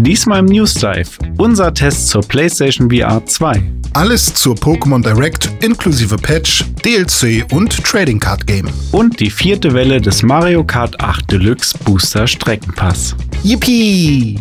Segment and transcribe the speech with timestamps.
[0.00, 1.10] Diesmal im News Dive.
[1.38, 3.72] Unser Test zur PlayStation VR 2.
[3.94, 8.68] Alles zur Pokémon Direct inklusive Patch, DLC und Trading Card Game.
[8.92, 13.16] Und die vierte Welle des Mario Kart 8 Deluxe Booster Streckenpass.
[13.42, 14.38] Yippie!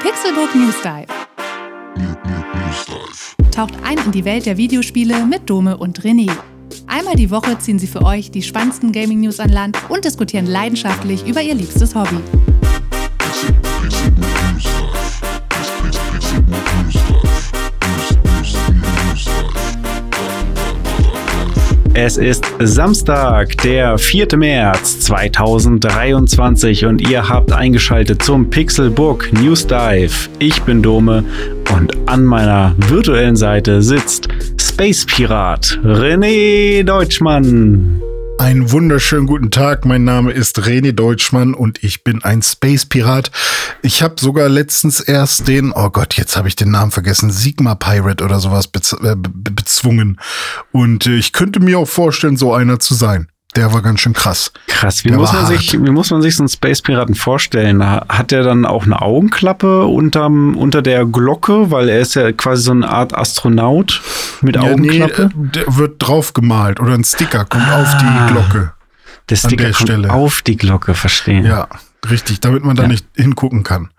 [0.00, 1.08] Pixelbook News Dive.
[3.50, 6.30] Taucht ein in die Welt der Videospiele mit Dome und René.
[6.86, 11.26] Einmal die Woche ziehen sie für euch die spannendsten Gaming-News an Land und diskutieren leidenschaftlich
[11.26, 12.18] über ihr liebstes Hobby.
[22.00, 24.28] Es ist Samstag, der 4.
[24.36, 30.28] März 2023 und ihr habt eingeschaltet zum Pixelbook News Dive.
[30.38, 31.24] Ich bin Dome
[31.74, 34.28] und an meiner virtuellen Seite sitzt
[34.78, 38.00] Space Pirat René Deutschmann.
[38.38, 39.84] Einen wunderschönen guten Tag.
[39.84, 43.32] Mein Name ist René Deutschmann und ich bin ein Space Pirat.
[43.82, 47.74] Ich habe sogar letztens erst den, oh Gott, jetzt habe ich den Namen vergessen, Sigma
[47.74, 48.70] Pirate oder sowas
[49.02, 50.20] äh, bezwungen.
[50.70, 53.26] Und äh, ich könnte mir auch vorstellen, so einer zu sein
[53.58, 54.52] der war ganz schön krass.
[54.68, 57.84] Krass, wie, muss man, sich, wie muss man sich so einen Space Piraten vorstellen?
[57.84, 62.62] Hat der dann auch eine Augenklappe unterm, unter der Glocke, weil er ist ja quasi
[62.62, 64.00] so eine Art Astronaut
[64.42, 65.30] mit ja, Augenklappe?
[65.34, 68.72] Nee, der wird drauf gemalt oder ein Sticker kommt ah, auf die Glocke.
[69.28, 70.12] Der Sticker der kommt Stelle.
[70.12, 71.44] auf die Glocke, verstehen.
[71.44, 71.66] Ja,
[72.08, 72.88] richtig, damit man da ja.
[72.88, 73.90] nicht hingucken kann.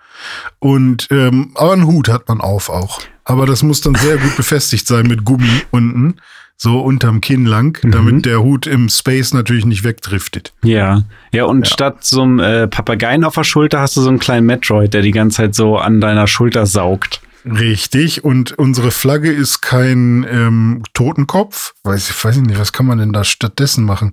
[0.59, 3.01] Und ähm, aber einen Hut hat man auf auch.
[3.25, 6.15] Aber das muss dann sehr gut befestigt sein mit Gummi unten
[6.61, 7.91] so unterm Kinn lang, mhm.
[7.91, 10.53] damit der Hut im Space natürlich nicht wegdriftet.
[10.61, 11.73] Ja, ja und ja.
[11.73, 15.01] statt so einem äh, Papageien auf der Schulter hast du so einen kleinen Metroid, der
[15.01, 17.21] die ganze Zeit so an deiner Schulter saugt.
[17.45, 21.73] Richtig, und unsere Flagge ist kein ähm, Totenkopf.
[21.83, 24.11] Weiß ich weiß nicht, was kann man denn da stattdessen machen?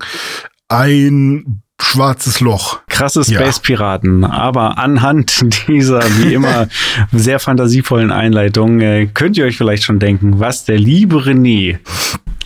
[0.69, 2.81] Ein schwarzes Loch.
[2.89, 4.23] Krasse Space Piraten.
[4.23, 4.31] Ja.
[4.31, 6.69] Aber anhand dieser, wie immer,
[7.13, 11.79] sehr fantasievollen Einleitung äh, könnt ihr euch vielleicht schon denken, was der liebe René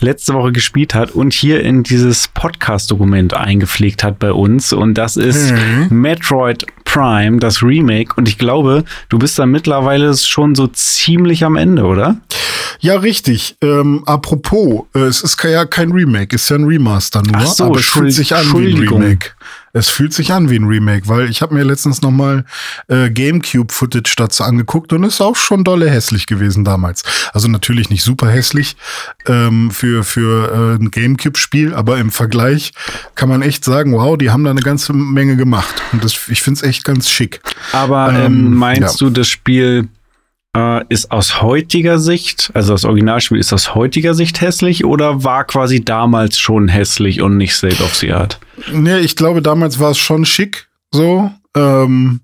[0.01, 4.73] letzte Woche gespielt hat und hier in dieses Podcast-Dokument eingepflegt hat bei uns.
[4.73, 5.87] Und das ist mhm.
[5.89, 8.13] Metroid Prime, das Remake.
[8.15, 12.17] Und ich glaube, du bist da mittlerweile schon so ziemlich am Ende, oder?
[12.79, 13.55] Ja, richtig.
[13.61, 17.45] Ähm, apropos, äh, es ist ja kein Remake, es ist ja ein Remaster nur, Ach
[17.45, 19.20] so, aber es fühlt sich an wie ein Remake.
[19.73, 22.43] Es fühlt sich an wie ein Remake, weil ich habe mir letztens noch mal
[22.89, 27.03] äh, GameCube-Footage dazu angeguckt und ist auch schon dolle hässlich gewesen damals.
[27.33, 28.75] Also natürlich nicht super hässlich
[29.27, 32.73] ähm, für für äh, ein GameCube-Spiel, aber im Vergleich
[33.15, 36.41] kann man echt sagen, wow, die haben da eine ganze Menge gemacht und das, ich
[36.41, 37.41] finde es echt ganz schick.
[37.71, 39.07] Aber ähm, ähm meinst ja.
[39.07, 39.87] du, das Spiel
[40.55, 45.45] äh, ist aus heutiger Sicht, also das Originalspiel ist aus heutiger Sicht hässlich oder war
[45.45, 48.39] quasi damals schon hässlich und nicht State of the Art?
[48.71, 51.31] Nee, ich glaube, damals war es schon schick, so.
[51.55, 52.21] Ähm,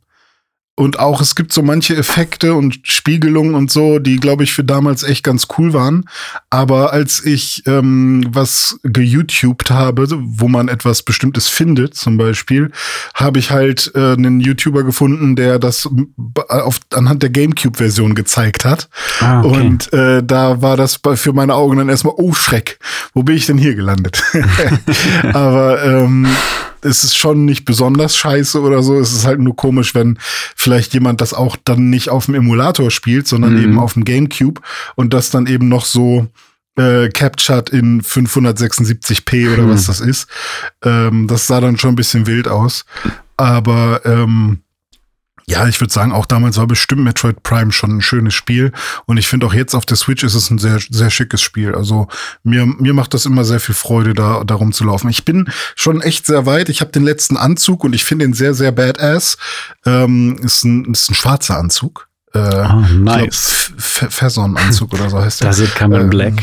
[0.80, 4.64] und auch es gibt so manche Effekte und Spiegelungen und so, die, glaube ich, für
[4.64, 6.06] damals echt ganz cool waren.
[6.52, 12.72] Aber als ich ähm, was geYouTubed habe, wo man etwas Bestimmtes findet, zum Beispiel,
[13.16, 15.90] habe ich halt äh, einen YouTuber gefunden, der das
[16.48, 18.88] auf, anhand der GameCube-Version gezeigt hat.
[19.20, 19.60] Ah, okay.
[19.60, 22.78] Und äh, da war das für meine Augen dann erstmal, oh Schreck,
[23.16, 24.24] wo bin ich denn hier gelandet?
[25.34, 26.28] Aber ähm,
[26.82, 29.00] es ist schon nicht besonders scheiße oder so.
[29.00, 30.18] Es ist halt nur komisch, wenn
[30.56, 33.64] vielleicht jemand das auch dann nicht auf dem Emulator spielt, sondern mhm.
[33.64, 34.62] eben auf dem GameCube
[34.96, 36.28] und das dann eben noch so
[36.78, 39.70] äh, captured in 576p oder mhm.
[39.72, 40.28] was das ist.
[40.84, 42.86] Ähm, das sah dann schon ein bisschen wild aus.
[43.36, 44.62] Aber ähm,
[45.50, 48.74] ja, ich würde sagen, auch damals war bestimmt Metroid Prime schon ein schönes Spiel.
[49.06, 51.74] Und ich finde auch jetzt auf der Switch ist es ein sehr, sehr schickes Spiel.
[51.74, 52.10] Also
[52.44, 55.10] mir, mir macht das immer sehr viel Freude, da darum zu laufen.
[55.10, 56.68] Ich bin schon echt sehr weit.
[56.68, 59.38] Ich habe den letzten Anzug und ich finde ihn sehr, sehr badass.
[59.86, 62.10] Ähm, ist, ein, ist ein schwarzer Anzug.
[62.34, 63.72] Äh, oh, nice.
[63.78, 65.48] Ferson-Anzug oder so heißt der.
[65.48, 66.34] Does it come in ähm, black?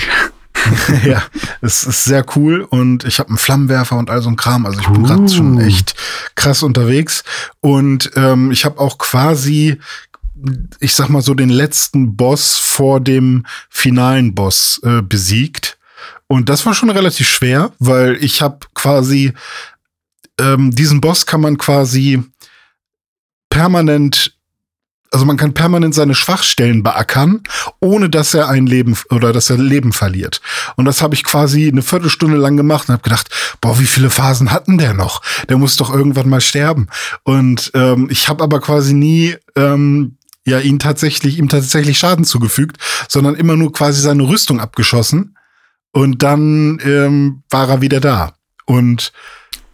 [1.04, 1.22] ja,
[1.60, 4.66] es ist sehr cool und ich habe einen Flammenwerfer und all so ein Kram.
[4.66, 5.94] Also ich bin gerade schon echt
[6.34, 7.24] krass unterwegs.
[7.60, 9.78] Und ähm, ich habe auch quasi
[10.80, 15.78] ich sag mal so den letzten Boss vor dem finalen Boss äh, besiegt.
[16.26, 19.32] Und das war schon relativ schwer, weil ich habe quasi
[20.40, 22.22] ähm, diesen Boss kann man quasi
[23.48, 24.33] permanent
[25.14, 27.42] also man kann permanent seine Schwachstellen beackern,
[27.80, 30.40] ohne dass er ein Leben oder dass er Leben verliert.
[30.76, 33.30] Und das habe ich quasi eine Viertelstunde lang gemacht und habe gedacht,
[33.60, 35.22] boah, wie viele Phasen hatten der noch?
[35.48, 36.88] Der muss doch irgendwann mal sterben.
[37.22, 42.78] Und ähm, ich habe aber quasi nie ähm, ja ihn tatsächlich ihm tatsächlich Schaden zugefügt,
[43.08, 45.36] sondern immer nur quasi seine Rüstung abgeschossen
[45.92, 48.34] und dann ähm, war er wieder da.
[48.66, 49.12] Und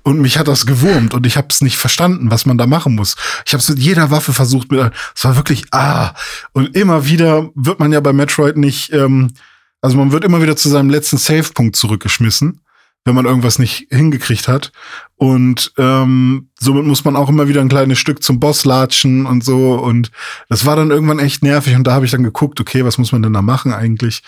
[0.02, 2.94] und mich hat das gewurmt und ich habe es nicht verstanden, was man da machen
[2.94, 3.16] muss.
[3.46, 4.70] Ich habe es mit jeder Waffe versucht.
[4.70, 6.14] Mit, es war wirklich ah
[6.52, 9.32] und immer wieder wird man ja bei Metroid nicht, ähm,
[9.80, 12.60] also man wird immer wieder zu seinem letzten Save-Punkt zurückgeschmissen
[13.04, 14.72] wenn man irgendwas nicht hingekriegt hat.
[15.16, 19.42] Und ähm, somit muss man auch immer wieder ein kleines Stück zum Boss latschen und
[19.42, 19.74] so.
[19.74, 20.10] Und
[20.48, 21.74] das war dann irgendwann echt nervig.
[21.76, 24.22] Und da habe ich dann geguckt, okay, was muss man denn da machen eigentlich?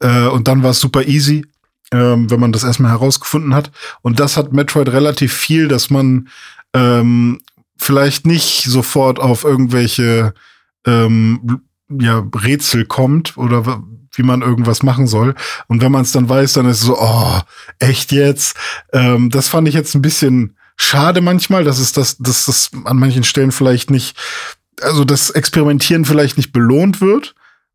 [0.00, 1.46] Äh, und dann war es super easy,
[1.92, 3.70] ähm, wenn man das erstmal herausgefunden hat.
[4.02, 6.28] Und das hat Metroid relativ viel, dass man
[6.72, 7.40] ähm,
[7.76, 10.34] vielleicht nicht sofort auf irgendwelche
[10.86, 13.82] ähm, ja, Rätsel kommt oder
[14.16, 15.34] wie man irgendwas machen soll.
[15.66, 17.40] Und wenn man es dann weiß, dann ist es so, oh,
[17.78, 18.56] echt jetzt?
[18.92, 22.98] Ähm, das fand ich jetzt ein bisschen schade manchmal, dass es das, dass das an
[22.98, 24.16] manchen Stellen vielleicht nicht,
[24.80, 27.34] also das Experimentieren vielleicht nicht belohnt wird.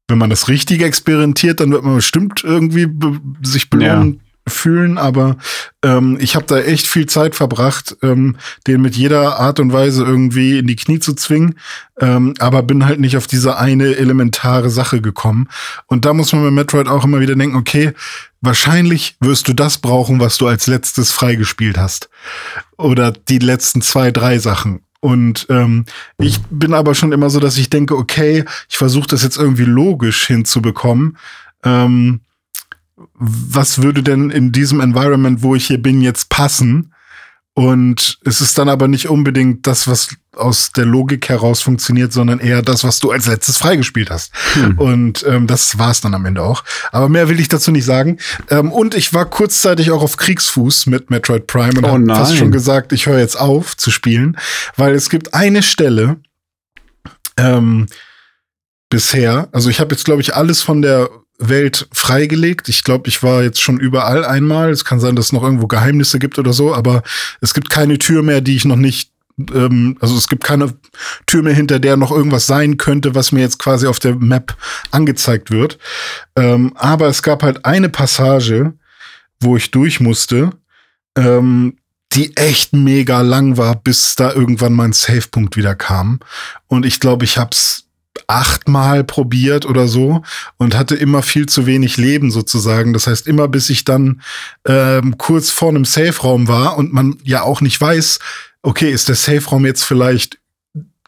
[0.10, 4.14] Wenn man das Richtige experimentiert, dann wird man bestimmt irgendwie be sich belohnen.
[4.14, 5.38] Ja fühlen, aber
[5.84, 8.36] ähm, ich habe da echt viel Zeit verbracht, ähm,
[8.68, 11.56] den mit jeder Art und Weise irgendwie in die Knie zu zwingen,
[12.00, 15.48] ähm, aber bin halt nicht auf diese eine elementare Sache gekommen.
[15.88, 17.94] Und da muss man bei Metroid auch immer wieder denken, okay,
[18.42, 22.10] wahrscheinlich wirst du das brauchen, was du als letztes freigespielt hast.
[22.78, 24.82] Oder die letzten zwei, drei Sachen.
[25.02, 25.86] Und ähm,
[26.18, 29.66] ich bin aber schon immer so, dass ich denke, okay, ich versuche das jetzt irgendwie
[29.66, 31.18] logisch hinzubekommen.
[31.64, 32.22] Ähm,
[33.14, 36.94] was würde denn in diesem Environment, wo ich hier bin, jetzt passen?
[37.54, 42.40] Und es ist dann aber nicht unbedingt das, was aus der Logik heraus funktioniert, sondern
[42.40, 44.32] eher das, was du als letztes freigespielt hast.
[44.54, 44.78] Hm.
[44.78, 46.64] Und ähm, das war es dann am Ende auch.
[46.92, 48.18] Aber mehr will ich dazu nicht sagen.
[48.50, 52.38] Ähm, und ich war kurzzeitig auch auf Kriegsfuß mit Metroid Prime und oh habe fast
[52.38, 54.38] schon gesagt, ich höre jetzt auf zu spielen,
[54.76, 56.18] weil es gibt eine Stelle
[57.38, 57.88] ähm,
[58.90, 59.50] bisher.
[59.52, 61.10] Also ich habe jetzt, glaube ich, alles von der
[61.40, 62.68] Welt freigelegt.
[62.70, 64.72] Ich glaube, ich war jetzt schon überall einmal.
[64.72, 67.02] Es kann sein, dass es noch irgendwo Geheimnisse gibt oder so, aber
[67.40, 69.12] es gibt keine Tür mehr, die ich noch nicht
[69.54, 70.74] ähm, also es gibt keine
[71.26, 74.56] Tür mehr, hinter der noch irgendwas sein könnte, was mir jetzt quasi auf der Map
[74.92, 75.78] angezeigt wird.
[76.36, 78.74] Ähm, aber es gab halt eine Passage,
[79.40, 80.52] wo ich durch musste,
[81.16, 81.78] ähm,
[82.14, 86.20] die echt mega lang war, bis da irgendwann mein Safe-Punkt wieder kam.
[86.68, 87.86] Und ich glaube, ich hab's
[88.28, 90.24] achtmal probiert oder so
[90.58, 92.94] und hatte immer viel zu wenig Leben sozusagen.
[92.94, 94.22] Das heißt, immer bis ich dann
[94.68, 98.20] ähm, kurz vor einem Safe-Raum war und man ja auch nicht weiß,
[98.62, 100.40] okay, ist der Safe-Raum jetzt vielleicht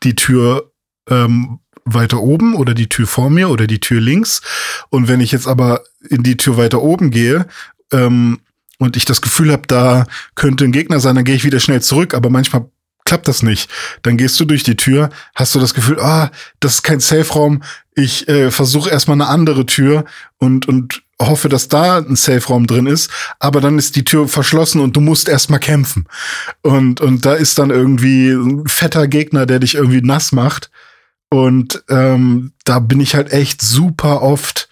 [0.03, 0.71] die Tür
[1.09, 4.42] ähm, weiter oben oder die Tür vor mir oder die Tür links.
[4.89, 7.48] Und wenn ich jetzt aber in die Tür weiter oben gehe,
[7.92, 8.39] ähm,
[8.81, 11.83] und ich das Gefühl habe, da könnte ein Gegner sein, dann gehe ich wieder schnell
[11.83, 12.15] zurück.
[12.15, 12.65] Aber manchmal
[13.06, 13.69] klappt das nicht.
[14.01, 17.62] Dann gehst du durch die Tür, hast du das Gefühl, ah, das ist kein Safe-Raum.
[17.94, 20.06] Ich äh, versuche erstmal eine andere Tür
[20.39, 23.09] und, und hoffe, dass da ein Safe-Raum drin ist,
[23.39, 26.07] aber dann ist die Tür verschlossen und du musst erstmal kämpfen.
[26.62, 30.71] Und, und da ist dann irgendwie ein fetter Gegner, der dich irgendwie nass macht.
[31.29, 34.69] Und ähm, da bin ich halt echt super oft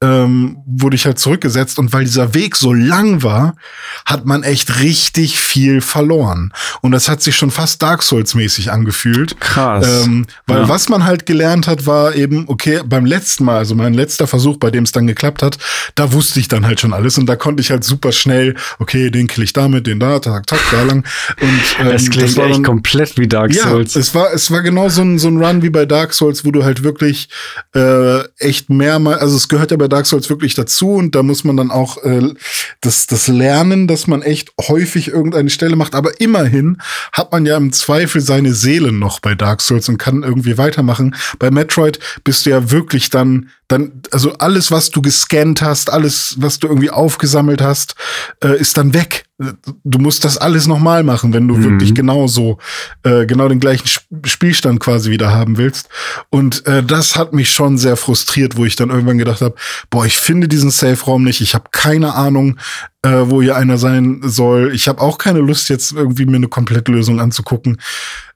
[0.00, 3.56] ähm, wurde ich halt zurückgesetzt und weil dieser Weg so lang war,
[4.04, 6.52] hat man echt richtig viel verloren.
[6.82, 9.40] Und das hat sich schon fast Dark Souls mäßig angefühlt.
[9.40, 10.04] Krass.
[10.04, 10.68] Ähm, weil ja.
[10.68, 14.58] was man halt gelernt hat, war eben, okay, beim letzten Mal, also mein letzter Versuch,
[14.58, 15.58] bei dem es dann geklappt hat,
[15.96, 19.10] da wusste ich dann halt schon alles und da konnte ich halt super schnell, okay,
[19.10, 21.04] den kill ich damit, den da, tak, tak, da lang.
[21.40, 23.94] Und, ähm, das klingt das echt komplett wie Dark Souls.
[23.94, 26.44] Ja, es war, es war genau so ein, so ein Run wie bei Dark Souls,
[26.44, 27.28] wo du halt wirklich
[27.74, 31.44] äh, echt mehrmal, also es gehört ja bei Dark Souls wirklich dazu und da muss
[31.44, 32.34] man dann auch äh,
[32.80, 35.94] das, das lernen, dass man echt häufig irgendeine Stelle macht.
[35.94, 36.78] Aber immerhin
[37.12, 41.14] hat man ja im Zweifel seine Seele noch bei Dark Souls und kann irgendwie weitermachen.
[41.38, 46.36] Bei Metroid bist du ja wirklich dann dann, also alles, was du gescannt hast, alles,
[46.38, 47.94] was du irgendwie aufgesammelt hast,
[48.42, 49.27] äh, ist dann weg.
[49.38, 51.62] Du musst das alles nochmal machen, wenn du mhm.
[51.64, 52.58] wirklich genau so,
[53.04, 53.88] äh, genau den gleichen
[54.24, 55.88] Spielstand quasi wieder haben willst.
[56.28, 59.54] Und äh, das hat mich schon sehr frustriert, wo ich dann irgendwann gedacht habe,
[59.90, 62.58] boah, ich finde diesen Safe-Raum nicht, ich habe keine Ahnung,
[63.02, 64.72] äh, wo hier einer sein soll.
[64.74, 67.80] Ich habe auch keine Lust, jetzt irgendwie mir eine Komplettlösung anzugucken.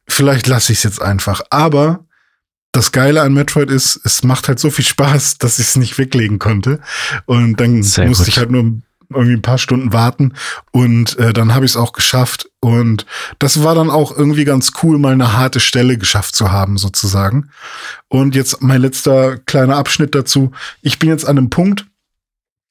[0.06, 1.40] Vielleicht lasse ich es jetzt einfach.
[1.50, 2.04] Aber
[2.72, 5.98] das Geile an Metroid ist, es macht halt so viel Spaß, dass ich es nicht
[5.98, 6.80] weglegen konnte.
[7.26, 8.28] Und dann Sehr musste gut.
[8.28, 8.80] ich halt nur
[9.14, 10.34] irgendwie ein paar Stunden warten
[10.70, 13.06] und äh, dann habe ich es auch geschafft und
[13.38, 17.50] das war dann auch irgendwie ganz cool, mal eine harte Stelle geschafft zu haben sozusagen.
[18.08, 20.52] Und jetzt mein letzter kleiner Abschnitt dazu.
[20.80, 21.86] Ich bin jetzt an einem Punkt,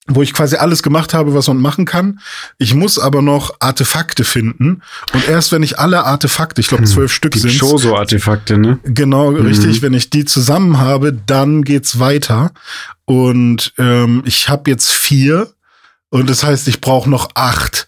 [0.07, 2.19] wo ich quasi alles gemacht habe, was man machen kann.
[2.57, 4.81] Ich muss aber noch Artefakte finden.
[5.13, 6.89] Und erst wenn ich alle Artefakte, ich glaube hm.
[6.89, 7.51] zwölf Stück sind.
[7.51, 8.79] Shoso-Artefakte, ne?
[8.83, 9.45] Genau, mhm.
[9.45, 9.81] richtig.
[9.81, 12.51] Wenn ich die zusammen habe, dann geht's weiter.
[13.05, 15.50] Und ähm, ich habe jetzt vier.
[16.12, 17.88] Und das heißt, ich brauche noch acht.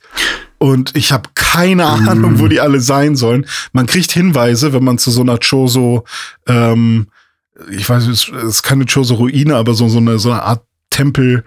[0.58, 3.46] Und ich habe keine Ahnung, wo die alle sein sollen.
[3.74, 6.06] Man kriegt Hinweise, wenn man zu so einer Choso,
[6.48, 7.08] ähm,
[7.70, 11.44] ich weiß, es ist keine Choso-Ruine, aber so, so, eine, so eine Art Tempel,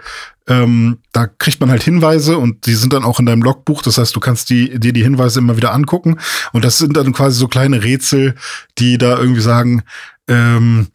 [0.48, 3.80] ähm, da kriegt man halt Hinweise und die sind dann auch in deinem Logbuch.
[3.80, 6.18] Das heißt, du kannst die, dir die Hinweise immer wieder angucken.
[6.52, 8.34] Und das sind dann quasi so kleine Rätsel,
[8.78, 9.82] die da irgendwie sagen,
[10.28, 10.88] ähm,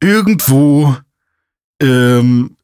[0.00, 0.96] irgendwo
[1.80, 2.56] ähm,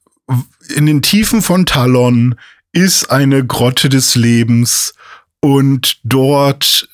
[0.75, 2.37] in den Tiefen von Talon
[2.73, 4.95] ist eine Grotte des Lebens
[5.41, 6.89] und dort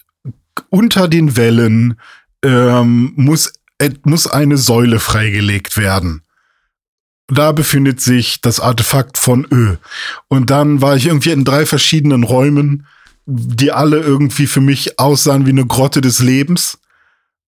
[0.68, 1.98] unter den Wellen
[2.44, 6.22] ähm, muss, äh, muss eine Säule freigelegt werden.
[7.28, 9.76] Da befindet sich das Artefakt von Ö.
[10.28, 12.86] Und dann war ich irgendwie in drei verschiedenen Räumen,
[13.26, 16.78] die alle irgendwie für mich aussahen wie eine Grotte des Lebens.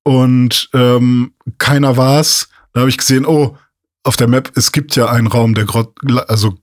[0.05, 2.49] Und ähm, keiner war's.
[2.73, 3.59] Da habe ich gesehen, oh,
[4.03, 5.93] auf der Map, es gibt ja einen Raum, der Grot
[6.29, 6.55] also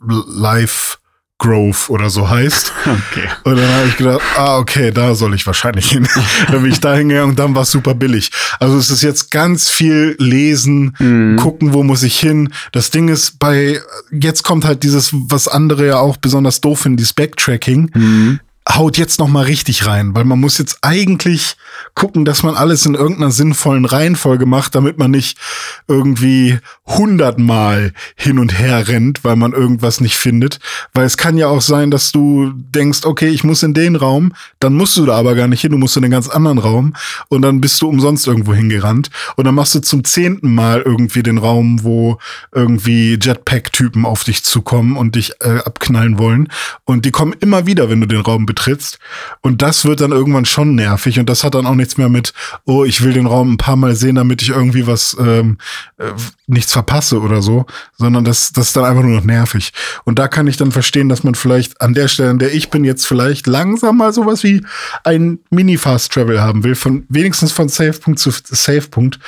[0.00, 0.98] Live
[1.38, 2.72] Grove oder so heißt.
[2.84, 3.28] Okay.
[3.44, 6.06] Und dann habe ich gedacht, ah, okay, da soll ich wahrscheinlich hin.
[6.50, 8.30] dann bin ich da hingegangen und dann war es super billig.
[8.60, 11.36] Also es ist jetzt ganz viel lesen, mhm.
[11.36, 12.52] gucken, wo muss ich hin.
[12.72, 16.98] Das Ding ist, bei, jetzt kommt halt dieses, was andere ja auch besonders doof finden,
[16.98, 17.90] dieses Backtracking.
[17.94, 21.56] Mhm haut jetzt noch mal richtig rein, weil man muss jetzt eigentlich
[21.94, 25.38] gucken, dass man alles in irgendeiner sinnvollen Reihenfolge macht, damit man nicht
[25.86, 30.60] irgendwie hundertmal hin und her rennt, weil man irgendwas nicht findet.
[30.94, 34.32] Weil es kann ja auch sein, dass du denkst, okay, ich muss in den Raum,
[34.60, 36.94] dann musst du da aber gar nicht hin, du musst in den ganz anderen Raum
[37.28, 41.22] und dann bist du umsonst irgendwo hingerannt und dann machst du zum zehnten Mal irgendwie
[41.22, 42.18] den Raum, wo
[42.52, 46.48] irgendwie Jetpack-Typen auf dich zukommen und dich äh, abknallen wollen
[46.84, 48.98] und die kommen immer wieder, wenn du den Raum betrittst.
[49.40, 51.18] Und das wird dann irgendwann schon nervig.
[51.18, 52.32] Und das hat dann auch nichts mehr mit,
[52.64, 55.58] oh, ich will den Raum ein paar Mal sehen, damit ich irgendwie was ähm,
[55.98, 56.12] äh,
[56.46, 59.72] nichts verpasse oder so, sondern das, das ist dann einfach nur noch nervig.
[60.04, 62.70] Und da kann ich dann verstehen, dass man vielleicht an der Stelle, an der ich
[62.70, 64.64] bin, jetzt vielleicht langsam mal sowas wie
[65.02, 69.18] ein Mini-Fast-Travel haben will, von wenigstens von Safe-Punkt zu Safe-Punkt.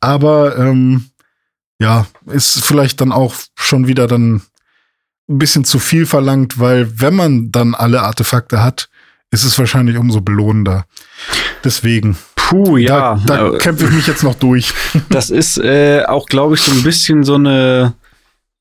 [0.00, 1.06] Aber ähm,
[1.78, 4.42] ja, ist vielleicht dann auch schon wieder dann
[5.28, 8.88] ein bisschen zu viel verlangt, weil wenn man dann alle Artefakte hat,
[9.30, 10.86] ist es wahrscheinlich umso belohnender.
[11.64, 12.16] Deswegen.
[12.36, 13.20] Puh, ja.
[13.26, 14.72] Da, da kämpfe ich mich jetzt noch durch.
[15.08, 17.94] Das ist äh, auch, glaube ich, so ein bisschen so eine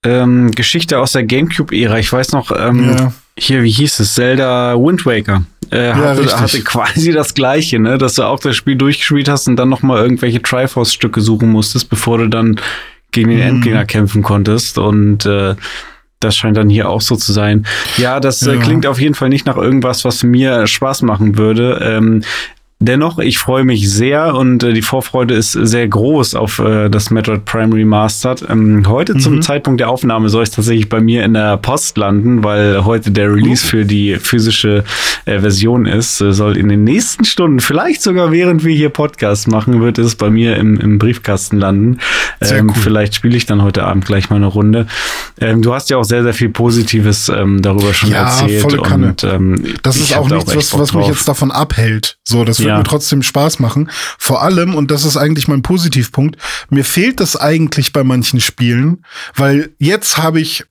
[0.04, 2.00] ähm, Geschichte aus der GameCube-Ära.
[2.00, 3.14] Ich weiß noch, ähm, ja.
[3.38, 4.16] hier, wie hieß es?
[4.16, 5.46] Zelda Wind Waker.
[5.72, 7.98] Äh, ja, hatte, hatte, quasi das gleiche, ne?
[7.98, 11.90] Dass du auch das Spiel durchgespielt hast und dann noch mal irgendwelche Triforce-Stücke suchen musstest,
[11.90, 12.60] bevor du dann
[13.12, 13.46] gegen den mhm.
[13.46, 14.78] Endgegner kämpfen konntest.
[14.78, 15.56] Und äh,
[16.20, 17.66] das scheint dann hier auch so zu sein.
[17.98, 18.62] Ja, das äh, ja.
[18.62, 21.80] klingt auf jeden Fall nicht nach irgendwas, was mir Spaß machen würde.
[21.82, 22.24] Ähm,
[22.80, 27.10] Dennoch, ich freue mich sehr und äh, die Vorfreude ist sehr groß auf äh, das
[27.10, 28.44] Metroid Prime Remastered.
[28.50, 29.20] Ähm, heute mhm.
[29.22, 33.12] zum Zeitpunkt der Aufnahme soll es tatsächlich bei mir in der Post landen, weil heute
[33.12, 34.84] der Release für die physische
[35.24, 36.20] äh, Version ist.
[36.20, 40.16] Äh, soll in den nächsten Stunden, vielleicht sogar während wir hier Podcast machen, wird es
[40.16, 42.00] bei mir im, im Briefkasten landen.
[42.42, 42.76] Ähm, cool.
[42.76, 44.88] Vielleicht spiele ich dann heute Abend gleich mal eine Runde.
[45.40, 48.62] Ähm, du hast ja auch sehr, sehr viel Positives ähm, darüber schon ja, erzählt.
[48.62, 49.08] Volle Kanne.
[49.08, 52.18] Und, ähm, das ist auch nichts, was, was mich jetzt davon abhält.
[52.26, 52.78] So, das wird ja.
[52.78, 53.90] mir trotzdem Spaß machen.
[54.18, 56.38] Vor allem, und das ist eigentlich mein Positivpunkt,
[56.70, 59.06] mir fehlt das eigentlich bei manchen Spielen,
[59.36, 60.66] weil jetzt habe ich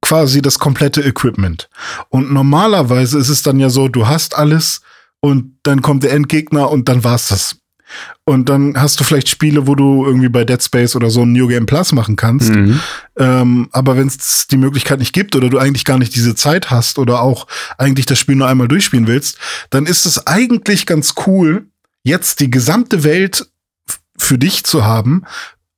[0.00, 1.68] quasi das komplette Equipment.
[2.08, 4.80] Und normalerweise ist es dann ja so, du hast alles
[5.20, 7.59] und dann kommt der Endgegner und dann war's das.
[8.24, 11.32] Und dann hast du vielleicht Spiele, wo du irgendwie bei Dead Space oder so ein
[11.32, 12.50] New Game Plus machen kannst.
[12.50, 12.80] Mhm.
[13.18, 16.70] Ähm, aber wenn es die Möglichkeit nicht gibt oder du eigentlich gar nicht diese Zeit
[16.70, 17.46] hast oder auch
[17.78, 19.38] eigentlich das Spiel nur einmal durchspielen willst,
[19.70, 21.66] dann ist es eigentlich ganz cool,
[22.02, 23.46] jetzt die gesamte Welt
[24.16, 25.24] für dich zu haben.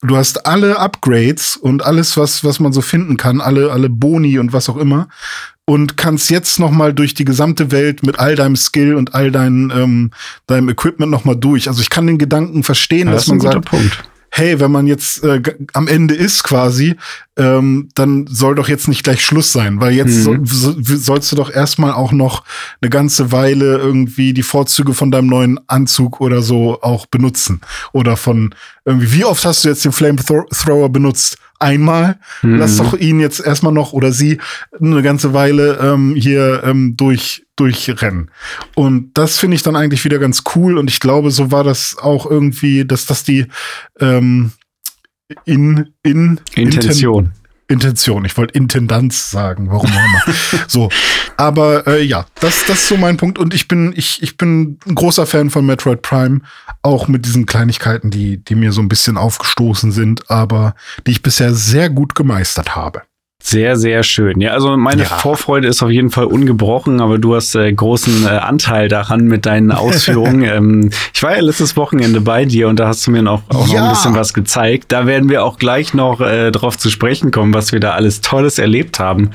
[0.03, 4.39] Du hast alle Upgrades und alles, was, was man so finden kann, alle, alle Boni
[4.39, 5.09] und was auch immer
[5.73, 9.31] und kannst jetzt noch mal durch die gesamte Welt mit all deinem Skill und all
[9.31, 10.11] dein, ähm,
[10.47, 11.67] deinem Equipment noch mal durch.
[11.67, 14.05] Also ich kann den Gedanken verstehen, ja, dass das man sagt, Punkt.
[14.29, 15.41] hey, wenn man jetzt äh,
[15.73, 16.97] am Ende ist quasi,
[17.39, 20.45] ähm, dann soll doch jetzt nicht gleich Schluss sein, weil jetzt mhm.
[20.45, 22.45] so, sollst du doch erstmal auch noch
[22.83, 27.63] eine ganze Weile irgendwie die Vorzüge von deinem neuen Anzug oder so auch benutzen.
[27.93, 31.39] Oder von irgendwie, wie oft hast du jetzt den Flamethrower benutzt?
[31.63, 32.19] Einmal.
[32.43, 32.57] Mhm.
[32.57, 34.39] Lass doch ihn jetzt erstmal noch oder sie
[34.81, 38.31] eine ganze Weile ähm, hier ähm, durch durchrennen.
[38.75, 40.79] Und das finde ich dann eigentlich wieder ganz cool.
[40.79, 43.47] Und ich glaube, so war das auch irgendwie, dass das die
[44.01, 44.53] ähm,
[45.45, 47.27] in, in Intention.
[47.27, 47.42] Inten
[47.73, 48.25] Intention.
[48.25, 50.35] Ich wollte Intendanz sagen, warum auch immer.
[50.69, 50.89] so,
[51.37, 53.39] aber äh, ja, das, das ist so mein Punkt.
[53.39, 56.41] Und ich bin, ich, ich bin ein großer Fan von Metroid Prime,
[56.83, 60.75] auch mit diesen Kleinigkeiten, die, die mir so ein bisschen aufgestoßen sind, aber
[61.07, 63.03] die ich bisher sehr gut gemeistert habe.
[63.45, 64.41] Sehr, sehr schön.
[64.41, 65.09] Ja, also meine ja.
[65.09, 69.47] Vorfreude ist auf jeden Fall ungebrochen, aber du hast äh, großen äh, Anteil daran mit
[69.47, 70.45] deinen Ausführungen.
[70.45, 73.67] ähm, ich war ja letztes Wochenende bei dir und da hast du mir noch, auch
[73.67, 73.81] ja.
[73.81, 74.93] noch ein bisschen was gezeigt.
[74.93, 78.21] Da werden wir auch gleich noch äh, drauf zu sprechen kommen, was wir da alles
[78.21, 79.31] Tolles erlebt haben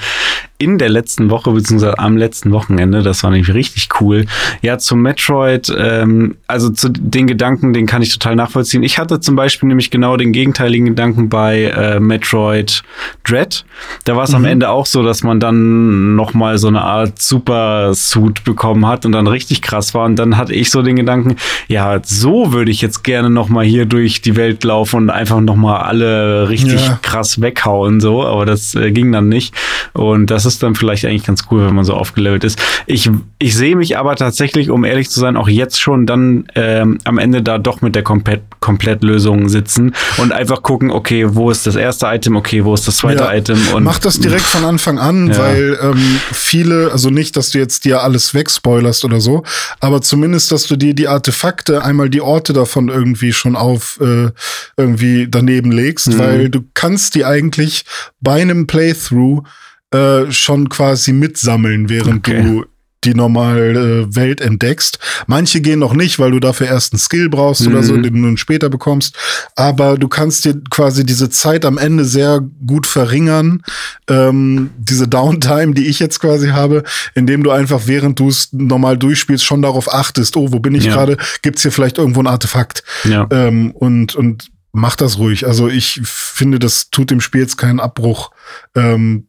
[0.60, 3.04] in der letzten Woche, beziehungsweise am letzten Wochenende.
[3.04, 4.26] Das war nämlich richtig cool.
[4.64, 8.82] Ja, zum Metroid, ähm, also zu den Gedanken, den kann ich total nachvollziehen.
[8.82, 12.82] Ich hatte zum Beispiel nämlich genau den gegenteiligen Gedanken bei äh, Metroid
[13.24, 13.66] Dread.
[14.06, 14.38] Da war es mhm.
[14.38, 19.06] am Ende auch so, dass man dann noch mal so eine Art Super-Suit bekommen hat
[19.06, 20.06] und dann richtig krass war.
[20.06, 21.36] Und dann hatte ich so den Gedanken,
[21.68, 25.40] ja, so würde ich jetzt gerne noch mal hier durch die Welt laufen und einfach
[25.40, 27.00] noch mal alle richtig ja.
[27.04, 28.24] krass weghauen, so.
[28.24, 29.54] Aber das äh, ging dann nicht.
[29.94, 32.60] Und das ist dann vielleicht eigentlich ganz cool, wenn man so aufgelevelt ist.
[32.86, 36.98] Ich, ich sehe mich aber tatsächlich, um ehrlich zu sein, auch jetzt schon dann ähm,
[37.04, 41.68] am Ende da doch mit der Komplett Komplettlösung sitzen und einfach gucken, okay, wo ist
[41.68, 44.66] das erste Item, okay, wo ist das zweite ja, Item und mach das direkt von
[44.66, 45.38] Anfang an, ja.
[45.38, 49.44] weil ähm, viele, also nicht, dass du jetzt dir alles wegspoilerst oder so,
[49.80, 54.32] aber zumindest, dass du dir die Artefakte einmal die Orte davon irgendwie schon auf äh,
[54.76, 56.20] irgendwie daneben legst, mhm.
[56.20, 57.86] weil du kannst die eigentlich
[58.20, 59.44] bei einem Playthrough
[59.92, 62.44] äh, schon quasi mitsammeln, während okay.
[62.44, 62.66] du
[63.04, 65.00] die normale äh, Welt entdeckst.
[65.28, 67.72] Manche gehen noch nicht, weil du dafür erst einen Skill brauchst mhm.
[67.72, 68.04] oder so, mhm.
[68.04, 69.16] den du dann später bekommst.
[69.56, 73.62] Aber du kannst dir quasi diese Zeit am Ende sehr gut verringern.
[74.10, 78.98] Ähm, diese Downtime, die ich jetzt quasi habe, indem du einfach, während du es normal
[78.98, 80.94] durchspielst, schon darauf achtest, oh, wo bin ich ja.
[80.94, 81.18] gerade?
[81.44, 82.84] Gibt's hier vielleicht irgendwo ein Artefakt?
[83.06, 83.28] Ja.
[83.32, 85.46] Ähm, und, und mach das ruhig.
[85.46, 88.32] Also ich finde, das tut dem Spiel jetzt keinen Abbruch.
[88.76, 89.28] Ähm,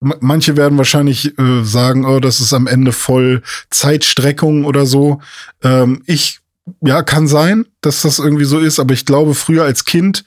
[0.00, 5.20] Manche werden wahrscheinlich äh, sagen, oh, das ist am Ende voll Zeitstreckung oder so.
[5.62, 6.40] Ähm, ich,
[6.82, 10.24] ja, kann sein, dass das irgendwie so ist, aber ich glaube, früher als Kind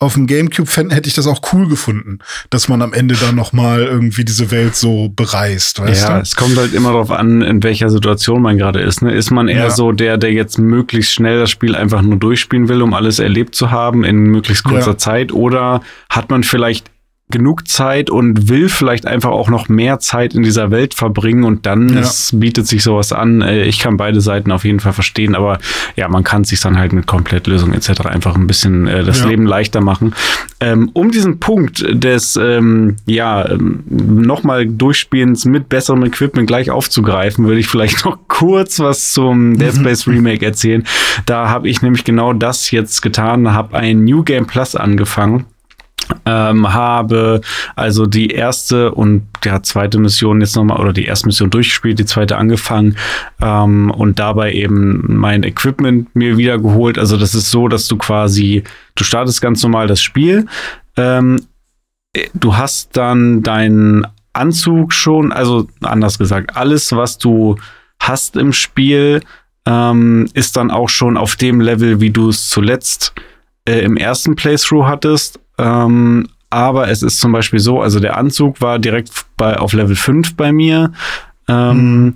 [0.00, 3.52] auf dem Gamecube-Fan hätte ich das auch cool gefunden, dass man am Ende dann noch
[3.52, 6.22] mal irgendwie diese Welt so bereist, weißt ja, du?
[6.22, 9.02] es kommt halt immer darauf an, in welcher Situation man gerade ist.
[9.02, 9.12] Ne?
[9.12, 9.70] Ist man eher ja.
[9.70, 13.54] so der, der jetzt möglichst schnell das Spiel einfach nur durchspielen will, um alles erlebt
[13.54, 14.98] zu haben in möglichst kurzer ja.
[14.98, 15.32] Zeit?
[15.32, 16.89] Oder hat man vielleicht
[17.30, 21.66] genug Zeit und will vielleicht einfach auch noch mehr Zeit in dieser Welt verbringen und
[21.66, 22.00] dann ja.
[22.00, 23.42] es bietet sich sowas an.
[23.42, 25.58] Äh, ich kann beide Seiten auf jeden Fall verstehen, aber
[25.96, 28.02] ja, man kann sich dann halt mit Komplettlösung etc.
[28.06, 29.26] einfach ein bisschen äh, das ja.
[29.26, 30.14] Leben leichter machen.
[30.60, 37.46] Ähm, um diesen Punkt des ähm, ja ähm, nochmal Durchspielens mit besserem Equipment gleich aufzugreifen,
[37.46, 39.80] würde ich vielleicht noch kurz was zum Dead mhm.
[39.80, 40.84] Space Remake erzählen.
[41.26, 45.46] Da habe ich nämlich genau das jetzt getan, habe ein New Game Plus angefangen
[46.26, 47.40] ähm, habe
[47.76, 52.04] also die erste und ja, zweite Mission jetzt nochmal oder die erste Mission durchgespielt, die
[52.04, 52.96] zweite angefangen
[53.40, 56.98] ähm, und dabei eben mein Equipment mir wieder geholt.
[56.98, 60.46] Also das ist so, dass du quasi, du startest ganz normal das Spiel,
[60.96, 61.40] ähm,
[62.34, 67.56] du hast dann deinen Anzug schon, also anders gesagt, alles, was du
[67.98, 69.20] hast im Spiel,
[69.66, 73.12] ähm, ist dann auch schon auf dem Level, wie du es zuletzt
[73.68, 78.60] äh, im ersten Playthrough hattest ähm, aber es ist zum Beispiel so, also der Anzug
[78.60, 80.92] war direkt bei, auf Level 5 bei mir.
[81.48, 82.14] Ähm, mhm.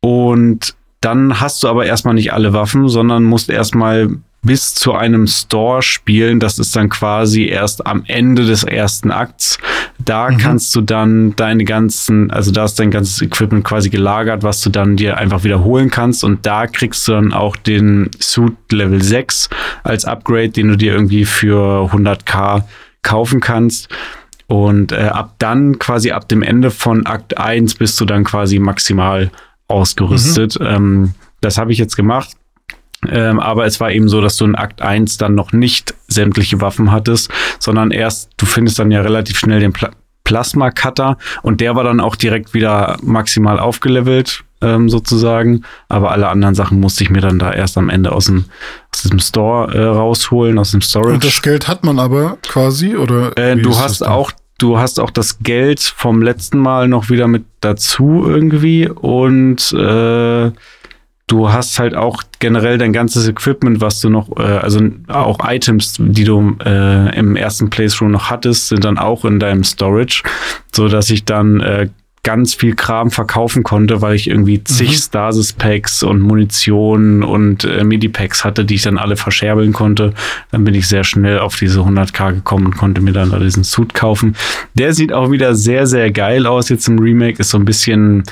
[0.00, 4.10] Und dann hast du aber erstmal nicht alle Waffen, sondern musst erstmal
[4.44, 6.40] bis zu einem Store spielen.
[6.40, 9.58] Das ist dann quasi erst am Ende des ersten Akts.
[9.98, 10.38] Da mhm.
[10.38, 14.70] kannst du dann deine ganzen, also da ist dein ganzes Equipment quasi gelagert, was du
[14.70, 16.24] dann dir einfach wiederholen kannst.
[16.24, 19.48] Und da kriegst du dann auch den Suit Level 6
[19.84, 22.64] als Upgrade, den du dir irgendwie für 100k
[23.02, 23.88] kaufen kannst.
[24.48, 28.58] Und äh, ab dann, quasi ab dem Ende von Akt 1, bist du dann quasi
[28.58, 29.30] maximal
[29.68, 30.58] ausgerüstet.
[30.60, 30.66] Mhm.
[30.66, 32.36] Ähm, das habe ich jetzt gemacht.
[33.08, 36.60] Ähm, aber es war eben so, dass du in Akt 1 dann noch nicht sämtliche
[36.60, 39.90] Waffen hattest, sondern erst, du findest dann ja relativ schnell den Pla
[40.24, 45.64] Plasma Cutter und der war dann auch direkt wieder maximal aufgelevelt, ähm, sozusagen.
[45.88, 48.44] Aber alle anderen Sachen musste ich mir dann da erst am Ende aus dem,
[48.92, 51.14] aus diesem Store äh, rausholen, aus dem Storage.
[51.14, 53.36] Und das Geld hat man aber quasi, oder?
[53.36, 57.44] Äh, du hast auch du hast auch das Geld vom letzten Mal noch wieder mit
[57.60, 60.52] dazu irgendwie und äh,
[61.32, 65.96] du hast halt auch generell dein ganzes Equipment, was du noch, äh, also auch Items,
[65.98, 70.22] die du äh, im ersten Playthrough noch hattest, sind dann auch in deinem Storage,
[70.74, 71.88] so dass ich dann äh,
[72.22, 74.94] ganz viel Kram verkaufen konnte, weil ich irgendwie zig mhm.
[74.94, 80.12] Stasis-Packs und Munition und äh, MIDI-Packs hatte, die ich dann alle verscherbeln konnte.
[80.52, 83.64] Dann bin ich sehr schnell auf diese 100k gekommen und konnte mir dann da diesen
[83.64, 84.36] Suit kaufen.
[84.74, 87.40] Der sieht auch wieder sehr, sehr geil aus jetzt im Remake.
[87.40, 88.22] Ist so ein bisschen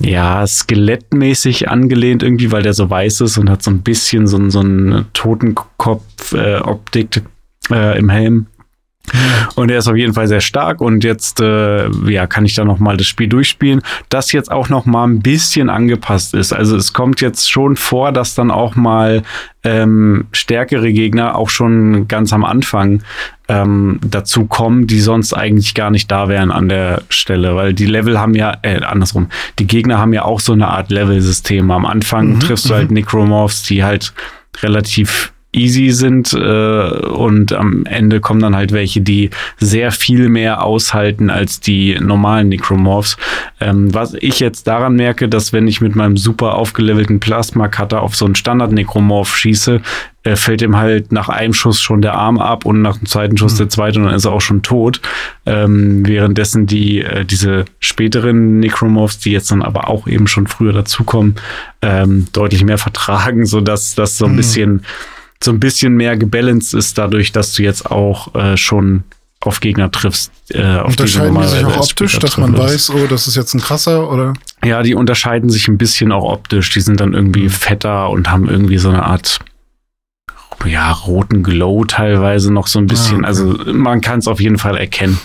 [0.00, 4.50] ja, skelettmäßig angelehnt irgendwie, weil der so weiß ist und hat so ein bisschen so,
[4.50, 7.22] so eine Totenkopf-Optik
[7.70, 8.48] äh, äh, im Helm.
[9.54, 12.64] Und er ist auf jeden Fall sehr stark und jetzt äh, ja, kann ich da
[12.64, 16.52] noch mal das Spiel durchspielen, das jetzt auch noch mal ein bisschen angepasst ist.
[16.52, 19.22] Also es kommt jetzt schon vor, dass dann auch mal
[19.64, 23.02] ähm, stärkere Gegner auch schon ganz am Anfang
[23.48, 27.86] ähm, dazu kommen, die sonst eigentlich gar nicht da wären an der Stelle, weil die
[27.86, 31.70] Level haben ja, äh, andersrum, die Gegner haben ja auch so eine Art Level-System.
[31.70, 32.94] Am Anfang mhm, triffst du halt mhm.
[32.94, 34.12] Necromorphs, die halt
[34.62, 40.62] relativ easy sind äh, und am Ende kommen dann halt welche, die sehr viel mehr
[40.62, 43.16] aushalten als die normalen Necromorphs.
[43.60, 48.14] Ähm, was ich jetzt daran merke, dass wenn ich mit meinem super aufgelevelten Plasma-Cutter auf
[48.14, 49.80] so einen Standard-Necromorph schieße,
[50.26, 53.36] äh, fällt ihm halt nach einem Schuss schon der Arm ab und nach dem zweiten
[53.36, 53.58] Schuss mhm.
[53.58, 55.00] der zweite und dann ist er auch schon tot.
[55.46, 60.72] Ähm, währenddessen die äh, diese späteren Necromorphs, die jetzt dann aber auch eben schon früher
[60.72, 61.36] dazukommen,
[61.80, 64.36] ähm, deutlich mehr vertragen, so dass das so ein mhm.
[64.36, 64.82] bisschen
[65.42, 69.04] so ein bisschen mehr gebalanced ist, dadurch, dass du jetzt auch äh, schon
[69.40, 70.32] auf Gegner triffst.
[70.50, 73.60] Äh, auf unterscheiden die sich auch optisch, dass man weiß, oh, das ist jetzt ein
[73.60, 74.32] krasser, oder?
[74.64, 76.70] Ja, die unterscheiden sich ein bisschen auch optisch.
[76.70, 77.50] Die sind dann irgendwie mhm.
[77.50, 79.40] fetter und haben irgendwie so eine Art
[80.64, 83.24] ja, roten Glow teilweise noch so ein bisschen.
[83.24, 83.58] Ah, okay.
[83.58, 85.18] Also man kann es auf jeden Fall erkennen.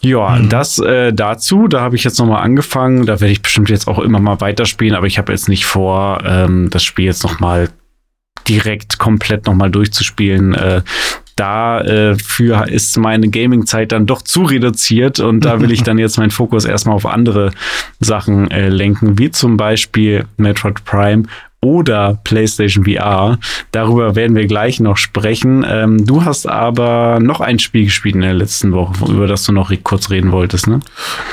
[0.00, 0.48] Ja, mhm.
[0.48, 3.06] das äh, dazu, da habe ich jetzt nochmal angefangen.
[3.06, 6.22] Da werde ich bestimmt jetzt auch immer mal weiterspielen, aber ich habe jetzt nicht vor,
[6.24, 7.68] ähm, das Spiel jetzt nochmal
[8.46, 10.54] direkt komplett nochmal durchzuspielen.
[10.54, 10.82] Äh,
[11.36, 16.18] dafür äh, ist meine Gaming-Zeit dann doch zu reduziert und da will ich dann jetzt
[16.18, 17.52] meinen Fokus erstmal auf andere
[18.00, 21.24] Sachen äh, lenken, wie zum Beispiel Metroid Prime
[21.60, 23.38] oder PlayStation VR.
[23.72, 25.66] Darüber werden wir gleich noch sprechen.
[25.68, 29.52] Ähm, du hast aber noch ein Spiel gespielt in der letzten Woche, über das du
[29.52, 30.80] noch kurz reden wolltest, ne?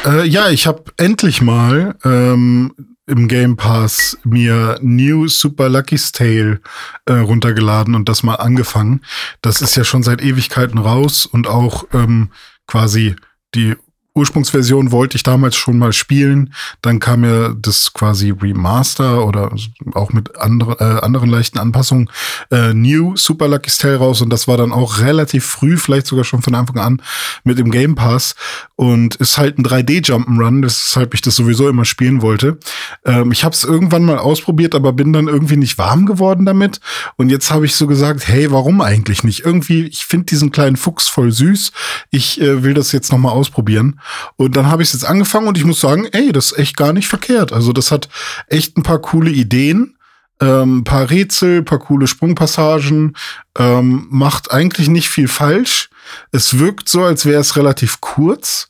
[0.05, 2.73] Äh, ja, ich habe endlich mal ähm,
[3.07, 6.59] im Game Pass mir New Super Lucky's Tale
[7.05, 9.01] äh, runtergeladen und das mal angefangen.
[9.41, 12.31] Das ist ja schon seit Ewigkeiten raus und auch ähm,
[12.67, 13.15] quasi
[13.53, 13.75] die
[14.15, 16.53] Ursprungsversion wollte ich damals schon mal spielen.
[16.81, 19.53] Dann kam ja das quasi Remaster oder
[19.93, 22.09] auch mit andere, äh, anderen leichten Anpassungen
[22.49, 26.23] äh, New Super Lucky Tale raus und das war dann auch relativ früh, vielleicht sogar
[26.23, 27.01] schon von Anfang an
[27.43, 28.35] mit dem Game Pass
[28.75, 32.57] und ist halt ein 3D Jump'n'Run, weshalb ich das sowieso immer spielen wollte.
[33.05, 36.79] Ähm, ich habe es irgendwann mal ausprobiert, aber bin dann irgendwie nicht warm geworden damit
[37.15, 39.45] und jetzt habe ich so gesagt, hey, warum eigentlich nicht?
[39.45, 41.71] Irgendwie, ich finde diesen kleinen Fuchs voll süß.
[42.11, 43.99] Ich äh, will das jetzt noch mal ausprobieren.
[44.35, 46.77] Und dann habe ich es jetzt angefangen und ich muss sagen, ey, das ist echt
[46.77, 47.53] gar nicht verkehrt.
[47.53, 48.09] Also das hat
[48.47, 49.94] echt ein paar coole Ideen,
[50.41, 53.15] ähm, paar Rätsel, paar coole Sprungpassagen,
[53.57, 55.89] ähm, macht eigentlich nicht viel falsch.
[56.31, 58.67] Es wirkt so, als wäre es relativ kurz.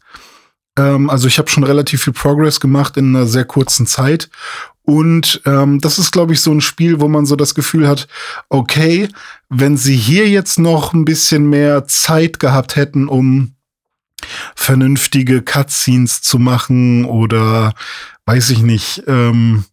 [0.78, 4.30] Ähm, also ich habe schon relativ viel Progress gemacht in einer sehr kurzen Zeit.
[4.84, 8.08] Und ähm, das ist, glaube ich, so ein Spiel, wo man so das Gefühl hat,
[8.50, 9.10] okay,
[9.50, 13.56] wenn sie hier jetzt noch ein bisschen mehr Zeit gehabt hätten, um
[14.56, 17.74] vernünftige Cutscenes zu machen oder
[18.26, 19.66] weiß ich nicht, ähm,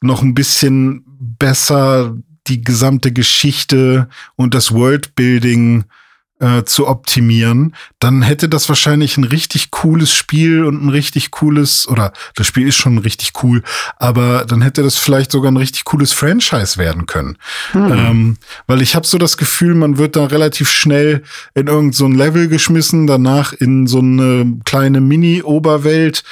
[0.00, 5.84] noch ein bisschen besser die gesamte Geschichte und das Worldbuilding
[6.38, 11.88] äh, zu optimieren, dann hätte das wahrscheinlich ein richtig cooles Spiel und ein richtig cooles,
[11.88, 13.62] oder das Spiel ist schon richtig cool,
[13.96, 17.38] aber dann hätte das vielleicht sogar ein richtig cooles Franchise werden können.
[17.72, 17.92] Mhm.
[17.92, 21.22] Ähm, weil ich habe so das Gefühl, man wird da relativ schnell
[21.54, 26.22] in irgendein so Level geschmissen, danach in so eine kleine Mini-Oberwelt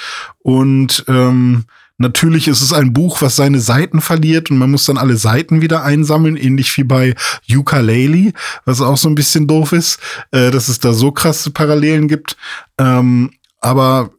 [0.43, 1.65] und ähm,
[1.97, 5.61] Natürlich ist es ein Buch, was seine Seiten verliert und man muss dann alle Seiten
[5.61, 7.15] wieder einsammeln, ähnlich wie bei
[7.49, 8.33] Ukulele,
[8.65, 9.99] was auch so ein bisschen doof ist,
[10.31, 12.35] äh, dass es da so krasse Parallelen gibt.
[12.77, 13.31] Ähm,
[13.61, 14.11] aber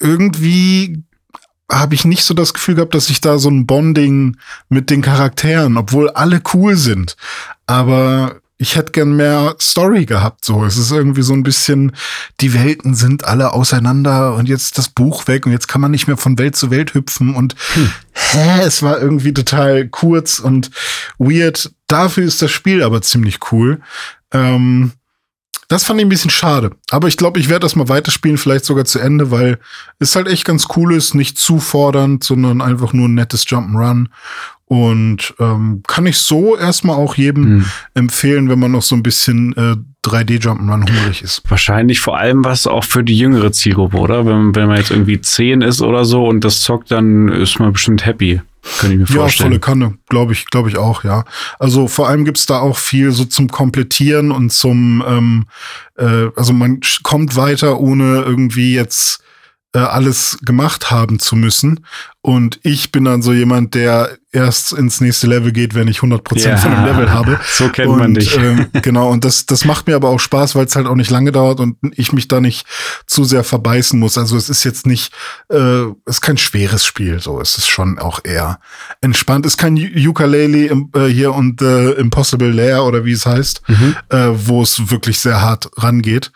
[0.00, 1.02] irgendwie
[1.70, 4.36] habe ich nicht so das Gefühl gehabt, dass ich da so ein Bonding
[4.68, 7.16] mit den Charakteren, obwohl alle cool sind.
[7.66, 10.42] Aber ich hätte gern mehr Story gehabt.
[10.42, 11.92] So, es ist irgendwie so ein bisschen,
[12.40, 16.06] die Welten sind alle auseinander und jetzt das Buch weg und jetzt kann man nicht
[16.06, 17.92] mehr von Welt zu Welt hüpfen und hm.
[18.12, 20.70] hä, es war irgendwie total kurz und
[21.18, 21.72] weird.
[21.88, 23.82] Dafür ist das Spiel aber ziemlich cool.
[24.32, 24.92] Ähm,
[25.68, 26.70] das fand ich ein bisschen schade.
[26.90, 29.58] Aber ich glaube, ich werde das mal weiterspielen, vielleicht sogar zu Ende, weil
[29.98, 34.06] es halt echt ganz cool ist, nicht zu fordernd, sondern einfach nur ein nettes Jump'n'Run.
[34.66, 37.66] Und ähm, kann ich so erstmal auch jedem mhm.
[37.94, 39.76] empfehlen, wenn man noch so ein bisschen äh,
[40.08, 41.42] 3D Jump'n'Run hungrig ist.
[41.48, 44.24] Wahrscheinlich vor allem was auch für die jüngere Zielgruppe, oder?
[44.26, 47.72] Wenn, wenn man jetzt irgendwie 10 ist oder so und das zockt, dann ist man
[47.72, 48.40] bestimmt happy.
[48.78, 49.52] Könnte ich mir vorstellen.
[49.52, 51.24] Ja, volle Kanne, glaube ich, glaube ich auch, ja.
[51.58, 55.46] Also vor allem gibt's da auch viel so zum Komplettieren und zum, ähm,
[55.96, 59.22] äh, also man kommt weiter, ohne irgendwie jetzt
[59.74, 61.84] äh, alles gemacht haben zu müssen.
[62.26, 66.38] Und ich bin dann so jemand, der erst ins nächste Level geht, wenn ich 100%
[66.38, 67.38] ja, von dem Level habe.
[67.54, 68.36] So kennt und, man dich.
[68.36, 71.10] Ähm, genau, und das, das macht mir aber auch Spaß, weil es halt auch nicht
[71.10, 72.66] lange dauert und ich mich da nicht
[73.06, 74.18] zu sehr verbeißen muss.
[74.18, 75.12] Also es ist jetzt nicht,
[75.50, 78.58] äh, es ist kein schweres Spiel, so es ist schon auch eher
[79.02, 79.46] entspannt.
[79.46, 83.62] Es ist kein Ukulele im, äh, hier und äh, Impossible Lair oder wie es heißt,
[83.68, 83.96] mhm.
[84.08, 86.32] äh, wo es wirklich sehr hart rangeht.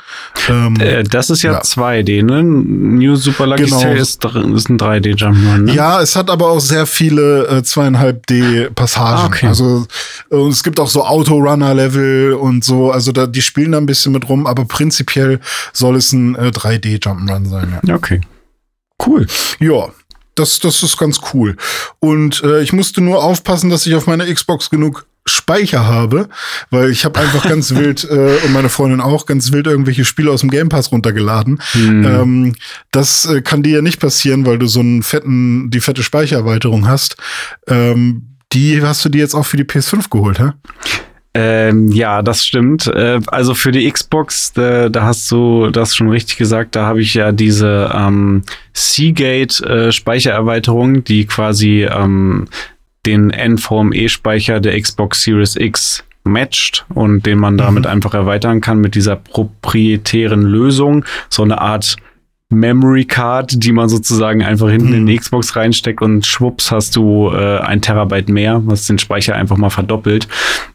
[0.48, 2.44] Ähm, äh, das ist ja, ja, 2D, ne?
[2.44, 3.92] New Super Lucky genau.
[3.92, 5.77] ist, ist ein 3D-Jumpman, ne?
[5.78, 9.22] Ja, es hat aber auch sehr viele äh, 2 zweieinhalb D Passagen.
[9.22, 9.46] Ah, okay.
[9.46, 9.86] Also
[10.30, 12.90] und es gibt auch so Autorunner Level und so.
[12.90, 15.40] Also da die spielen da ein bisschen mit rum, aber prinzipiell
[15.72, 17.78] soll es ein äh, 3D Jump'n'Run sein.
[17.86, 17.94] Ja.
[17.94, 18.20] Okay.
[19.04, 19.26] Cool.
[19.60, 19.88] Ja,
[20.34, 21.56] das, das ist ganz cool.
[22.00, 26.28] Und äh, ich musste nur aufpassen, dass ich auf meiner Xbox genug Speicher habe,
[26.70, 30.30] weil ich habe einfach ganz wild äh, und meine Freundin auch ganz wild irgendwelche Spiele
[30.30, 31.60] aus dem Game Pass runtergeladen.
[31.72, 32.04] Hm.
[32.04, 32.54] Ähm,
[32.90, 36.88] das äh, kann dir ja nicht passieren, weil du so einen fetten, die fette Speichererweiterung
[36.88, 37.16] hast.
[37.66, 40.52] Ähm, die hast du dir jetzt auch für die PS5 geholt, hä?
[41.34, 42.86] Ähm, ja, das stimmt.
[42.88, 47.00] Äh, also für die Xbox, da, da, hast du das schon richtig gesagt, da habe
[47.00, 52.48] ich ja diese ähm, Seagate äh, Speichererweiterung, die quasi ähm,
[53.08, 57.90] den NVMe-Speicher der Xbox Series X matcht und den man damit mhm.
[57.90, 61.04] einfach erweitern kann mit dieser proprietären Lösung.
[61.30, 61.96] So eine Art
[62.50, 64.94] Memory Card, die man sozusagen einfach hinten mhm.
[64.94, 65.20] in die mhm.
[65.20, 69.70] Xbox reinsteckt und schwupps hast du äh, ein Terabyte mehr, was den Speicher einfach mal
[69.70, 70.28] verdoppelt.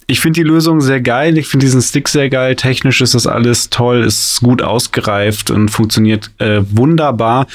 [0.08, 1.38] Ich finde die Lösung sehr geil.
[1.38, 2.56] Ich finde diesen Stick sehr geil.
[2.56, 7.48] Technisch ist das alles toll, ist gut ausgereift und funktioniert äh, wunderbar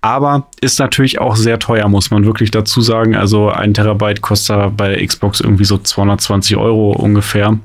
[0.00, 3.14] aber ist natürlich auch sehr teuer, muss man wirklich dazu sagen.
[3.14, 7.58] Also ein Terabyte kostet bei der Xbox irgendwie so 220 Euro ungefähr.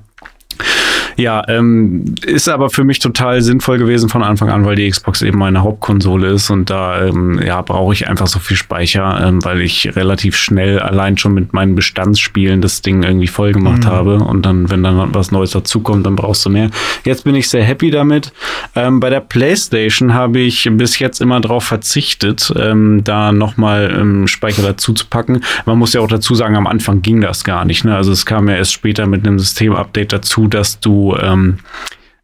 [1.17, 5.21] Ja, ähm, ist aber für mich total sinnvoll gewesen von Anfang an, weil die Xbox
[5.21, 9.43] eben meine Hauptkonsole ist und da ähm, ja, brauche ich einfach so viel Speicher, ähm,
[9.43, 13.87] weil ich relativ schnell allein schon mit meinen Bestandsspielen das Ding irgendwie voll gemacht mhm.
[13.87, 16.69] habe und dann, wenn dann was Neues dazukommt, dann brauchst du mehr.
[17.05, 18.33] Jetzt bin ich sehr happy damit.
[18.75, 24.27] Ähm, bei der PlayStation habe ich bis jetzt immer darauf verzichtet, ähm, da nochmal ähm,
[24.27, 25.41] Speicher dazu zu packen.
[25.65, 27.85] Man muss ja auch dazu sagen, am Anfang ging das gar nicht.
[27.85, 27.95] Ne?
[27.95, 31.59] Also es kam ja erst später mit einem Systemupdate dazu, dass du ähm,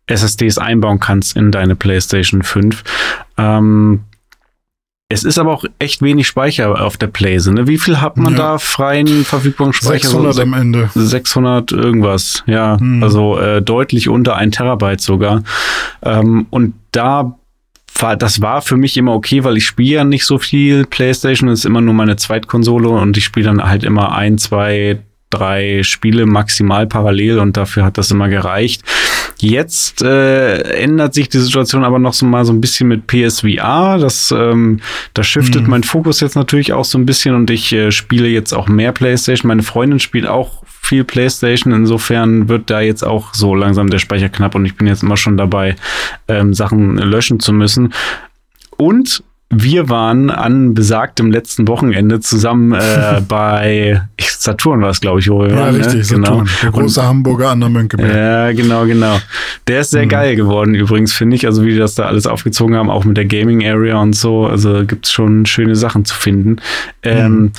[0.07, 2.83] SSDs einbauen kannst in deine PlayStation 5.
[3.37, 4.01] Ähm,
[5.11, 7.53] es ist aber auch echt wenig Speicher auf der Playse.
[7.53, 7.67] Ne?
[7.67, 8.39] Wie viel hat man ja.
[8.39, 10.07] da freien verfügbaren Speicher?
[10.07, 10.89] 600 so, am Ende.
[10.95, 12.79] 600 irgendwas, ja.
[12.79, 13.03] Hm.
[13.03, 15.43] Also äh, deutlich unter ein Terabyte sogar.
[16.01, 17.35] Ähm, und da
[17.99, 21.49] war, das war für mich immer okay, weil ich spiele ja nicht so viel PlayStation.
[21.49, 25.01] Das ist immer nur meine Zweitkonsole und ich spiele dann halt immer ein, zwei,
[25.31, 28.83] drei Spiele maximal parallel und dafür hat das immer gereicht.
[29.39, 33.97] Jetzt äh, ändert sich die Situation aber noch so mal so ein bisschen mit PSVR.
[33.97, 34.81] Das, ähm,
[35.15, 35.69] da shiftet mhm.
[35.69, 38.91] mein Fokus jetzt natürlich auch so ein bisschen und ich äh, spiele jetzt auch mehr
[38.91, 39.47] PlayStation.
[39.47, 41.73] Meine Freundin spielt auch viel PlayStation.
[41.73, 45.17] Insofern wird da jetzt auch so langsam der Speicher knapp und ich bin jetzt immer
[45.17, 45.75] schon dabei,
[46.27, 47.93] ähm, Sachen löschen zu müssen.
[48.77, 55.29] Und wir waren an besagtem letzten Wochenende zusammen äh, bei Saturn war es, glaube ich,
[55.29, 55.75] wo wir ja, waren.
[55.75, 56.03] Ja, richtig, ne?
[56.03, 56.23] Saturn.
[56.23, 56.43] Genau.
[56.63, 58.11] Der große Und, Hamburger an der Mönckeberg.
[58.11, 59.19] Ja, genau, genau.
[59.67, 60.09] Der ist sehr mhm.
[60.09, 61.45] geil geworden übrigens, finde ich.
[61.45, 64.47] Also wie die das da alles aufgezogen haben, auch mit der Gaming Area und so.
[64.47, 66.57] Also gibt es schon schöne Sachen zu finden.
[67.03, 67.51] Ähm, mhm.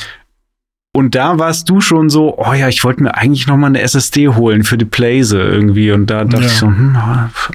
[0.94, 3.80] Und da warst du schon so, oh ja, ich wollte mir eigentlich noch mal eine
[3.80, 5.90] SSD holen für die Playse irgendwie.
[5.90, 6.50] Und da dachte ja.
[6.50, 6.98] ich so, hm,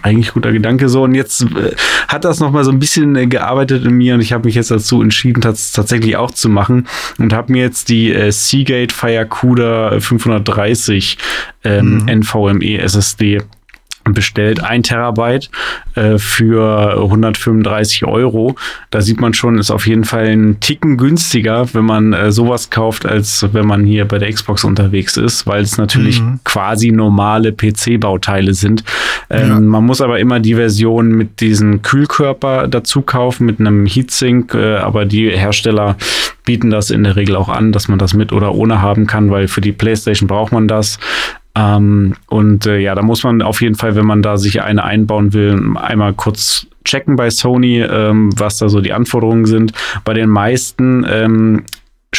[0.01, 1.03] eigentlich guter Gedanke so.
[1.03, 1.75] Und jetzt äh,
[2.07, 4.55] hat das noch mal so ein bisschen äh, gearbeitet in mir und ich habe mich
[4.55, 6.87] jetzt dazu entschieden, das tatsächlich auch zu machen
[7.19, 11.19] und habe mir jetzt die äh, Seagate Firecuda 530
[11.63, 12.21] ähm, mhm.
[12.21, 13.43] NVMe SSD
[14.13, 15.49] bestellt, ein Terabyte
[15.95, 18.55] äh, für 135 Euro.
[18.89, 22.69] Da sieht man schon, ist auf jeden Fall ein Ticken günstiger, wenn man äh, sowas
[22.69, 26.39] kauft, als wenn man hier bei der Xbox unterwegs ist, weil es natürlich mhm.
[26.43, 28.83] quasi normale PC-Bauteile sind.
[29.29, 29.59] Ähm, ja.
[29.59, 34.77] Man muss aber immer die Version mit diesem Kühlkörper dazu kaufen, mit einem Heatsink, äh,
[34.77, 35.97] aber die Hersteller
[36.47, 39.29] bieten das in der Regel auch an, dass man das mit oder ohne haben kann,
[39.29, 40.97] weil für die PlayStation braucht man das.
[41.57, 44.83] Ähm, und äh, ja, da muss man auf jeden Fall, wenn man da sich eine
[44.83, 49.73] einbauen will, einmal kurz checken bei Sony, ähm, was da so die Anforderungen sind.
[50.05, 51.63] Bei den meisten ähm,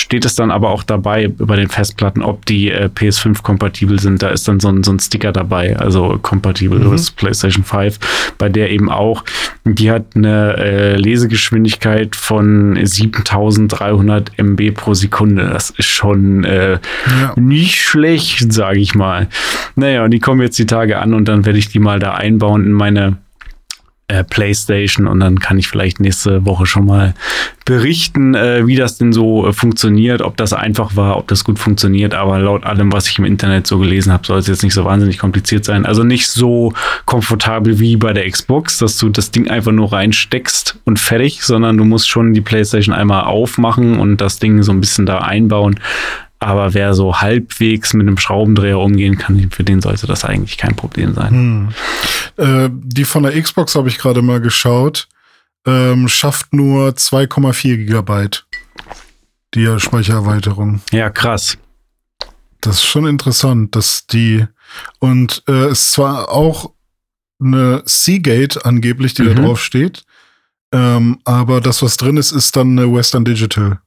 [0.09, 4.23] steht es dann aber auch dabei über den Festplatten, ob die äh, PS5 kompatibel sind.
[4.23, 6.93] Da ist dann so ein, so ein Sticker dabei, also kompatibel mhm.
[6.93, 7.99] with PlayStation 5,
[8.39, 9.23] bei der eben auch,
[9.65, 15.47] die hat eine äh, Lesegeschwindigkeit von 7300 MB pro Sekunde.
[15.53, 16.79] Das ist schon äh,
[17.21, 17.35] ja.
[17.37, 19.29] nicht schlecht, sage ich mal.
[19.77, 22.15] Naja, und die kommen jetzt die Tage an und dann werde ich die mal da
[22.15, 23.19] einbauen in meine
[24.09, 27.15] äh, PlayStation und dann kann ich vielleicht nächste Woche schon mal
[27.67, 31.59] berichten, äh, wie das denn so äh, funktioniert, ob das einfach war, ob das gut
[31.59, 32.15] funktioniert.
[32.15, 34.87] Aber laut allem, was ich im Internet so gelesen habe, soll es jetzt nicht so
[34.87, 35.85] wahnsinnig kompliziert sein.
[35.85, 36.73] Also nicht so
[37.05, 41.77] komfortabel wie bei der Xbox, dass du das Ding einfach nur reinsteckst und fertig, sondern
[41.77, 45.79] du musst schon die PlayStation einmal aufmachen und das Ding so ein bisschen da einbauen.
[46.41, 50.77] Aber wer so halbwegs mit einem Schraubendreher umgehen kann, für den sollte das eigentlich kein
[50.77, 51.31] Problem sein.
[51.31, 51.69] Hm.
[52.37, 55.09] Äh, die von der Xbox habe ich gerade mal geschaut.
[55.67, 58.47] Ähm, schafft nur 2,4 Gigabyte.
[59.55, 60.81] Die Speichererweiterung.
[60.93, 61.59] Ja, krass.
[62.61, 64.47] Das ist schon interessant, dass die
[64.99, 66.73] und äh, ist zwar auch
[67.41, 69.35] eine Seagate angeblich, die mhm.
[69.37, 70.05] da drauf steht,
[70.73, 73.81] ähm, aber das, was drin ist, ist dann eine Western Digital.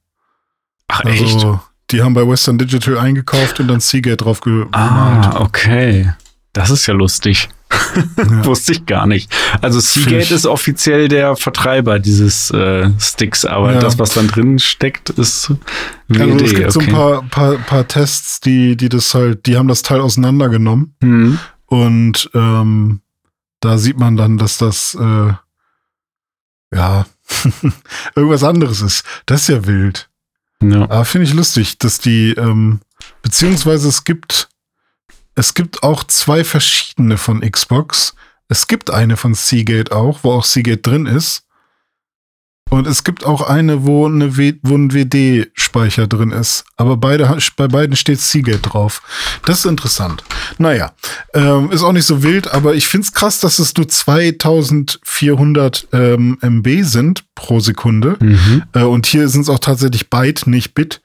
[0.87, 1.70] Ach, also, echt?
[1.91, 4.69] Die haben bei Western Digital eingekauft und dann Seagate drauf gemalt.
[4.71, 6.13] Ah, okay.
[6.53, 7.49] Das ist ja lustig.
[8.17, 8.45] Ja.
[8.45, 9.33] Wusste ich gar nicht.
[9.61, 13.79] Also Seagate ist offiziell der Vertreiber dieses äh, Sticks, aber ja.
[13.79, 15.51] das, was dann drin steckt, ist
[16.07, 16.21] WD.
[16.21, 16.71] Also es gibt okay.
[16.71, 20.95] so ein paar, paar, paar Tests, die, die das halt, die haben das Teil auseinandergenommen.
[21.01, 21.39] Mhm.
[21.65, 23.01] Und ähm,
[23.59, 25.33] da sieht man dann, dass das äh,
[26.73, 27.05] ja
[28.15, 29.03] irgendwas anderes ist.
[29.25, 30.09] Das ist ja wild.
[30.61, 30.83] Ja.
[30.83, 32.79] Aber finde ich lustig, dass die, ähm,
[33.21, 34.49] beziehungsweise es gibt,
[35.35, 38.15] es gibt auch zwei verschiedene von Xbox.
[38.47, 41.47] Es gibt eine von Seagate auch, wo auch Seagate drin ist.
[42.71, 46.63] Und es gibt auch eine, wo, eine w wo ein WD-Speicher drin ist.
[46.77, 49.01] Aber beide, bei beiden steht Seagate drauf.
[49.45, 50.23] Das ist interessant.
[50.57, 50.93] Naja,
[51.33, 56.37] ähm, ist auch nicht so wild, aber ich find's krass, dass es nur 2400 ähm,
[56.39, 58.15] MB sind pro Sekunde.
[58.21, 58.63] Mhm.
[58.71, 61.01] Äh, und hier sind es auch tatsächlich Byte, nicht Bit.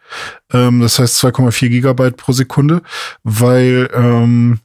[0.53, 2.83] Ähm, das heißt 2,4 Gigabyte pro Sekunde,
[3.25, 4.61] weil ähm,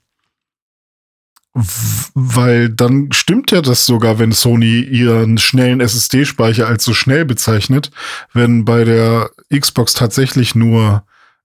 [1.54, 7.92] weil dann stimmt ja das sogar, wenn Sony ihren schnellen SSD-Speicher als so schnell bezeichnet,
[8.34, 11.04] wenn bei der Xbox tatsächlich nur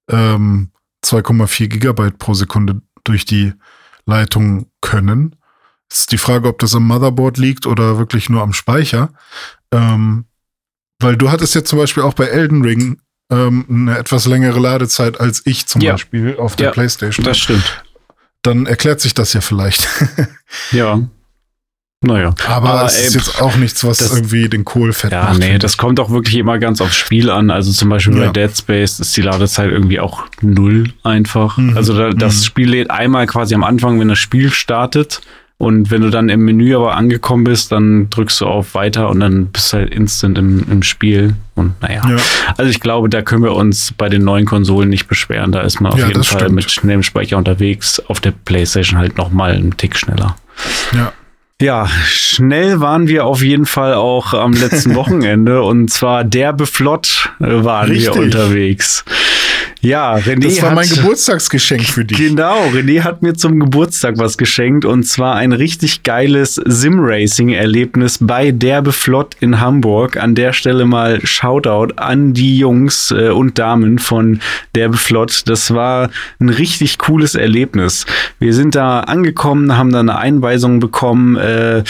[0.09, 0.71] ähm,
[1.05, 3.53] 2,4 Gigabyte pro Sekunde durch die
[4.05, 5.35] Leitung können.
[5.91, 9.11] Ist die Frage, ob das am Motherboard liegt oder wirklich nur am Speicher.
[9.73, 10.27] Ähm,
[11.01, 15.21] weil du hattest ja zum Beispiel auch bei Elden Ring ähm, eine etwas längere Ladezeit
[15.21, 15.93] als ich zum ja.
[15.93, 17.25] Beispiel auf der ja, PlayStation.
[17.25, 17.83] Das stimmt
[18.47, 19.89] dann erklärt sich das ja vielleicht.
[20.73, 21.01] ja.
[22.03, 22.35] Naja.
[22.47, 25.25] Aber, aber es ey, ist jetzt auch nichts, was das, irgendwie den Kohl fett ja,
[25.25, 25.39] macht.
[25.39, 27.51] Nee, das kommt auch wirklich immer ganz aufs Spiel an.
[27.51, 28.27] Also zum Beispiel ja.
[28.27, 31.57] bei Dead Space ist die Ladezeit irgendwie auch null einfach.
[31.57, 31.77] Mhm.
[31.77, 32.45] Also da, das mhm.
[32.45, 35.23] Spiel lädt einmal quasi am Anfang, wenn das Spiel startet.
[35.59, 39.21] Und wenn du dann im Menü aber angekommen bist, dann drückst du auf Weiter und
[39.21, 41.35] dann bist du halt instant im, im Spiel.
[41.55, 42.17] Und naja, ja.
[42.59, 45.53] also ich glaube, da können wir uns bei den neuen Konsolen nicht beschweren.
[45.53, 46.55] Da ist man auf ja, jeden Fall stimmt.
[46.55, 48.01] mit schnellem Speicher unterwegs.
[48.01, 50.37] Auf der PlayStation halt noch mal einen Tick schneller.
[50.93, 51.13] Ja.
[51.59, 57.31] Ja, schnell waren wir auf jeden Fall auch am letzten Wochenende und zwar derbe flott
[57.41, 58.15] äh, waren Richtig.
[58.15, 59.07] wir unterwegs.
[59.87, 62.19] Ja, René Das war hat, mein Geburtstagsgeschenk für dich.
[62.19, 68.51] Genau, René hat mir zum Geburtstag was geschenkt und zwar ein richtig geiles Sim-Racing-Erlebnis bei
[68.51, 70.17] Derbe Flott in Hamburg.
[70.17, 74.41] An der Stelle mal Shoutout an die Jungs äh, und Damen von
[74.75, 75.45] Derbe Flott.
[75.47, 78.07] Das war ein richtig cooles Erlebnis.
[78.41, 81.85] Wir sind da angekommen, haben da eine Einweisung bekommen, äh,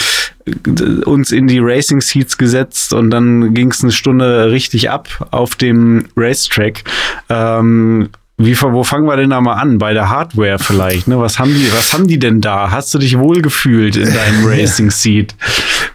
[1.05, 5.55] uns in die Racing Seats gesetzt und dann ging es eine Stunde richtig ab auf
[5.55, 6.83] dem Racetrack.
[7.29, 9.79] Ähm, wie, wo fangen wir denn da mal an?
[9.79, 11.19] Bei der Hardware vielleicht, ne?
[11.19, 12.69] Was haben die, was haben die denn da?
[12.69, 15.35] Hast du dich wohlgefühlt in deinem Racing Seat?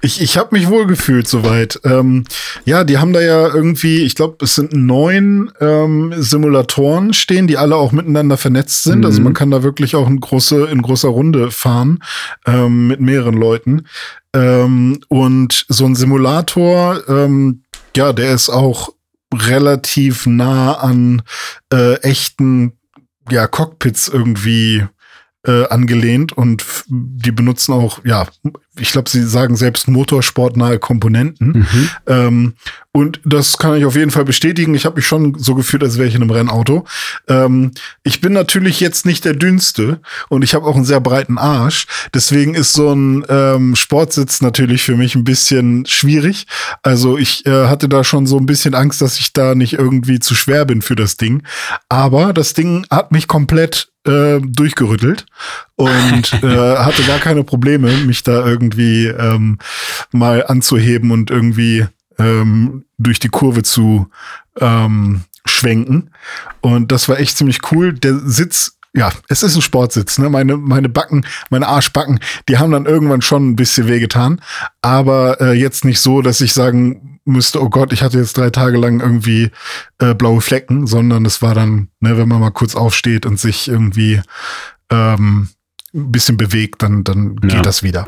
[0.01, 1.81] Ich, ich habe mich wohlgefühlt soweit.
[1.85, 2.25] Ähm,
[2.65, 7.59] ja, die haben da ja irgendwie, ich glaube, es sind neun ähm, Simulatoren stehen, die
[7.59, 9.05] alle auch miteinander vernetzt sind.
[9.05, 9.13] Also mhm.
[9.13, 12.03] Also man kann da wirklich auch in, große, in großer Runde fahren
[12.47, 13.85] ähm, mit mehreren Leuten.
[14.35, 17.63] Ähm, und so ein Simulator, ähm,
[17.95, 18.89] ja, der ist auch
[19.33, 21.23] relativ nah an
[21.73, 22.79] äh, echten
[23.31, 24.87] ja, Cockpits irgendwie
[25.47, 28.27] äh, angelehnt und die benutzen auch, ja,
[28.79, 31.59] ich glaube, sie sagen selbst motorsportnahe Komponenten.
[31.59, 31.91] Mhm.
[32.07, 32.53] Ähm,
[32.91, 34.75] und das kann ich auf jeden Fall bestätigen.
[34.75, 36.87] Ich habe mich schon so gefühlt, als wäre ich in einem Rennauto.
[37.29, 41.37] Ähm, ich bin natürlich jetzt nicht der dünnste und ich habe auch einen sehr breiten
[41.37, 41.87] Arsch.
[42.15, 46.47] Deswegen ist so ein ähm, Sportsitz natürlich für mich ein bisschen schwierig.
[46.83, 50.19] Also ich äh, hatte da schon so ein bisschen Angst, dass ich da nicht irgendwie
[50.19, 51.43] zu schwer bin für das Ding.
[51.91, 55.27] Aber das Ding hat mich komplett äh, durchgerüttelt
[55.77, 59.59] und äh, hatte gar keine Probleme, mich da irgendwie ähm,
[60.13, 61.87] mal anzuheben und irgendwie
[62.19, 64.09] ähm, durch die Kurve zu
[64.61, 66.11] ähm, schwenken.
[66.61, 67.93] Und das war echt ziemlich cool.
[67.93, 70.19] Der Sitz ja, es ist ein Sportsitz.
[70.19, 70.29] Ne?
[70.29, 74.43] Meine, meine Backen, meine Arschbacken, die haben dann irgendwann schon ein bisschen wehgetan.
[74.83, 78.51] Aber äh, jetzt nicht so, dass ich sagen müsste, oh Gott, ich hatte jetzt drei
[78.51, 79.51] Tage lang irgendwie
[79.99, 83.69] äh, blaue Flecken, sondern es war dann, ne, wenn man mal kurz aufsteht und sich
[83.69, 84.21] irgendwie
[84.91, 85.49] ähm,
[85.95, 87.57] ein bisschen bewegt, dann, dann ja.
[87.57, 88.07] geht das wieder.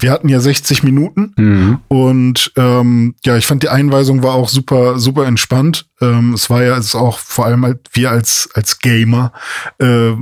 [0.00, 1.78] Wir hatten ja 60 Minuten mhm.
[1.88, 5.86] und ähm, ja, ich fand die Einweisung war auch super, super entspannt.
[6.00, 9.32] Ähm, es war ja es auch vor allem halt wir als, als Gamer
[9.78, 10.12] äh,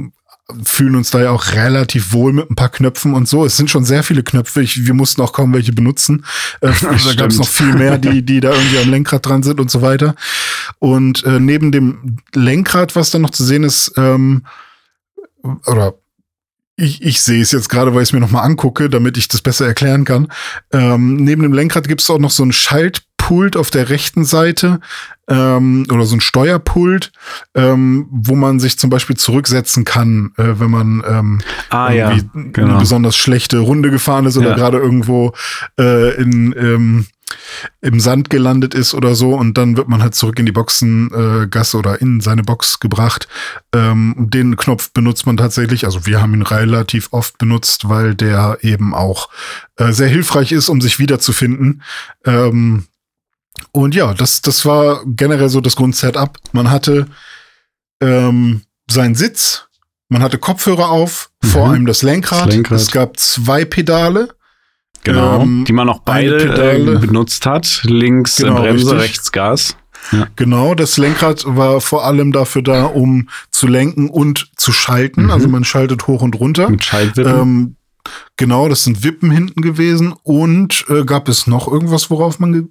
[0.64, 3.44] fühlen uns da ja auch relativ wohl mit ein paar Knöpfen und so.
[3.44, 4.62] Es sind schon sehr viele Knöpfe.
[4.62, 6.24] Ich, wir mussten auch kaum welche benutzen.
[6.60, 6.72] Äh,
[7.04, 9.70] da gab es noch viel mehr, die, die da irgendwie am Lenkrad dran sind und
[9.70, 10.14] so weiter.
[10.78, 14.44] Und äh, neben dem Lenkrad, was da noch zu sehen ist, ähm,
[15.66, 15.94] oder
[16.80, 19.42] ich, ich sehe es jetzt gerade, weil ich es mir nochmal angucke, damit ich das
[19.42, 20.28] besser erklären kann.
[20.72, 24.80] Ähm, neben dem Lenkrad gibt es auch noch so ein Schaltpult auf der rechten Seite
[25.28, 27.12] ähm, oder so ein Steuerpult,
[27.54, 32.42] ähm, wo man sich zum Beispiel zurücksetzen kann, äh, wenn man ähm, ah, irgendwie ja,
[32.52, 32.70] genau.
[32.70, 34.56] eine besonders schlechte Runde gefahren ist oder ja.
[34.56, 35.32] gerade irgendwo
[35.78, 37.06] äh, in ähm,
[37.80, 41.76] im Sand gelandet ist oder so und dann wird man halt zurück in die Boxengasse
[41.76, 43.28] äh, oder in seine Box gebracht.
[43.74, 48.58] Ähm, den Knopf benutzt man tatsächlich, also wir haben ihn relativ oft benutzt, weil der
[48.62, 49.28] eben auch
[49.76, 51.82] äh, sehr hilfreich ist, um sich wiederzufinden.
[52.24, 52.84] Ähm,
[53.72, 56.38] und ja, das, das war generell so das Grundsetup.
[56.52, 57.06] Man hatte
[58.00, 59.66] ähm, seinen Sitz,
[60.08, 61.48] man hatte Kopfhörer auf, mhm.
[61.48, 62.46] vor allem das Lenkrad.
[62.46, 62.80] das Lenkrad.
[62.80, 64.34] Es gab zwei Pedale.
[65.04, 67.82] Genau, ähm, die man auch beide äh, benutzt hat.
[67.84, 69.00] Links genau, Bremse, richtig.
[69.00, 69.76] rechts Gas.
[70.12, 70.26] Ja.
[70.36, 75.24] Genau, das Lenkrad war vor allem dafür da, um zu lenken und zu schalten.
[75.24, 75.30] Mhm.
[75.30, 76.68] Also man schaltet hoch und runter.
[76.68, 77.40] Mit Schaltwippen.
[77.40, 77.76] Ähm,
[78.36, 80.14] genau, das sind Wippen hinten gewesen.
[80.22, 82.70] Und äh, gab es noch irgendwas, worauf man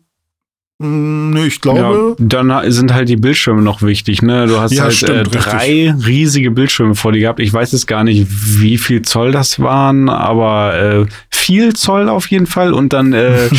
[0.82, 2.16] hm, nee, ich glaube.
[2.18, 4.48] Ja, dann sind halt die Bildschirme noch wichtig, ne?
[4.48, 6.08] Du hast ja, halt stimmt, äh, drei richtig.
[6.08, 7.42] riesige Bildschirme vor dir gehabt.
[7.42, 11.06] Ich weiß jetzt gar nicht, wie viel Zoll das waren, aber äh,
[11.40, 13.50] viel Zoll auf jeden Fall und dann äh,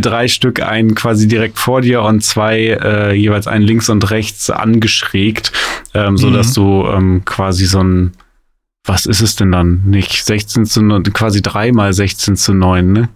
[0.00, 4.50] drei Stück, einen quasi direkt vor dir und zwei äh, jeweils einen links und rechts
[4.50, 5.52] angeschrägt,
[5.94, 6.54] ähm, so dass mhm.
[6.54, 8.12] du ähm, quasi so ein
[8.84, 9.82] was ist es denn dann?
[9.86, 13.08] Nicht 16 zu 9, quasi dreimal 16 zu 9, ne?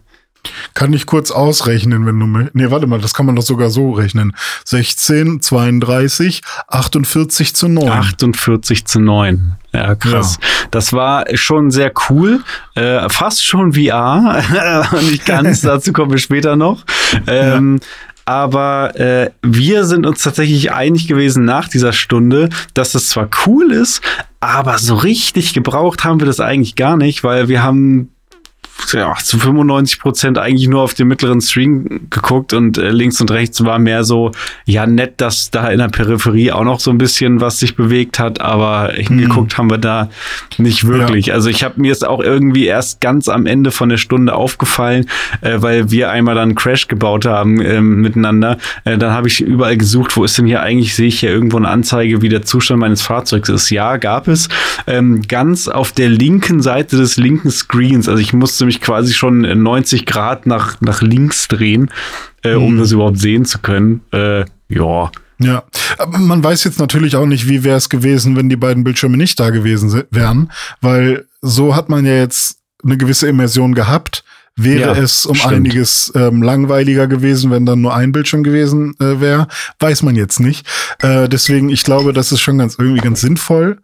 [0.75, 2.55] Kann ich kurz ausrechnen, wenn du möchtest.
[2.55, 4.35] Nee, warte mal, das kann man doch sogar so rechnen.
[4.65, 7.89] 16, 32, 48 zu 9.
[7.89, 9.57] 48 zu 9.
[9.73, 10.39] Ja, krass.
[10.41, 10.49] Ja.
[10.71, 12.43] Das war schon sehr cool.
[12.75, 14.43] Äh, fast schon VR.
[15.11, 16.85] Nicht ganz, dazu kommen wir später noch.
[17.27, 17.87] Ähm, ja.
[18.29, 23.71] Aber äh, wir sind uns tatsächlich einig gewesen nach dieser Stunde, dass das zwar cool
[23.71, 24.03] ist,
[24.41, 28.11] aber so richtig gebraucht haben wir das eigentlich gar nicht, weil wir haben
[28.93, 33.31] ja, zu 95 Prozent eigentlich nur auf den mittleren String geguckt und äh, links und
[33.31, 34.33] rechts war mehr so,
[34.65, 38.19] ja, nett, dass da in der Peripherie auch noch so ein bisschen was sich bewegt
[38.19, 39.59] hat, aber hingeguckt hm.
[39.59, 40.11] haben wir da
[40.59, 41.27] nicht wirklich.
[41.27, 41.35] Ja.
[41.35, 45.09] Also ich habe mir es auch irgendwie erst ganz am Ende von der Stunde aufgefallen,
[45.41, 48.59] äh, weil wir einmal dann Crash gebaut haben äh, miteinander.
[48.85, 51.69] Dann habe ich überall gesucht, wo ist denn hier eigentlich, sehe ich hier irgendwo eine
[51.69, 53.71] Anzeige, wie der Zustand meines Fahrzeugs ist.
[53.71, 54.49] Ja, gab es.
[54.87, 58.09] Ähm, ganz auf der linken Seite des linken Screens.
[58.09, 61.91] Also ich musste mich quasi schon 90 Grad nach, nach links drehen,
[62.43, 62.79] äh, um mhm.
[62.79, 64.03] das überhaupt sehen zu können.
[64.13, 65.11] Äh, ja.
[65.39, 65.65] Ja,
[65.99, 69.19] aber man weiß jetzt natürlich auch nicht, wie wäre es gewesen, wenn die beiden Bildschirme
[69.19, 70.51] nicht da gewesen wären,
[70.81, 74.25] weil so hat man ja jetzt eine gewisse Immersion gehabt.
[74.59, 75.53] Wäre ja, es um stimmt.
[75.53, 79.49] einiges ähm, langweiliger gewesen, wenn dann nur ein Bildschirm gewesen äh, wäre,
[79.81, 80.67] weiß man jetzt nicht.
[81.01, 83.77] Äh, deswegen, ich glaube, das ist schon ganz irgendwie ganz sinnvoll.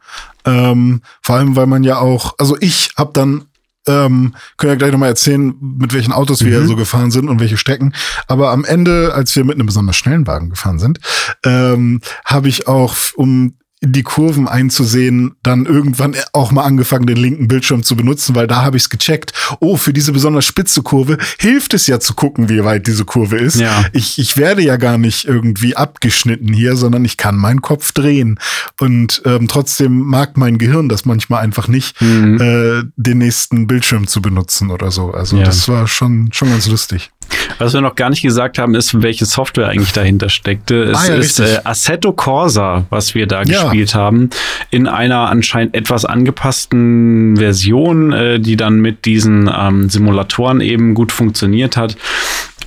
[0.46, 3.44] Ähm, vor allem, weil man ja auch, also ich habe dann
[3.86, 6.46] ähm, können ja gleich nochmal erzählen, mit welchen Autos mhm.
[6.46, 7.94] wir so gefahren sind und welche Strecken.
[8.26, 11.00] Aber am Ende, als wir mit einem besonders schnellen Wagen gefahren sind,
[11.44, 13.54] ähm, habe ich auch, um
[13.84, 18.62] die Kurven einzusehen, dann irgendwann auch mal angefangen, den linken Bildschirm zu benutzen, weil da
[18.62, 19.32] habe ich es gecheckt.
[19.58, 23.38] Oh, für diese besonders spitze Kurve hilft es ja zu gucken, wie weit diese Kurve
[23.38, 23.56] ist.
[23.56, 23.84] Ja.
[23.92, 28.38] Ich, ich werde ja gar nicht irgendwie abgeschnitten hier, sondern ich kann meinen Kopf drehen.
[28.78, 32.40] Und ähm, trotzdem mag mein Gehirn das manchmal einfach nicht, mhm.
[32.40, 35.10] äh, den nächsten Bildschirm zu benutzen oder so.
[35.10, 35.44] Also ja.
[35.44, 37.10] das war schon, schon ganz lustig.
[37.58, 40.84] Was wir noch gar nicht gesagt haben, ist, welche Software eigentlich dahinter steckte.
[40.84, 43.64] Es ah, ja, ist äh, Assetto Corsa, was wir da ja.
[43.64, 44.30] gespielt haben,
[44.70, 51.12] in einer anscheinend etwas angepassten Version, äh, die dann mit diesen ähm, Simulatoren eben gut
[51.12, 51.96] funktioniert hat.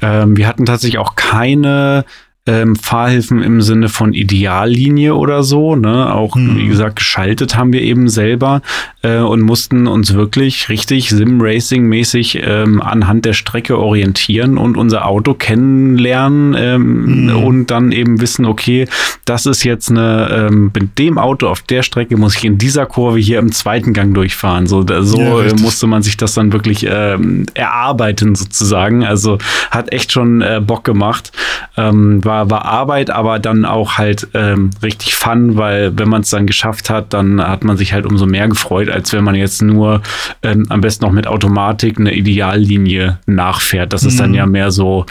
[0.01, 2.05] Ähm, wir hatten tatsächlich auch keine
[2.47, 5.75] ähm, Fahrhilfen im Sinne von Ideallinie oder so.
[5.75, 6.13] Ne?
[6.13, 6.57] Auch, hm.
[6.57, 8.61] wie gesagt, geschaltet haben wir eben selber
[9.01, 15.33] äh, und mussten uns wirklich richtig Sim-Racing-mäßig ähm, anhand der Strecke orientieren und unser Auto
[15.33, 17.43] kennenlernen ähm, hm.
[17.43, 18.87] und dann eben wissen, okay,
[19.25, 22.85] das ist jetzt eine, ähm, mit dem Auto auf der Strecke muss ich in dieser
[22.85, 24.67] Kurve hier im zweiten Gang durchfahren.
[24.67, 29.03] So, so ja, musste man sich das dann wirklich ähm, erarbeiten sozusagen.
[29.03, 29.39] Also
[29.71, 31.31] hat echt schon äh, Bock gemacht.
[31.75, 36.21] Ähm, war war, war Arbeit, aber dann auch halt ähm, richtig Fun, weil wenn man
[36.21, 39.35] es dann geschafft hat, dann hat man sich halt umso mehr gefreut, als wenn man
[39.35, 40.01] jetzt nur
[40.43, 43.93] ähm, am besten noch mit Automatik eine Ideallinie nachfährt.
[43.93, 44.07] Das mhm.
[44.09, 44.35] ist dann mhm.
[44.35, 45.05] ja mehr so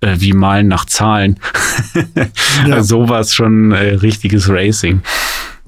[0.00, 1.38] äh, wie Malen nach Zahlen.
[2.66, 2.74] ja.
[2.74, 5.02] also sowas schon äh, richtiges Racing.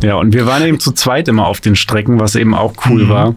[0.02, 3.04] Ja, und wir waren eben zu zweit immer auf den Strecken, was eben auch cool
[3.04, 3.08] mhm.
[3.08, 3.34] war,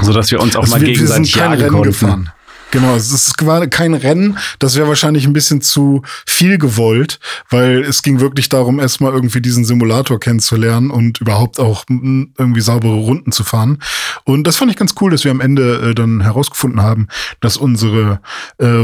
[0.00, 1.88] so dass wir uns auch also mal wir, gegenseitig wir sind jagen konnten.
[1.88, 2.30] Gefahren.
[2.72, 4.38] Genau, es ist kein Rennen.
[4.58, 7.20] Das wäre wahrscheinlich ein bisschen zu viel gewollt,
[7.50, 12.94] weil es ging wirklich darum, erstmal irgendwie diesen Simulator kennenzulernen und überhaupt auch irgendwie saubere
[12.94, 13.78] Runden zu fahren.
[14.24, 17.08] Und das fand ich ganz cool, dass wir am Ende äh, dann herausgefunden haben,
[17.40, 18.20] dass unsere,
[18.56, 18.82] äh,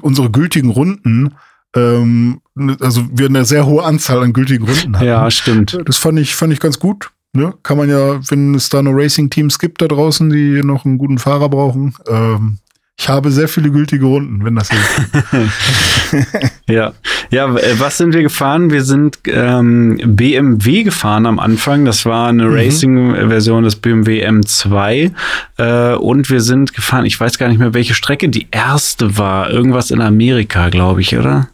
[0.00, 1.34] unsere gültigen Runden
[1.74, 2.40] ähm,
[2.80, 5.06] also wir eine sehr hohe Anzahl an gültigen Runden haben.
[5.06, 5.78] Ja, stimmt.
[5.86, 7.10] Das fand ich, fand ich ganz gut.
[7.32, 7.54] Ne?
[7.62, 11.18] Kann man ja, wenn es da noch Racing-Teams gibt da draußen, die noch einen guten
[11.18, 12.58] Fahrer brauchen, ähm,
[12.98, 16.52] ich habe sehr viele gültige Runden, wenn das hilft.
[16.68, 16.92] ja.
[17.30, 18.70] Ja, äh, was sind wir gefahren?
[18.70, 21.84] Wir sind ähm, BMW gefahren am Anfang.
[21.84, 22.54] Das war eine mhm.
[22.54, 25.12] Racing-Version des BMW M2.
[25.58, 29.50] Äh, und wir sind gefahren, ich weiß gar nicht mehr, welche Strecke die erste war.
[29.50, 31.48] Irgendwas in Amerika, glaube ich, oder?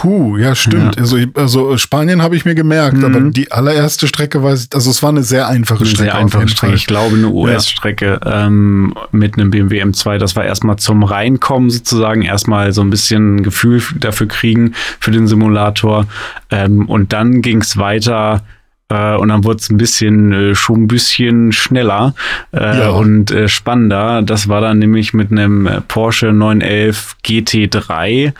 [0.00, 0.96] Puh, ja, stimmt.
[0.96, 1.02] Ja.
[1.02, 3.04] Also, also Spanien habe ich mir gemerkt, mhm.
[3.04, 6.10] aber die allererste Strecke war, also es war eine sehr einfache eine Strecke.
[6.10, 6.74] Sehr einfache Strecke.
[6.74, 8.46] Ich glaube, eine US-Strecke ja.
[8.46, 10.16] ähm, mit einem BMW M2.
[10.16, 15.26] Das war erstmal zum Reinkommen sozusagen, erstmal so ein bisschen Gefühl dafür kriegen für den
[15.26, 16.06] Simulator.
[16.48, 18.42] Ähm, und dann ging es weiter
[18.90, 22.14] äh, und dann wurde es ein bisschen äh, schon ein bisschen schneller
[22.52, 22.90] äh, ja.
[22.90, 24.22] und äh, spannender.
[24.22, 28.32] Das war dann nämlich mit einem Porsche 911 GT3,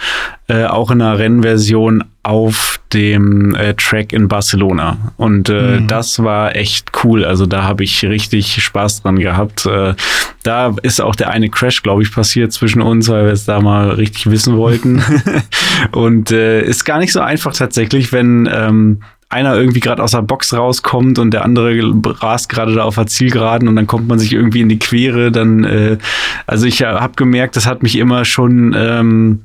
[0.49, 5.13] äh, auch in einer Rennversion auf dem äh, Track in Barcelona.
[5.17, 5.87] Und äh, mhm.
[5.87, 7.25] das war echt cool.
[7.25, 9.65] Also da habe ich richtig Spaß dran gehabt.
[9.67, 9.95] Äh,
[10.43, 13.61] da ist auch der eine Crash, glaube ich, passiert zwischen uns, weil wir es da
[13.61, 15.03] mal richtig wissen wollten.
[15.93, 20.23] und äh, ist gar nicht so einfach tatsächlich, wenn ähm, einer irgendwie gerade aus der
[20.23, 24.19] Box rauskommt und der andere rast gerade da auf der Zielgeraden und dann kommt man
[24.19, 25.99] sich irgendwie in die Quere, dann, äh,
[26.47, 29.43] also ich habe gemerkt, das hat mich immer schon ähm,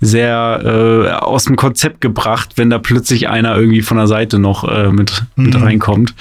[0.00, 4.64] sehr äh, aus dem Konzept gebracht, wenn da plötzlich einer irgendwie von der Seite noch
[4.64, 5.44] äh, mit, mhm.
[5.44, 6.14] mit reinkommt.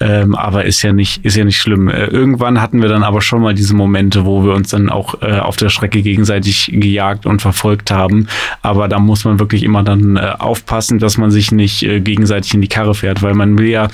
[0.00, 1.88] Ähm, aber ist ja nicht, ist ja nicht schlimm.
[1.88, 5.22] Äh, irgendwann hatten wir dann aber schon mal diese Momente, wo wir uns dann auch
[5.22, 8.28] äh, auf der Strecke gegenseitig gejagt und verfolgt haben.
[8.62, 12.54] Aber da muss man wirklich immer dann äh, aufpassen, dass man sich nicht äh, gegenseitig
[12.54, 13.88] in die Karre fährt, weil man will ja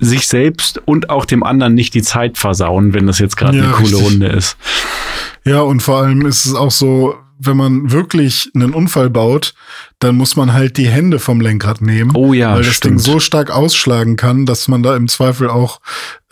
[0.00, 3.64] sich selbst und auch dem anderen nicht die Zeit versauen, wenn das jetzt gerade ja,
[3.64, 4.06] eine coole richtig.
[4.06, 4.56] Runde ist.
[5.44, 9.54] Ja, und vor allem ist es auch so, wenn man wirklich einen Unfall baut,
[9.98, 12.12] dann muss man halt die Hände vom Lenkrad nehmen.
[12.14, 12.98] Oh ja, weil das stimmt.
[12.98, 15.80] Ding so stark ausschlagen kann, dass man da im Zweifel auch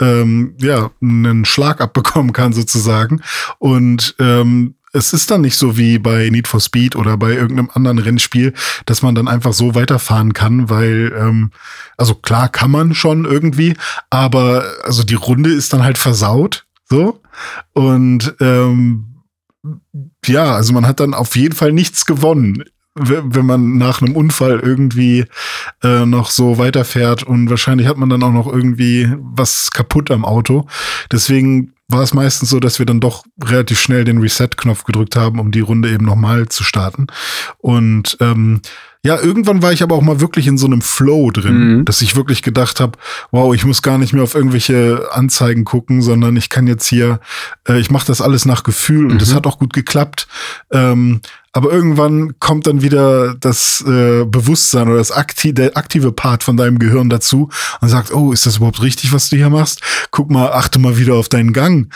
[0.01, 3.23] ähm, ja einen Schlag abbekommen kann sozusagen.
[3.59, 7.71] Und ähm, es ist dann nicht so wie bei Need for Speed oder bei irgendeinem
[7.73, 8.55] anderen Rennspiel,
[8.87, 11.51] dass man dann einfach so weiterfahren kann, weil, ähm,
[11.97, 13.77] also klar kann man schon irgendwie,
[14.11, 17.21] aber also die Runde ist dann halt versaut, so.
[17.75, 19.16] Und ähm,
[20.25, 22.65] ja, also man hat dann auf jeden Fall nichts gewonnen,
[22.95, 25.27] wenn man nach einem Unfall irgendwie
[25.83, 30.25] äh, noch so weiterfährt und wahrscheinlich hat man dann auch noch irgendwie was kaputt am
[30.25, 30.67] Auto.
[31.13, 35.39] Deswegen war es meistens so, dass wir dann doch relativ schnell den Reset-Knopf gedrückt haben,
[35.39, 37.07] um die Runde eben nochmal zu starten.
[37.59, 38.61] Und ähm,
[39.07, 41.85] ja, irgendwann war ich aber auch mal wirklich in so einem Flow drin, mhm.
[41.85, 42.99] dass ich wirklich gedacht habe,
[43.31, 47.21] wow, ich muss gar nicht mehr auf irgendwelche Anzeigen gucken, sondern ich kann jetzt hier,
[47.69, 49.37] äh, ich mache das alles nach Gefühl und es mhm.
[49.37, 50.27] hat auch gut geklappt.
[50.73, 51.21] Ähm,
[51.57, 56.59] aber irgendwann kommt dann wieder das äh, Bewusstsein oder das akti der aktive Part von
[56.59, 57.49] deinem Gehirn dazu
[57.81, 59.81] und sagt, oh, ist das überhaupt richtig, was du hier machst?
[60.11, 61.91] Guck mal, achte mal wieder auf deinen Gang.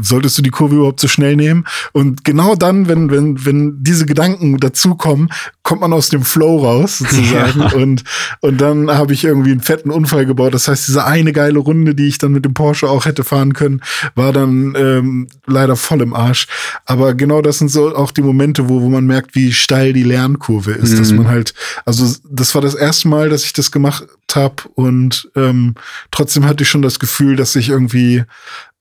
[0.00, 1.66] Solltest du die Kurve überhaupt so schnell nehmen?
[1.92, 5.28] Und genau dann, wenn, wenn, wenn diese Gedanken dazukommen,
[5.62, 7.60] kommt man aus dem Flow raus, sozusagen.
[7.66, 7.72] Ja.
[7.72, 8.04] Und,
[8.40, 10.54] und dann habe ich irgendwie einen fetten Unfall gebaut.
[10.54, 13.52] Das heißt, diese eine geile Runde, die ich dann mit dem Porsche auch hätte fahren
[13.52, 13.80] können,
[14.14, 16.46] war dann ähm, leider voll im Arsch.
[16.84, 20.04] Aber genau das sind so auch die Momente, wo wo man merkt, wie steil die
[20.04, 20.98] Lernkurve ist, mhm.
[20.98, 21.52] dass man halt,
[21.84, 25.74] also das war das erste Mal, dass ich das gemacht habe und ähm,
[26.10, 28.24] trotzdem hatte ich schon das Gefühl, dass ich irgendwie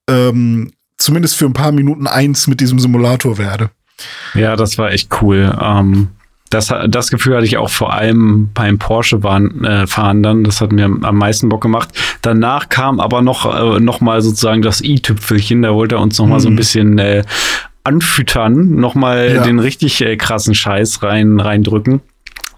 [0.07, 3.71] ähm, zumindest für ein paar Minuten eins mit diesem Simulator werde.
[4.35, 5.57] Ja, das war echt cool.
[5.61, 6.09] Ähm
[6.51, 10.43] Das, das Gefühl hatte ich auch vor allem beim Porsche waren, äh, fahren dann.
[10.43, 11.89] Das hat mir am meisten Bock gemacht.
[12.21, 15.63] Danach kam aber noch, äh, noch mal sozusagen das i-Tüpfelchen.
[15.63, 16.57] Da wollte er uns noch mal so ein mhm.
[16.57, 17.23] bisschen äh,
[17.85, 19.43] anfüttern, noch mal ja.
[19.43, 22.01] den richtig äh, krassen Scheiß rein reindrücken.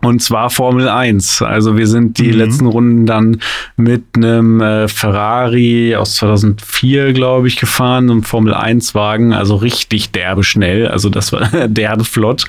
[0.02, 1.42] Und zwar Formel 1.
[1.42, 2.38] Also wir sind die mhm.
[2.38, 3.42] letzten Runden dann
[3.78, 10.12] mit einem äh, Ferrari aus 2004, glaube ich, gefahren, einem Formel 1 Wagen, also richtig
[10.12, 10.88] derbe schnell.
[10.88, 12.46] Also das war derbe flott.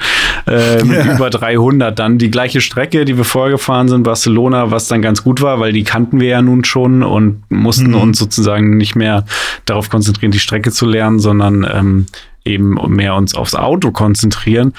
[0.47, 1.15] Äh, mit ja.
[1.15, 5.25] über 300 dann die gleiche Strecke, die wir vorher gefahren sind, Barcelona, was dann ganz
[5.25, 8.01] gut war, weil die kannten wir ja nun schon und mussten mhm.
[8.01, 9.25] uns sozusagen nicht mehr
[9.65, 12.07] darauf konzentrieren, die Strecke zu lernen, sondern ähm,
[12.45, 14.75] eben mehr uns aufs Auto konzentrieren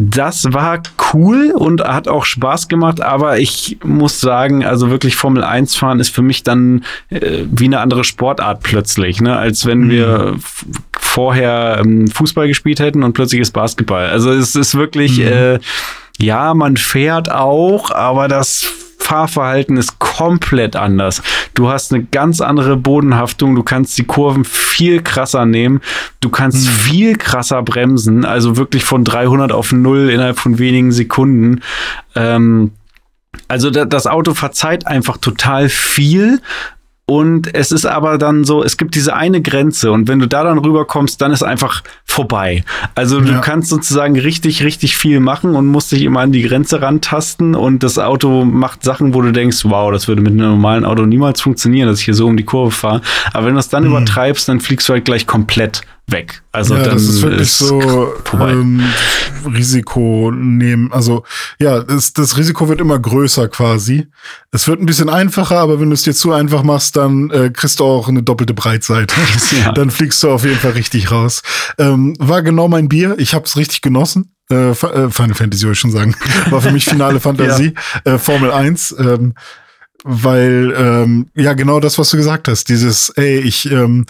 [0.00, 0.80] das war
[1.12, 5.98] cool und hat auch Spaß gemacht, aber ich muss sagen, also wirklich Formel 1 fahren
[5.98, 9.36] ist für mich dann äh, wie eine andere Sportart plötzlich, ne?
[9.36, 9.90] als wenn mhm.
[9.90, 10.36] wir
[10.96, 14.06] vorher ähm, Fußball gespielt hätten und plötzlich ist Basketball.
[14.06, 15.26] Also es ist wirklich, mhm.
[15.26, 15.58] äh,
[16.18, 18.72] ja, man fährt auch, aber das
[19.08, 21.22] Fahrverhalten ist komplett anders.
[21.54, 25.80] Du hast eine ganz andere Bodenhaftung, du kannst die Kurven viel krasser nehmen,
[26.20, 26.70] du kannst mhm.
[26.70, 31.62] viel krasser bremsen, also wirklich von 300 auf 0 innerhalb von wenigen Sekunden.
[32.14, 32.72] Ähm,
[33.48, 36.42] also das Auto verzeiht einfach total viel
[37.10, 40.44] und es ist aber dann so, es gibt diese eine Grenze und wenn du da
[40.44, 42.64] dann rüberkommst, dann ist einfach vorbei.
[42.94, 46.82] Also du kannst sozusagen richtig, richtig viel machen und musst dich immer an die Grenze
[46.82, 50.84] rantasten und das Auto macht Sachen, wo du denkst, wow, das würde mit einem normalen
[50.84, 53.00] Auto niemals funktionieren, dass ich hier so um die Kurve fahre.
[53.32, 53.92] Aber wenn du es dann mhm.
[53.92, 55.80] übertreibst, dann fliegst du halt gleich komplett
[56.10, 56.42] weg.
[56.52, 58.82] Also ja, dann das ist wirklich ist so ähm,
[59.46, 60.92] Risiko nehmen.
[60.92, 61.24] Also
[61.60, 64.08] ja, das, das Risiko wird immer größer quasi.
[64.50, 67.50] Es wird ein bisschen einfacher, aber wenn du es dir zu einfach machst, dann äh,
[67.50, 69.14] kriegst du auch eine doppelte Breitseite.
[69.62, 69.72] Ja.
[69.78, 71.42] Dann fliegst du auf jeden Fall richtig raus.
[71.78, 73.14] Ähm, war genau mein Bier.
[73.18, 74.34] Ich habe es richtig genossen.
[74.50, 76.14] Äh, äh Final Fantasy würde ich schon sagen.
[76.50, 77.74] War für mich finale Fantasie.
[78.04, 78.14] ja.
[78.14, 78.96] äh, Formel 1.
[78.98, 79.34] Ähm,
[80.04, 84.06] weil ähm, ja genau das, was du gesagt hast, dieses, ey, ich ähm,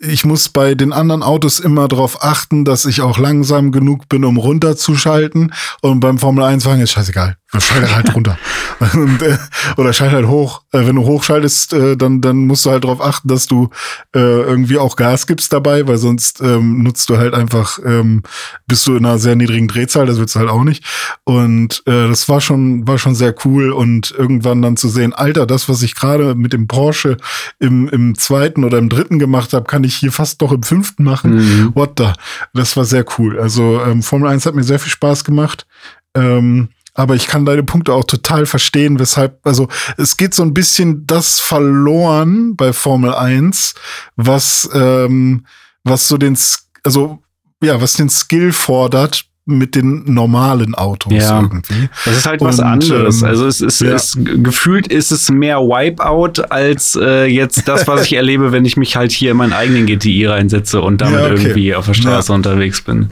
[0.00, 4.24] ich muss bei den anderen Autos immer darauf achten, dass ich auch langsam genug bin,
[4.24, 5.52] um runterzuschalten.
[5.82, 8.38] Und beim Formel 1 Wagen ist scheißegal, schalte halt runter.
[8.94, 9.36] Und, äh,
[9.76, 10.62] oder schalte halt hoch.
[10.72, 13.70] Äh, wenn du hochschaltest, äh, dann dann musst du halt darauf achten, dass du
[14.14, 18.22] äh, irgendwie auch Gas gibst dabei, weil sonst ähm, nutzt du halt einfach, ähm,
[18.66, 20.84] bist du in einer sehr niedrigen Drehzahl, das willst du halt auch nicht.
[21.24, 25.46] Und äh, das war schon war schon sehr cool und irgendwann dann zu sehen, Alter,
[25.46, 27.16] das, was ich gerade mit dem Porsche
[27.58, 31.04] im, im zweiten oder im dritten gemacht habe, kann ich hier fast doch im fünften
[31.04, 31.36] machen.
[31.36, 31.70] Mhm.
[31.74, 32.12] What the?
[32.54, 33.38] Das war sehr cool.
[33.38, 35.66] Also ähm, Formel 1 hat mir sehr viel Spaß gemacht.
[36.14, 40.54] Ähm, aber ich kann deine Punkte auch total verstehen, weshalb, also es geht so ein
[40.54, 43.74] bisschen das verloren bei Formel 1,
[44.16, 45.46] was, ähm,
[45.84, 46.36] was so den,
[46.84, 47.22] also
[47.62, 51.40] ja, was den Skill fordert, mit den normalen Autos ja.
[51.40, 51.88] irgendwie.
[52.04, 53.22] Das ist halt was und, anderes.
[53.22, 53.94] Ähm, also es ist, ja.
[53.94, 58.76] es, gefühlt ist es mehr Wipeout als äh, jetzt das, was ich erlebe, wenn ich
[58.76, 61.42] mich halt hier in meinen eigenen GTI reinsetze und damit ja, okay.
[61.42, 63.10] irgendwie auf der Straße unterwegs bin.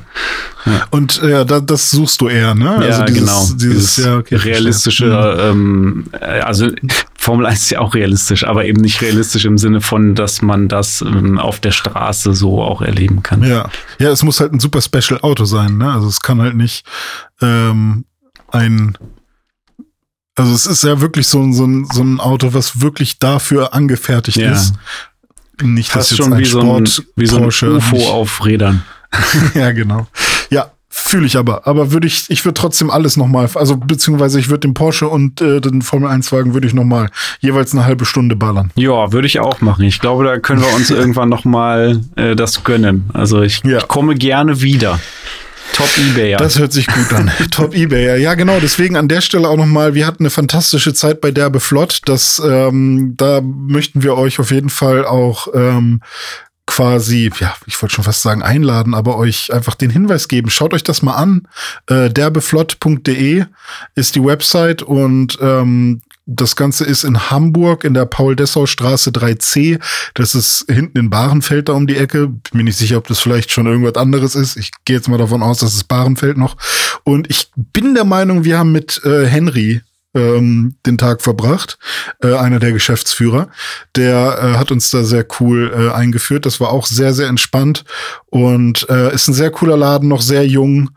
[0.90, 2.70] Und ja, da, das suchst du eher, ne?
[2.70, 3.46] Also ja, dieses, genau.
[3.54, 6.04] Dieses, dieses okay, realistische, mhm.
[6.12, 6.68] ähm, also
[7.20, 10.68] Formel 1 ist ja auch realistisch, aber eben nicht realistisch im Sinne von, dass man
[10.68, 13.42] das ähm, auf der Straße so auch erleben kann.
[13.42, 15.92] Ja, ja, es muss halt ein super Special Auto sein, ne?
[15.92, 16.86] Also es kann halt nicht
[17.42, 18.04] ähm,
[18.52, 18.96] ein
[20.36, 24.36] also es ist ja wirklich so, so, ein, so ein Auto, was wirklich dafür angefertigt
[24.36, 24.52] ja.
[24.52, 24.74] ist.
[25.60, 28.84] Nicht, dass jetzt schon ein wie, Sport so ein, wie so ein UFO auf Rädern.
[29.54, 30.06] ja, genau.
[31.00, 31.66] Fühle ich aber.
[31.66, 35.40] Aber würde ich, ich würde trotzdem alles nochmal, also beziehungsweise ich würde den Porsche und
[35.40, 37.08] äh, den Formel 1 Wagen würde ich nochmal
[37.40, 38.70] jeweils eine halbe Stunde ballern.
[38.74, 39.84] Ja, würde ich auch machen.
[39.84, 43.08] Ich glaube, da können wir uns irgendwann nochmal äh, das gönnen.
[43.14, 43.78] Also ich, ja.
[43.78, 45.00] ich komme gerne wieder.
[45.72, 46.38] Top Ebayer.
[46.38, 47.30] Das hört sich gut an.
[47.50, 48.16] Top Ebayer.
[48.16, 48.58] Ja, genau.
[48.60, 52.00] Deswegen an der Stelle auch nochmal, wir hatten eine fantastische Zeit bei Derbe Flott.
[52.06, 56.00] Das, ähm, da möchten wir euch auf jeden Fall auch ähm,
[56.68, 60.50] quasi, ja, ich wollte schon fast sagen einladen, aber euch einfach den Hinweis geben.
[60.50, 61.48] Schaut euch das mal an.
[61.86, 63.46] Äh, derbeflott.de
[63.94, 69.80] ist die Website und ähm, das Ganze ist in Hamburg in der Paul-Dessau-Straße 3c.
[70.12, 72.28] Das ist hinten in Bahrenfeld da um die Ecke.
[72.52, 74.58] Bin nicht sicher, ob das vielleicht schon irgendwas anderes ist.
[74.58, 76.58] Ich gehe jetzt mal davon aus, dass es Bahrenfeld noch.
[77.02, 79.80] Und ich bin der Meinung, wir haben mit äh, Henry
[80.14, 81.78] ähm, den Tag verbracht,
[82.22, 83.48] äh, einer der Geschäftsführer.
[83.96, 86.46] Der äh, hat uns da sehr cool äh, eingeführt.
[86.46, 87.84] Das war auch sehr, sehr entspannt
[88.26, 90.90] und äh, ist ein sehr cooler Laden, noch sehr jung.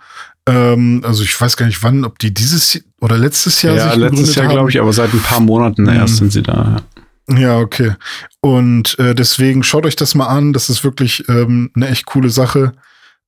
[0.47, 4.35] Ähm, also ich weiß gar nicht wann, ob die dieses oder letztes Jahr ja, letztes
[4.35, 5.89] Jahr glaube ich, aber seit ein paar Monaten mhm.
[5.89, 6.53] erst sind sie da.
[6.53, 7.01] Ja.
[7.37, 7.95] Ja, okay.
[8.41, 10.53] Und äh, deswegen schaut euch das mal an.
[10.53, 12.73] Das ist wirklich ähm, eine echt coole Sache.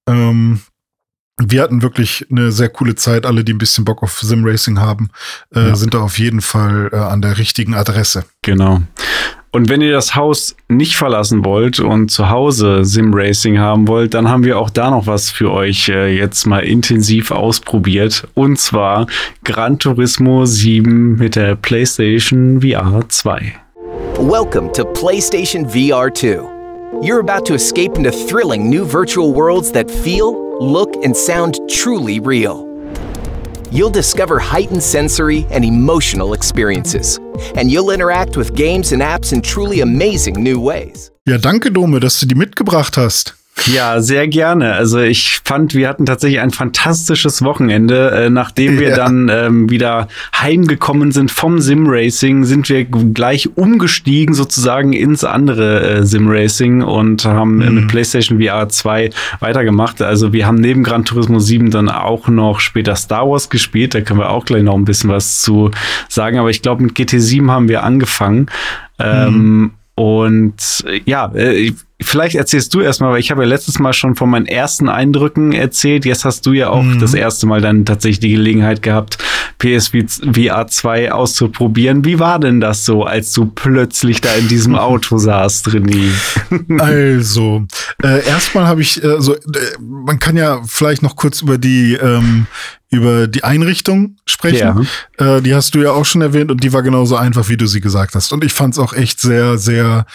[0.07, 0.59] Ähm,
[1.41, 3.25] wir hatten wirklich eine sehr coole Zeit.
[3.25, 5.09] Alle, die ein bisschen Bock auf Sim-Racing haben,
[5.55, 5.75] äh, ja.
[5.75, 8.25] sind da auf jeden Fall äh, an der richtigen Adresse.
[8.43, 8.81] Genau.
[9.51, 14.27] Und wenn ihr das Haus nicht verlassen wollt und zu Hause Sim-Racing haben wollt, dann
[14.27, 18.27] haben wir auch da noch was für euch äh, jetzt mal intensiv ausprobiert.
[18.33, 19.05] Und zwar
[19.43, 23.53] Gran Turismo 7 mit der PlayStation VR 2.
[24.17, 26.53] Welcome to PlayStation VR 2.
[27.01, 32.19] You're about to escape into thrilling new virtual worlds that feel look, and sound truly
[32.19, 32.69] real.
[33.71, 37.19] You'll discover heightened sensory and emotional experiences,
[37.55, 41.11] and you'll interact with games and apps in truly amazing new ways.
[41.25, 43.35] Ja, danke, Dome, dass du die mitgebracht hast.
[43.67, 44.73] Ja, sehr gerne.
[44.73, 48.09] Also ich fand, wir hatten tatsächlich ein fantastisches Wochenende.
[48.11, 48.95] Äh, nachdem wir ja.
[48.95, 56.03] dann ähm, wieder heimgekommen sind vom Sim-Racing, sind wir gleich umgestiegen sozusagen ins andere äh,
[56.03, 57.75] Sim-Racing und haben mhm.
[57.75, 60.01] mit PlayStation VR 2 weitergemacht.
[60.01, 63.93] Also wir haben neben Gran Turismo 7 dann auch noch später Star Wars gespielt.
[63.93, 65.69] Da können wir auch gleich noch ein bisschen was zu
[66.09, 66.39] sagen.
[66.39, 68.47] Aber ich glaube, mit GT7 haben wir angefangen.
[68.97, 69.05] Mhm.
[69.05, 71.71] Ähm, und ja, äh,
[72.03, 75.53] vielleicht erzählst du erstmal, weil ich habe ja letztes Mal schon von meinen ersten Eindrücken
[75.53, 76.05] erzählt.
[76.05, 76.99] Jetzt hast du ja auch mhm.
[76.99, 79.17] das erste Mal dann tatsächlich die Gelegenheit gehabt,
[79.59, 82.05] PSVR 2 auszuprobieren.
[82.05, 86.11] Wie war denn das so, als du plötzlich da in diesem Auto saßt, René?
[86.79, 87.65] Also,
[88.03, 89.39] äh, erstmal habe ich, äh, so, äh,
[89.79, 92.47] man kann ja vielleicht noch kurz über die ähm,
[92.93, 94.87] über die Einrichtung sprechen.
[95.17, 95.37] Ja.
[95.37, 97.65] Äh, die hast du ja auch schon erwähnt und die war genauso einfach, wie du
[97.65, 98.31] sie gesagt hast.
[98.31, 100.05] Und ich fand es auch echt sehr, sehr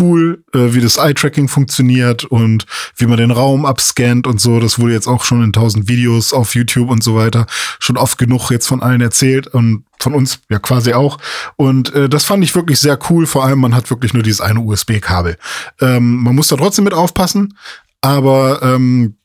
[0.00, 2.66] cool, äh, wie das Eye-Tracking funktioniert und
[2.96, 4.58] wie man den Raum abscannt und so.
[4.58, 7.46] Das wurde jetzt auch schon in tausend Videos auf YouTube und so weiter
[7.78, 11.18] schon oft genug jetzt von allen erzählt und von uns ja quasi auch.
[11.56, 13.26] Und äh, das fand ich wirklich sehr cool.
[13.26, 15.36] Vor allem, man hat wirklich nur dieses eine USB-Kabel.
[15.80, 17.56] Ähm, man muss da trotzdem mit aufpassen,
[18.00, 19.16] aber ähm,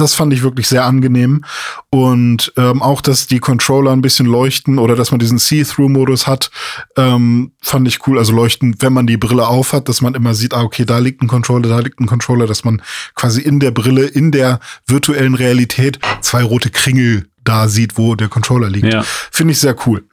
[0.00, 1.44] das fand ich wirklich sehr angenehm.
[1.90, 6.50] Und ähm, auch, dass die Controller ein bisschen leuchten oder dass man diesen See-Through-Modus hat,
[6.96, 8.18] ähm, fand ich cool.
[8.18, 10.98] Also leuchten, wenn man die Brille auf hat, dass man immer sieht, ah, okay, da
[10.98, 12.82] liegt ein Controller, da liegt ein Controller, dass man
[13.14, 18.28] quasi in der Brille, in der virtuellen Realität zwei rote Kringel da sieht, wo der
[18.28, 18.92] Controller liegt.
[18.92, 19.02] Ja.
[19.30, 20.04] Finde ich sehr cool.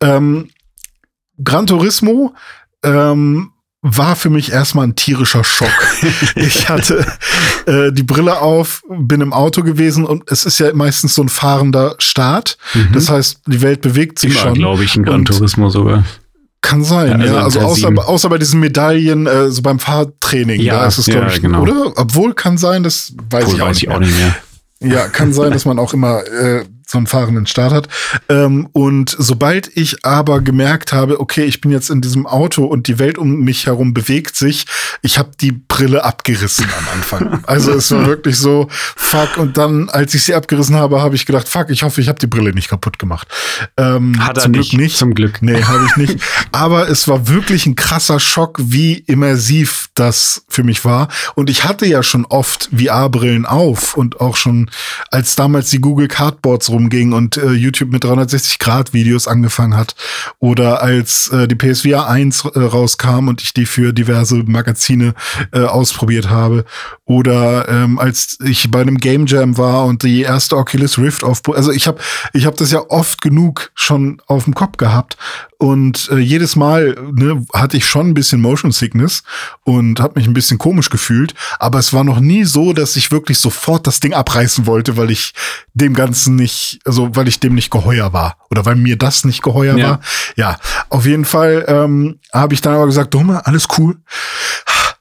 [0.00, 0.48] Ähm,
[1.42, 2.34] Gran Turismo
[2.82, 5.70] ähm, war für mich erstmal ein tierischer Schock.
[6.34, 7.06] ich hatte
[7.66, 11.28] äh, die Brille auf, bin im Auto gewesen und es ist ja meistens so ein
[11.28, 12.58] fahrender Start.
[12.74, 12.88] Mhm.
[12.92, 14.54] Das heißt, die Welt bewegt sich Immer, schon.
[14.54, 16.04] glaube ich, ein Gran Turismo sogar.
[16.60, 17.34] Kann sein, ja.
[17.34, 17.44] Also, ja.
[17.44, 21.26] also außer, außer bei diesen Medaillen, äh, so beim Fahrtraining, ja, da ist es, glaube
[21.26, 21.62] ja, ich, genau.
[21.62, 21.92] oder?
[21.96, 24.36] Obwohl kann sein, das weiß, Obwohl ich, auch, weiß nicht ich auch nicht mehr.
[24.80, 27.88] Ja, kann sein, dass man auch immer äh, so einen fahrenden Start hat.
[28.30, 32.88] Ähm, und sobald ich aber gemerkt habe, okay, ich bin jetzt in diesem Auto und
[32.88, 34.64] die Welt um mich herum bewegt sich,
[35.02, 37.42] ich habe die Brille abgerissen am Anfang.
[37.48, 39.36] Also es war wirklich so, fuck.
[39.38, 42.18] Und dann, als ich sie abgerissen habe, habe ich gedacht, fuck, ich hoffe, ich habe
[42.18, 43.28] die Brille nicht kaputt gemacht.
[43.76, 44.96] Ähm, Hat er zum nicht, Glück nicht.
[44.96, 45.42] Zum Glück.
[45.42, 46.20] Nee, habe ich nicht.
[46.52, 51.08] aber es war wirklich ein krasser Schock, wie immersiv das für mich war.
[51.34, 54.70] Und ich hatte ja schon oft VR-Brillen auf und auch schon,
[55.10, 59.94] als damals die Google Cardboards rumging und äh, YouTube mit 360-Grad-Videos angefangen hat.
[60.38, 65.14] Oder als äh, die PSVR 1 äh, rauskam und ich die für diverse Magazine
[65.52, 66.64] äh, ausprobiert habe.
[67.04, 71.42] Oder ähm, als ich bei einem Game Jam war und die erste Oculus Rift auf,
[71.52, 72.00] also ich habe
[72.32, 75.16] ich hab das ja oft genug schon auf dem Kopf gehabt
[75.60, 79.24] und äh, jedes Mal ne, hatte ich schon ein bisschen Motion Sickness
[79.64, 81.34] und habe mich ein bisschen komisch gefühlt.
[81.58, 85.10] Aber es war noch nie so, dass ich wirklich sofort das Ding abreißen wollte, weil
[85.10, 85.34] ich
[85.74, 88.36] dem Ganzen nicht, also weil ich dem nicht geheuer war.
[88.52, 89.88] Oder weil mir das nicht geheuer ja.
[89.88, 90.00] war.
[90.36, 90.58] Ja,
[90.90, 93.96] auf jeden Fall ähm, habe ich dann aber gesagt, Dumme, alles cool.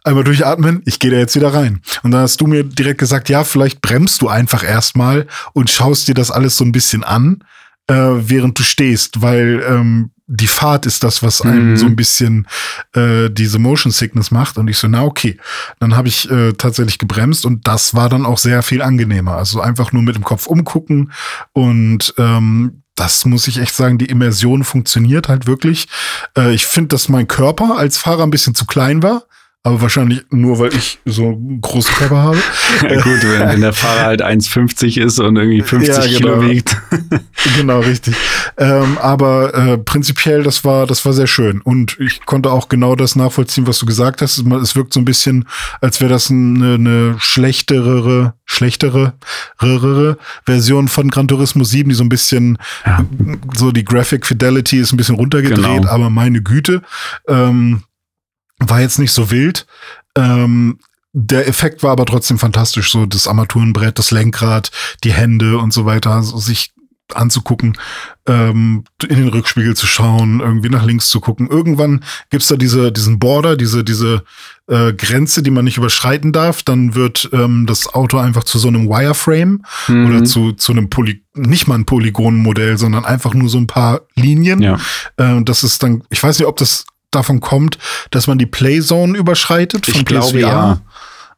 [0.04, 1.82] Einmal durchatmen, ich gehe da jetzt wieder rein.
[2.02, 6.08] Und dann hast du mir direkt gesagt, ja, vielleicht bremst du einfach erstmal und schaust
[6.08, 7.44] dir das alles so ein bisschen an,
[7.88, 11.78] äh, während du stehst, weil ähm, die Fahrt ist das, was einem mhm.
[11.78, 12.48] so ein bisschen
[12.94, 14.58] äh, diese Motion Sickness macht.
[14.58, 15.38] Und ich so, na okay.
[15.80, 19.38] Dann habe ich äh, tatsächlich gebremst und das war dann auch sehr viel angenehmer.
[19.38, 21.14] Also einfach nur mit dem Kopf umgucken
[21.54, 25.88] und ähm, das muss ich echt sagen, die Immersion funktioniert halt wirklich.
[26.36, 29.27] Äh, ich finde, dass mein Körper als Fahrer ein bisschen zu klein war
[29.64, 32.38] aber wahrscheinlich nur, weil ich so einen großen Körper habe.
[32.84, 36.40] Ja, gut, wenn, wenn, der Fahrer halt 1,50 ist und irgendwie 50 ja, genau.
[36.40, 36.78] Kilo wiegt.
[37.58, 38.16] genau, richtig.
[38.58, 41.60] Ähm, aber äh, prinzipiell, das war, das war sehr schön.
[41.62, 44.38] Und ich konnte auch genau das nachvollziehen, was du gesagt hast.
[44.38, 45.46] Es wirkt so ein bisschen,
[45.82, 49.14] als wäre das eine, eine schlechtere, schlechtere
[50.46, 53.06] Version von Gran Turismo 7, die so ein bisschen, ja.
[53.54, 55.90] so die Graphic Fidelity ist ein bisschen runtergedreht, genau.
[55.90, 56.82] aber meine Güte.
[57.28, 57.84] Ähm,
[58.60, 59.66] war jetzt nicht so wild.
[60.16, 60.80] Ähm,
[61.14, 64.72] der Effekt war aber trotzdem fantastisch, so das Armaturenbrett, das Lenkrad,
[65.04, 66.74] die Hände und so weiter, so sich
[67.14, 67.78] anzugucken,
[68.28, 71.48] ähm, in den Rückspiegel zu schauen, irgendwie nach links zu gucken.
[71.48, 74.24] Irgendwann gibt's da diese, diesen Border, diese, diese
[74.68, 76.64] äh, Grenze, die man nicht überschreiten darf.
[76.64, 80.06] Dann wird ähm, das Auto einfach zu so einem Wireframe Mhm.
[80.08, 84.02] oder zu, zu einem Poly nicht mal ein Polygonenmodell, sondern einfach nur so ein paar
[84.16, 84.62] Linien.
[84.62, 84.78] Ja.
[85.16, 87.78] Äh, das ist dann, ich weiß nicht, ob das davon kommt,
[88.12, 90.40] dass man die Playzone überschreitet Ich von glaube, PSVR.
[90.42, 90.82] ja.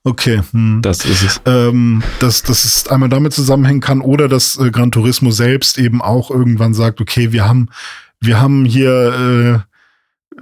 [0.06, 0.42] Okay.
[0.52, 1.42] Hm Das ist es.
[1.46, 6.02] ähm, dass, dass es einmal damit zusammenhängen kann oder dass äh, Gran Turismo selbst eben
[6.02, 7.68] auch irgendwann sagt, okay, wir haben,
[8.22, 9.64] wir haben hier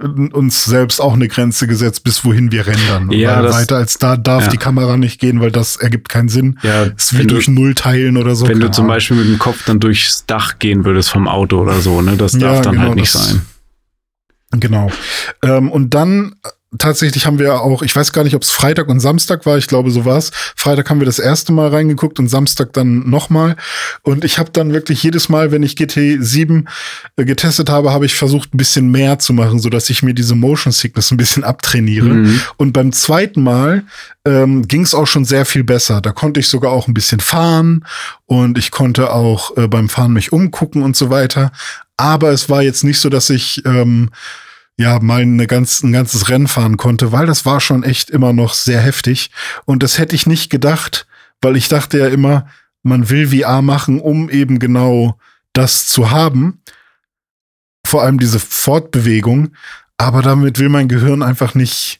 [0.32, 3.10] uns selbst auch eine Grenze gesetzt, bis wohin wir rendern.
[3.10, 4.50] Ja, das- weiter als da darf ja.
[4.50, 6.58] die Kamera nicht gehen, weil das ergibt keinen Sinn.
[6.62, 8.46] Ja, Es ist wie wenn du- durch Null teilen oder so.
[8.46, 8.94] Wenn du zum Ahnung.
[8.96, 12.16] Beispiel mit dem Kopf dann durchs Dach gehen würdest vom Auto oder so, ne?
[12.16, 13.42] Das darf Ja, dann genau, halt nicht sein.
[14.52, 14.90] Genau.
[15.42, 18.88] Ähm, und dann äh, tatsächlich haben wir auch, ich weiß gar nicht, ob es Freitag
[18.88, 20.30] und Samstag war, ich glaube, so war's.
[20.56, 23.56] Freitag haben wir das erste Mal reingeguckt und Samstag dann nochmal.
[24.02, 26.68] Und ich habe dann wirklich jedes Mal, wenn ich GT 7
[27.16, 30.14] äh, getestet habe, habe ich versucht, ein bisschen mehr zu machen, so dass ich mir
[30.14, 32.08] diese Motion Sickness ein bisschen abtrainiere.
[32.08, 32.40] Mhm.
[32.56, 33.84] Und beim zweiten Mal
[34.24, 36.00] ähm, ging es auch schon sehr viel besser.
[36.00, 37.84] Da konnte ich sogar auch ein bisschen fahren
[38.24, 41.52] und ich konnte auch äh, beim Fahren mich umgucken und so weiter.
[41.98, 44.10] Aber es war jetzt nicht so, dass ich ähm,
[44.78, 48.32] ja mal eine ganz, ein ganzes Rennen fahren konnte, weil das war schon echt immer
[48.32, 49.30] noch sehr heftig.
[49.66, 51.06] Und das hätte ich nicht gedacht,
[51.42, 52.46] weil ich dachte ja immer,
[52.82, 55.18] man will VR machen, um eben genau
[55.52, 56.62] das zu haben.
[57.84, 59.50] Vor allem diese Fortbewegung.
[59.96, 61.98] Aber damit will mein Gehirn einfach nicht,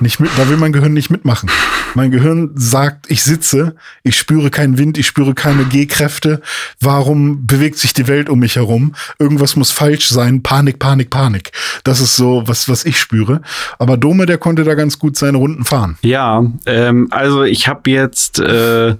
[0.00, 1.50] nicht mit, da will mein Gehirn nicht mitmachen.
[1.94, 6.42] Mein Gehirn sagt, ich sitze, ich spüre keinen Wind, ich spüre keine G-Kräfte.
[6.80, 8.94] Warum bewegt sich die Welt um mich herum?
[9.18, 10.42] Irgendwas muss falsch sein.
[10.42, 11.52] Panik, Panik, Panik.
[11.84, 13.40] Das ist so, was, was ich spüre.
[13.78, 15.96] Aber Dome, der konnte da ganz gut seine Runden fahren.
[16.02, 18.96] Ja, ähm, also ich habe jetzt äh,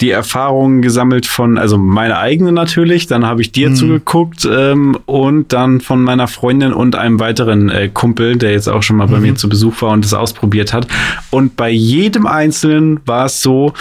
[0.00, 3.74] die Erfahrungen gesammelt von, also meine eigene natürlich, dann habe ich dir Mhm.
[3.76, 8.82] zugeguckt ähm, und dann von meiner Freundin und einem weiteren äh, Kumpel, der jetzt auch
[8.82, 9.22] schon mal bei Mhm.
[9.22, 10.88] mir zu Besuch war und es ausprobiert hat.
[11.30, 13.74] Und bei jedem Einzelnen war es so,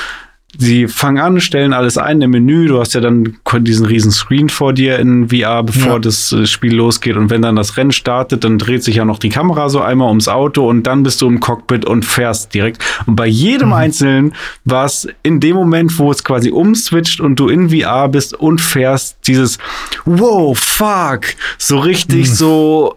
[0.58, 2.68] Sie fangen an, stellen alles ein im Menü.
[2.68, 6.00] Du hast ja dann diesen riesen Screen vor dir in VR, bevor Ja.
[6.00, 7.16] das äh, Spiel losgeht.
[7.16, 10.10] Und wenn dann das Rennen startet, dann dreht sich ja noch die Kamera so einmal
[10.10, 12.84] ums Auto und dann bist du im Cockpit und fährst direkt.
[13.06, 13.74] Und bei jedem Mhm.
[13.74, 14.34] Einzelnen
[14.66, 18.60] war es in dem Moment, wo es quasi umswitcht und du in VR bist und
[18.60, 19.58] fährst, dieses
[20.06, 21.22] Wow, fuck,
[21.58, 22.34] so richtig Mhm.
[22.34, 22.96] so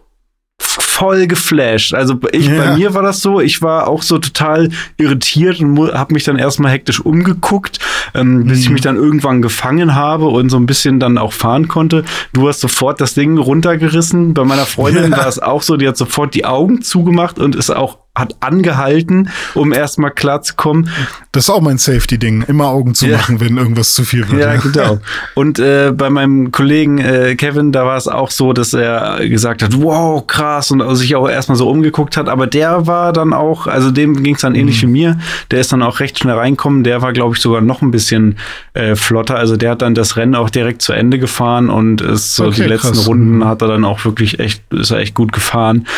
[0.83, 1.95] voll geflasht.
[1.95, 2.57] Also ich, Ja.
[2.57, 6.37] bei mir war das so, ich war auch so total irritiert und habe mich dann
[6.37, 7.79] erstmal hektisch umgeguckt,
[8.15, 8.73] ähm, bis ich Mhm.
[8.75, 12.05] mich dann irgendwann gefangen habe und so ein bisschen dann auch fahren konnte.
[12.33, 14.35] Du hast sofort das Ding runtergerissen.
[14.35, 15.19] Bei meiner Freundin Ja.
[15.19, 19.29] war es auch so, die hat sofort die Augen zugemacht und ist auch hat angehalten,
[19.55, 20.89] um erstmal klarzukommen.
[21.33, 22.45] Das ist auch mein Safety-Ding.
[22.47, 23.17] Immer Augen zu Ja.
[23.17, 24.41] machen, wenn irgendwas zu viel wird.
[24.41, 24.99] Ja, genau.
[25.35, 29.63] Und äh, bei meinem Kollegen äh, Kevin, da war es auch so, dass er gesagt
[29.65, 32.29] hat, wow, krass, und sich auch erstmal so umgeguckt hat.
[32.29, 35.19] Aber der war dann auch, also dem ging es dann ähnlich wie mir.
[35.51, 36.85] Der ist dann auch recht schnell reinkommen.
[36.85, 38.39] Der war, glaube ich, sogar noch ein bisschen
[38.75, 39.37] äh, flotter.
[39.37, 42.63] Also der hat dann das Rennen auch direkt zu Ende gefahren und ist so Okay,
[42.63, 43.09] die letzten krass.
[43.09, 43.45] Runden Mhm.
[43.45, 45.89] hat er dann auch wirklich echt, ist er echt gut gefahren.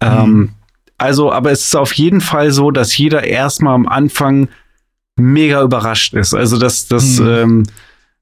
[0.00, 0.50] Ähm,
[0.98, 4.48] also, aber es ist auf jeden Fall so, dass jeder erstmal am Anfang
[5.16, 6.34] mega überrascht ist.
[6.34, 7.28] Also das, das, Mhm.
[7.28, 7.62] ähm,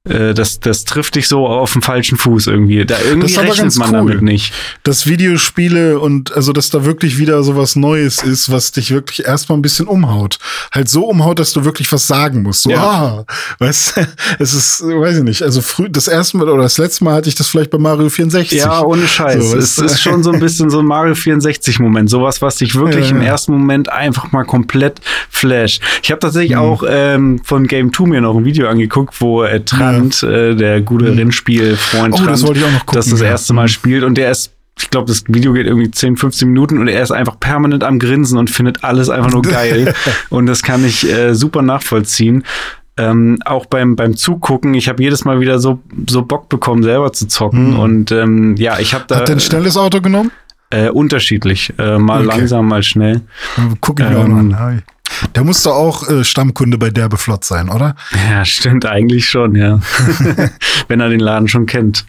[0.08, 2.84] äh, das, das trifft dich so auf den falschen Fuß irgendwie.
[2.84, 3.96] Da irgendwie Das ist aber ganz man cool.
[3.98, 4.52] damit nicht.
[4.82, 9.24] dass Videospiele und also dass da wirklich wieder so was Neues ist, was dich wirklich
[9.26, 10.38] erstmal ein bisschen umhaut.
[10.72, 12.62] Halt so umhaut, dass du wirklich was sagen musst.
[12.62, 12.82] So, Ja.
[12.82, 13.24] ah,
[13.60, 14.06] weißt du,
[14.40, 17.28] es ist, weiß ich nicht, also früh, das erste Mal oder das letzte Mal hatte
[17.28, 18.58] ich das vielleicht bei Mario 64.
[18.58, 19.50] Ja, ohne Scheiß.
[19.50, 22.10] So, es ist schon so ein bisschen so ein Mario 64-Moment.
[22.10, 25.00] Sowas, was dich wirklich Ja, im ersten Moment einfach mal komplett
[25.30, 25.80] flasht.
[26.02, 26.58] Ich habe tatsächlich Mhm.
[26.58, 29.64] auch ähm, von Game 2 mir noch ein Video angeguckt, wo äh,
[29.98, 33.26] Trant, äh, der gute Rennspielfreund Oh, das wollte ich auch noch gucken, das das ja.
[33.28, 33.68] erste Mal Mhm.
[33.68, 37.02] spielt und der ist ich glaube, das Video geht irgendwie 10, 15 Minuten und er
[37.02, 39.94] ist einfach permanent am Grinsen und findet alles einfach nur geil.
[40.30, 42.42] und das kann ich äh, super nachvollziehen.
[42.96, 47.12] Ähm, auch beim, beim Zugucken, ich habe jedes Mal wieder so, so Bock bekommen, selber
[47.12, 47.72] zu zocken.
[47.74, 47.78] Mhm.
[47.78, 50.30] Und ähm, ja, ich habe da Hat der ein schnelles Auto genommen?
[50.70, 51.74] äh, unterschiedlich.
[51.78, 52.38] Äh, mal Okay.
[52.38, 53.20] langsam, mal schnell.
[53.82, 54.58] Guck ich mir auch Ähm, noch an.
[54.58, 54.78] Hi.
[55.34, 57.94] Der muss doch auch äh, Stammkunde bei Derbe Flott sein, oder?
[58.30, 59.80] Ja, stimmt eigentlich schon, ja.
[60.88, 62.04] Wenn er den Laden schon kennt.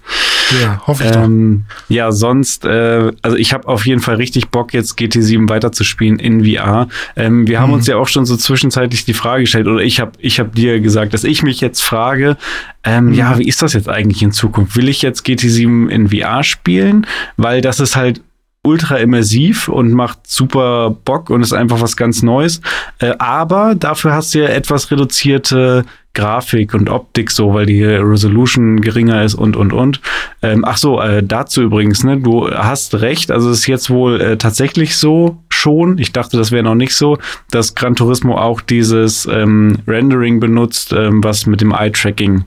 [0.61, 1.23] Ja, hoffe ich doch.
[1.23, 6.19] Ähm, ja, sonst, äh, also ich habe auf jeden Fall richtig Bock, jetzt GT7 weiterzuspielen
[6.19, 6.89] in VR.
[7.15, 7.75] Ähm, wir haben Mhm.
[7.75, 10.79] uns ja auch schon so zwischenzeitlich die Frage gestellt, oder ich habe ich hab dir
[10.81, 12.37] gesagt, dass ich mich jetzt frage,
[12.83, 13.13] ähm, Mhm.
[13.13, 14.75] ja, wie ist das jetzt eigentlich in Zukunft?
[14.75, 17.07] Will ich jetzt GT7 in VR spielen?
[17.37, 18.21] Weil das ist halt
[18.63, 22.61] ultra immersiv und macht super Bock und ist einfach was ganz Neues.
[22.99, 28.81] Äh, aber dafür hast du ja etwas reduzierte Grafik und Optik so, weil die Resolution
[28.81, 29.99] geringer ist und und und.
[30.41, 34.21] Ähm, ach so, äh, dazu übrigens, ne, du hast recht, also es ist jetzt wohl
[34.21, 35.97] äh, tatsächlich so schon.
[35.97, 37.17] Ich dachte, das wäre noch nicht so,
[37.49, 42.45] dass Gran Turismo auch dieses ähm, Rendering benutzt, ähm, was mit dem Eye-Tracking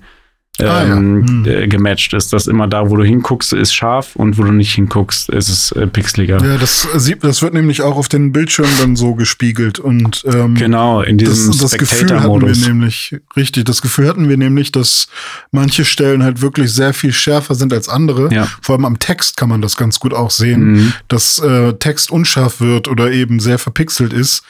[0.60, 0.96] Ah, ja.
[0.96, 1.68] ähm, Hm.
[1.68, 2.32] gematcht ist.
[2.32, 5.72] Dass immer da, wo du hinguckst, ist scharf und wo du nicht hinguckst, ist es
[5.72, 6.42] äh, pixeliger.
[6.44, 10.54] Ja, das sieht, das wird nämlich auch auf den Bildschirmen dann so gespiegelt und ähm,
[10.54, 14.72] Genau, in diesem das, das Gefühl hatten wir nämlich, richtig, das Gefühl hatten wir nämlich,
[14.72, 15.08] dass
[15.52, 18.32] manche Stellen halt wirklich sehr viel schärfer sind als andere.
[18.32, 18.46] Ja.
[18.62, 20.92] Vor allem am Text kann man das ganz gut auch sehen, Mhm.
[21.08, 24.42] dass äh, Text unscharf wird oder eben sehr verpixelt ist,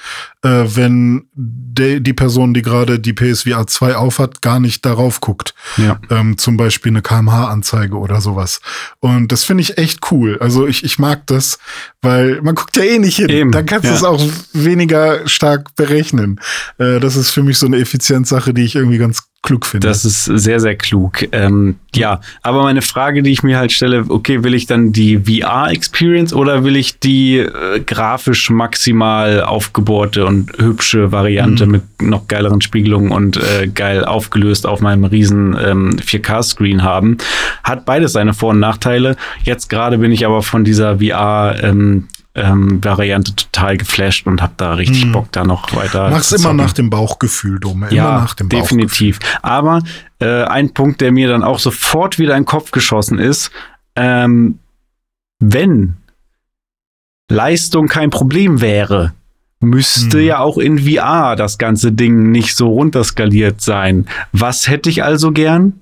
[0.43, 5.55] äh, wenn de, die Person, die gerade die PSVR 2 aufhat, gar nicht darauf guckt.
[5.77, 5.95] Ja.
[6.11, 8.61] Ähm, zum Beispiel eine KMH-Anzeige oder sowas.
[9.01, 10.38] Und das finde ich echt cool.
[10.40, 11.59] Also ich, ich mag das,
[12.03, 13.28] weil man guckt ja eh nicht hin.
[13.28, 13.94] Eben, Dann kannst du ja.
[13.94, 14.22] es auch
[14.53, 16.40] weniger stark berechnen.
[16.78, 19.87] Äh, das ist für mich so eine Effizienzsache, die ich irgendwie ganz klug finde.
[19.87, 21.28] Das ist sehr, sehr klug.
[21.32, 25.18] Ähm, ja, aber meine Frage, die ich mir halt stelle, okay, will ich dann die
[25.18, 31.72] VR-Experience oder will ich die äh, grafisch maximal aufgebohrte und hübsche Variante Mhm.
[31.72, 37.18] mit noch geileren Spiegelungen und äh, geil aufgelöst auf meinem riesen ähm, 4K-Screen haben?
[37.62, 39.16] Hat beides seine Vor- und Nachteile.
[39.45, 44.53] Jetzt gerade bin ich aber von dieser VR- ähm, ähm, Variante total geflasht und habe
[44.59, 45.12] da richtig Mhm.
[45.12, 47.89] Bock, da noch weiter Mach's immer nach dem Bauchgefühl, Dome.
[47.89, 49.18] Immer Ja, nach dem definitiv.
[49.43, 49.82] Aber
[50.20, 53.51] äh, ein Punkt, der mir dann auch sofort wieder in den Kopf geschossen ist,
[53.97, 54.59] ähm,
[55.39, 55.97] wenn
[57.28, 59.12] Leistung kein Problem wäre,
[59.61, 60.24] müsste Hm.
[60.26, 64.07] ja auch in VR das ganze Ding nicht so runterskaliert sein.
[64.32, 65.80] Was hätte ich also gern?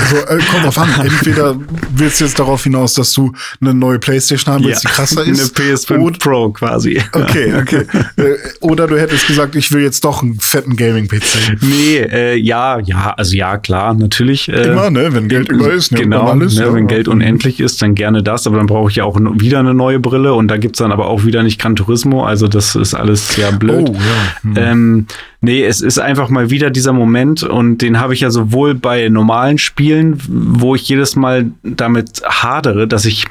[0.00, 0.88] Also äh, kommt drauf an.
[1.00, 1.56] Entweder
[1.94, 5.32] willst du jetzt darauf hinaus, dass du eine neue Playstation haben willst, die krasser eine
[5.32, 5.56] ist.
[5.58, 7.02] PS5 Oder- Pro quasi.
[7.12, 7.86] Okay, okay.
[8.16, 11.58] Äh, Oder du hättest gesagt, ich will jetzt doch einen fetten Gaming-PC.
[11.60, 14.48] Nee, äh, ja, ja, also ja, klar, natürlich.
[14.48, 15.12] Äh, Immer, ne?
[15.12, 16.56] Wenn Geld über ist, nimmt genau, alles.
[16.56, 16.74] ne, ja.
[16.74, 19.74] wenn Geld unendlich ist, dann gerne das, aber dann brauche ich ja auch wieder eine
[19.74, 22.94] neue Brille und da gibt's dann aber auch wieder nicht Gran Turismo, also das ist
[22.94, 23.88] alles ja blöd.
[23.88, 24.42] Oh, ja.
[24.42, 24.54] Hm.
[24.56, 25.06] Ähm,
[25.44, 29.08] nee, es ist einfach mal wieder dieser Moment und den habe ich ja sowohl bei
[29.08, 33.26] normalen Spielen, wo ich jedes Mal damit hadere, dass ich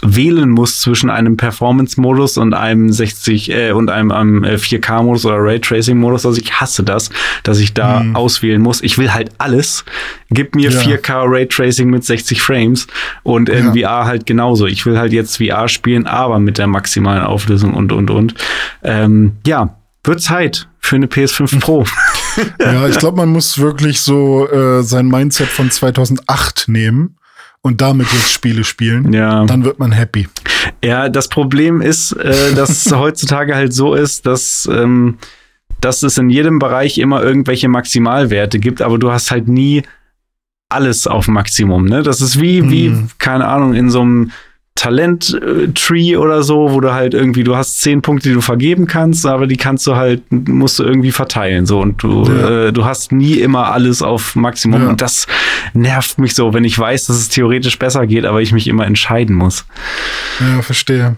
[0.00, 5.38] wählen muss zwischen einem Performance-Modus und einem 60 äh, und einem, einem äh, 4K-Modus oder
[5.42, 6.24] Raytracing-Modus.
[6.24, 7.10] Also ich hasse das,
[7.42, 8.14] dass ich da Mhm.
[8.14, 8.80] auswählen muss.
[8.80, 9.84] Ich will halt alles.
[10.30, 10.78] Gib mir Ja.
[10.78, 12.86] 4K Raytracing mit 60 Frames
[13.24, 13.88] und in Ja.
[13.98, 14.66] VR halt genauso.
[14.66, 18.34] Ich will halt jetzt VR spielen, aber mit der maximalen Auflösung und und und.
[18.84, 19.77] Ähm, ja,
[20.08, 21.84] wird Zeit für eine PS5 Pro.
[22.60, 27.16] Ja, ich glaube, man muss wirklich so äh, sein Mindset von 2008 nehmen
[27.62, 29.12] und damit jetzt Spiele spielen.
[29.12, 29.44] ja.
[29.44, 30.28] Dann wird man happy.
[30.84, 35.18] Ja, das Problem ist, äh, dass es heutzutage halt so ist, dass, ähm,
[35.80, 39.82] dass es in jedem Bereich immer irgendwelche Maximalwerte gibt, aber du hast halt nie
[40.68, 41.86] alles auf Maximum.
[41.86, 42.04] Ne?
[42.04, 43.08] Das ist wie, wie, Mhm.
[43.18, 44.30] keine Ahnung, in so einem
[44.78, 49.26] Talent-Tree oder so, wo du halt irgendwie, du hast zehn Punkte, die du vergeben kannst,
[49.26, 51.66] aber die kannst du halt, musst du irgendwie verteilen.
[51.66, 52.66] So und du, Ja.
[52.68, 54.82] äh, du hast nie immer alles auf Maximum.
[54.82, 54.88] Ja.
[54.88, 55.26] Und das
[55.74, 58.86] nervt mich so, wenn ich weiß, dass es theoretisch besser geht, aber ich mich immer
[58.86, 59.64] entscheiden muss.
[60.40, 61.16] Ja, verstehe.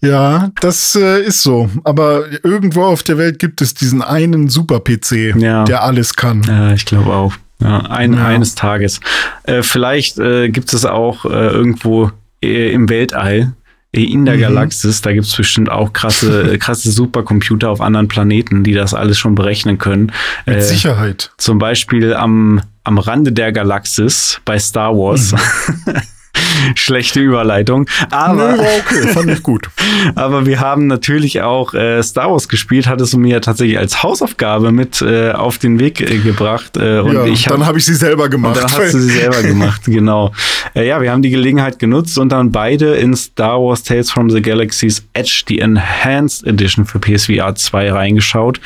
[0.00, 1.68] Ja, das äh, ist so.
[1.84, 5.64] Aber irgendwo auf der Welt gibt es diesen einen Super-PC, Ja.
[5.64, 6.42] der alles kann.
[6.46, 7.34] Ja, ich glaube auch.
[7.60, 8.26] Ja, ein, Ja.
[8.26, 9.00] eines Tages.
[9.42, 12.12] Äh, vielleicht äh, gibt es auch äh, irgendwo
[12.42, 13.54] äh, im Weltall,
[13.92, 14.40] äh, in der Mhm.
[14.40, 18.94] Galaxis, da gibt es bestimmt auch krasse, äh, krasse Supercomputer auf anderen Planeten, die das
[18.94, 20.12] alles schon berechnen können.
[20.46, 21.32] Mit Äh, Sicherheit.
[21.38, 25.34] zum Beispiel am, am Rande der Galaxis bei Star Wars.
[26.74, 27.86] Schlechte Überleitung.
[28.10, 29.68] Aber, war okay, fand ich gut.
[30.14, 34.72] aber wir haben natürlich auch äh, Star Wars gespielt, hattest du mir tatsächlich als Hausaufgabe
[34.72, 36.76] mit äh, auf den Weg äh, gebracht.
[36.76, 38.56] Äh, und ja, ich hab, dann habe ich sie selber gemacht.
[38.56, 40.32] und dann hast du sie selber gemacht, genau.
[40.74, 44.30] Äh, ja, wir haben die Gelegenheit genutzt und dann beide in Star Wars Tales from
[44.30, 48.60] the Galaxy's Edge, die Enhanced Edition für PSVR 2 reingeschaut.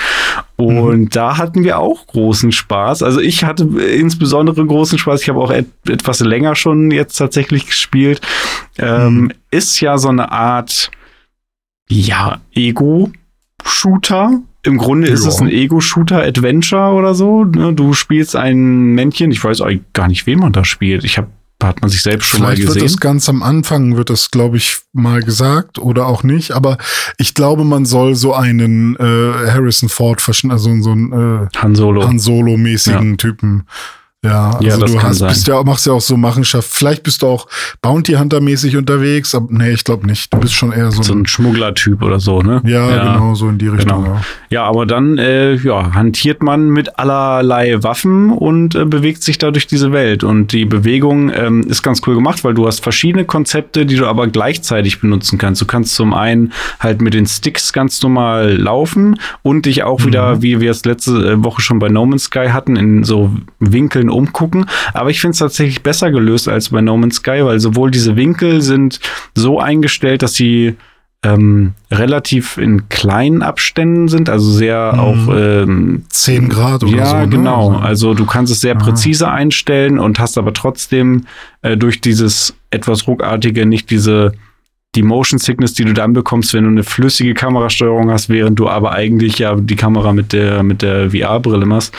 [0.66, 1.08] Und Mhm.
[1.10, 3.02] da hatten wir auch großen Spaß.
[3.02, 5.22] Also ich hatte insbesondere großen Spaß.
[5.22, 8.20] Ich habe auch et etwas länger schon jetzt tatsächlich gespielt.
[8.78, 9.32] Ähm, Mhm.
[9.50, 10.90] Ist ja so eine Art,
[11.88, 14.40] ja, Ego-Shooter.
[14.64, 15.28] Im Grunde ist Ja.
[15.30, 17.44] es ein Ego-Shooter-Adventure oder so.
[17.44, 17.72] Ne?
[17.72, 19.32] Du spielst ein Männchen.
[19.32, 21.02] Ich weiß eigentlich gar nicht, wen man da spielt.
[21.04, 21.28] Ich habe
[21.68, 22.88] hat man sich selbst schon mal Vielleicht wird gesehen.
[22.88, 26.52] das ganz am Anfang, wird das, glaube ich, mal gesagt oder auch nicht.
[26.52, 26.78] Aber
[27.18, 32.06] ich glaube, man soll so einen äh, Harrison Ford, also so einen äh, Han Solo.
[32.06, 33.64] Han Solo-mäßigen Typen
[34.24, 36.68] Ja, also Ja, du hast, bist ja, machst ja auch so Machenschaft.
[36.72, 37.48] Vielleicht bist du auch
[37.80, 40.32] Bounty Hunter mäßig unterwegs, aber nee, ich glaube nicht.
[40.32, 42.62] Du bist schon eher so, So ein, ein Schmugglertyp oder so, ne?
[42.64, 44.04] ja, genau, so in die Richtung.
[44.04, 44.14] Genau.
[44.14, 44.20] Ja.
[44.50, 49.50] Ja, aber dann äh, ja, hantiert man mit allerlei Waffen und äh, bewegt sich da
[49.50, 50.22] durch diese Welt.
[50.22, 54.06] Und die Bewegung ähm, ist ganz cool gemacht, weil du hast verschiedene Konzepte, die du
[54.06, 55.62] aber gleichzeitig benutzen kannst.
[55.62, 60.42] Du kannst zum einen halt mit den Sticks ganz normal laufen und dich auch wieder,
[60.42, 64.10] wie wir es letzte äh, Woche schon bei No Man's Sky hatten, in so Winkeln
[64.14, 64.66] umgucken.
[64.94, 68.16] Aber ich finde es tatsächlich besser gelöst als bei No Man's Sky, weil sowohl diese
[68.16, 69.00] Winkel sind
[69.34, 70.76] so eingestellt, dass sie
[71.24, 77.16] ähm, relativ in kleinen Abständen sind, also sehr auch ähm, 10 Grad oder ja, so.
[77.16, 77.28] ne?
[77.28, 77.68] genau.
[77.70, 81.26] Also, Also du kannst es sehr präzise einstellen und hast aber trotzdem
[81.62, 84.32] äh, durch dieses etwas ruckartige nicht diese
[84.94, 88.68] die Motion Sickness, die du dann bekommst, wenn du eine flüssige Kamerasteuerung hast, während du
[88.68, 91.94] aber eigentlich ja die Kamera mit der mit der VR-Brille machst.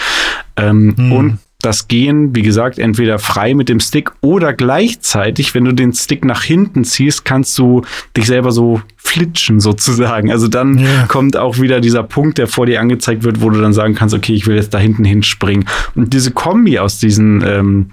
[0.57, 1.11] Ähm, Hm.
[1.11, 5.93] Und das Gehen, wie gesagt, entweder frei mit dem Stick oder gleichzeitig, wenn du den
[5.93, 7.81] Stick nach hinten ziehst, kannst du
[8.15, 10.31] dich selber so flitschen sozusagen.
[10.31, 11.05] Also dann Ja.
[11.07, 14.13] kommt auch wieder dieser Punkt, der vor dir angezeigt wird, wo du dann sagen kannst,
[14.13, 15.65] okay, ich will jetzt da hinten hinspringen.
[15.95, 17.91] Und diese Kombi aus diesen ähm,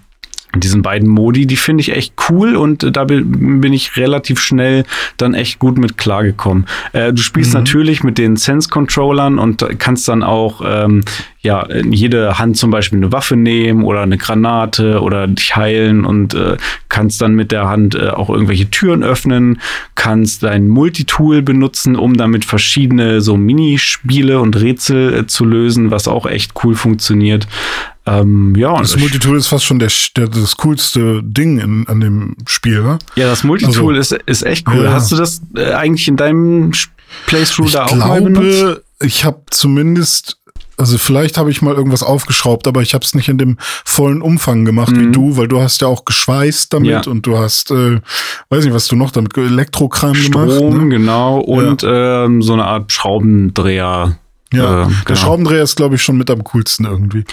[0.56, 4.82] diesen beiden Modi, die finde ich echt cool und da bi- bin ich relativ schnell
[5.16, 6.66] dann echt gut mit klargekommen.
[6.92, 11.02] Äh, du spielst natürlich mit den Sense-Controllern und kannst dann auch ähm,
[11.43, 16.05] ja in jede Hand zum Beispiel eine Waffe nehmen oder eine Granate oder dich heilen
[16.05, 16.57] und äh,
[16.88, 19.61] kannst dann mit der Hand äh, auch irgendwelche Türen öffnen,
[19.95, 26.09] kannst dein Multitool benutzen, um damit verschiedene so Minispiele und Rätsel äh, zu lösen, was
[26.09, 27.47] auch echt cool funktioniert.
[28.07, 32.01] Ähm, ja, und das Multitool ist fast schon der, der, das coolste Ding in, an
[32.01, 32.99] dem Spiel, ne?
[33.14, 34.84] Ja, das Multitool Also- ist, ist echt cool.
[34.84, 34.93] Ja.
[34.93, 36.72] Hast du das äh, eigentlich in deinem
[37.26, 38.59] Playthrough Ich da auch mal benutzt?
[38.59, 40.38] glaube, ich habe zumindest,
[40.81, 44.22] also vielleicht habe ich mal irgendwas aufgeschraubt, aber ich habe es nicht in dem vollen
[44.22, 45.12] Umfang gemacht wie Mhm.
[45.12, 47.11] du, weil du hast ja auch geschweißt damit Ja.
[47.12, 48.01] und du hast, äh,
[48.49, 50.51] weiß nicht, was du noch damit, Elektrokram gemacht.
[50.53, 50.89] Strom, Ne?
[50.89, 54.16] genau, und ähm, so eine Art Schraubendreher.
[54.53, 55.18] Ja, äh, der genau.
[55.20, 57.24] Schraubendreher ist, glaube ich, schon mit am coolsten irgendwie.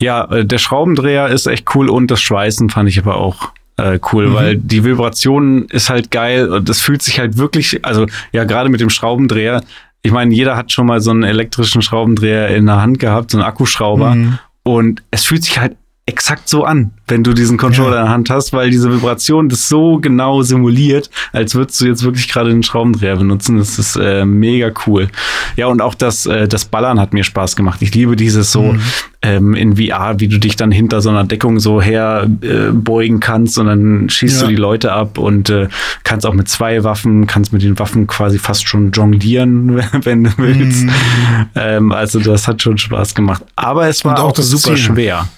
[0.00, 4.00] Ja, äh, der Schraubendreher ist echt cool und das Schweißen fand ich aber auch äh,
[4.12, 4.34] cool, Mhm.
[4.34, 8.70] weil die Vibration ist halt geil und das fühlt sich halt wirklich, also ja, gerade
[8.70, 9.62] mit dem Schraubendreher,
[10.02, 13.38] ich meine, jeder hat schon mal so einen elektrischen Schraubendreher in der Hand gehabt, so
[13.38, 14.38] einen Akkuschrauber Mhm.
[14.62, 15.76] und es fühlt sich halt
[16.08, 18.00] exakt so an, wenn du diesen Controller Ja.
[18.00, 22.02] in der Hand hast, weil diese Vibration das so genau simuliert, als würdest du jetzt
[22.02, 23.58] wirklich gerade den Schraubendreher benutzen.
[23.58, 25.08] Das ist äh, mega cool.
[25.56, 27.80] Ja, und auch das, äh, das Ballern hat mir Spaß gemacht.
[27.82, 28.80] Ich liebe dieses so Mhm.
[29.22, 33.20] ähm, in VR, wie du dich dann hinter so einer Deckung so her äh, beugen
[33.20, 34.46] kannst und dann schießt Ja.
[34.46, 35.68] du die Leute ab und äh,
[36.04, 40.30] kannst auch mit zwei Waffen, kannst mit den Waffen quasi fast schon jonglieren, wenn du
[40.38, 40.84] willst.
[40.84, 40.90] Mhm.
[41.54, 43.42] Ähm, also das hat schon Spaß gemacht.
[43.56, 44.76] Aber es war auch, auch super Ziel.
[44.76, 45.28] schwer.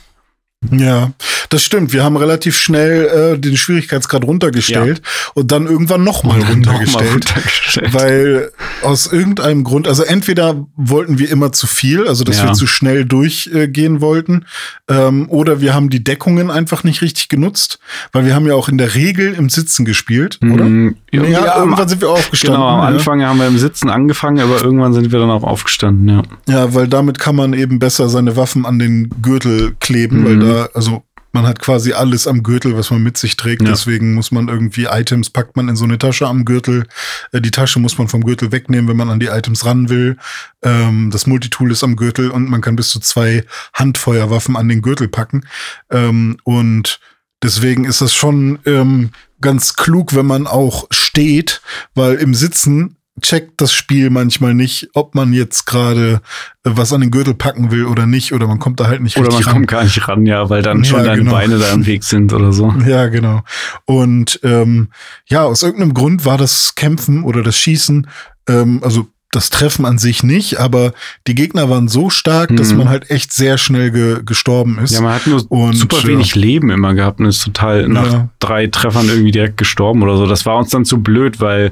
[0.70, 1.12] Ja,
[1.48, 1.94] das stimmt.
[1.94, 5.00] Wir haben relativ schnell äh, den Schwierigkeitsgrad runtergestellt
[5.32, 7.12] und dann irgendwann nochmal dann noch runtergestellt.
[7.34, 7.94] runtergestellt.
[7.94, 8.50] Weil
[8.82, 12.48] aus irgendeinem Grund, also entweder wollten wir immer zu viel, also dass Ja.
[12.48, 14.44] wir zu schnell durchgehen äh, wollten,
[14.88, 17.78] ähm, oder wir haben die Deckungen einfach nicht richtig genutzt,
[18.12, 20.66] weil wir haben ja auch in der Regel im Sitzen gespielt, oder?
[20.66, 20.96] Mhm.
[21.10, 22.60] Ja, Ja, irgendwann sind wir aufgestanden.
[22.60, 22.86] Genau, am ja.
[22.98, 26.22] Anfang haben wir im Sitzen angefangen, aber irgendwann sind wir dann auch aufgestanden, ja.
[26.48, 30.24] Ja, weil damit kann man eben besser seine Waffen an den Gürtel kleben, Mhm.
[30.26, 33.62] weil da, also man hat quasi alles am Gürtel, was man mit sich trägt.
[33.62, 33.68] Ja.
[33.68, 36.86] Deswegen muss man irgendwie Items packt man in so eine Tasche am Gürtel.
[37.32, 40.16] Äh, Die Tasche muss man vom Gürtel wegnehmen, wenn man an die Items ran will.
[40.62, 43.44] Ähm, das Multitool ist am Gürtel und man kann bis zu zwei
[43.74, 45.46] Handfeuerwaffen an den Gürtel packen.
[45.90, 47.00] Ähm, und
[47.42, 51.62] deswegen ist das schon ähm, ganz klug, wenn man auch steht,
[51.94, 56.22] weil im Sitzen checkt das Spiel manchmal nicht, ob man jetzt gerade
[56.64, 59.16] äh, was an den Gürtel packen will oder nicht, oder man kommt da halt nicht
[59.18, 61.32] Oder man richtig kommt gar nicht ran, ja, weil dann Ja, schon deine genau.
[61.32, 62.72] Beine da im Weg sind oder so.
[62.86, 63.42] Ja, genau.
[63.84, 64.88] Und ähm,
[65.26, 68.06] ja, aus irgendeinem Grund war das Kämpfen oder das Schießen,
[68.48, 70.92] ähm, also das Treffen an sich nicht, aber
[71.28, 72.78] die Gegner waren so stark, dass Mhm.
[72.78, 74.92] man halt echt sehr schnell ge gestorben ist.
[74.92, 76.08] Ja, man hat nur Und, super ja.
[76.08, 78.28] wenig Leben immer gehabt und ist total nach Ja.
[78.40, 80.26] drei Treffern irgendwie direkt gestorben oder so.
[80.26, 81.70] Das war uns dann zu blöd, weil,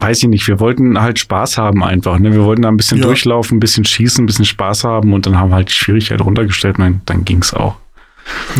[0.00, 2.18] weiß ich nicht, wir wollten halt Spaß haben einfach.
[2.18, 2.32] Ne?
[2.32, 3.04] Wir wollten da ein bisschen Ja.
[3.04, 6.20] durchlaufen, ein bisschen schießen, ein bisschen Spaß haben und dann haben wir halt die Schwierigkeit
[6.20, 7.76] runtergestellt und dann, dann ging's auch.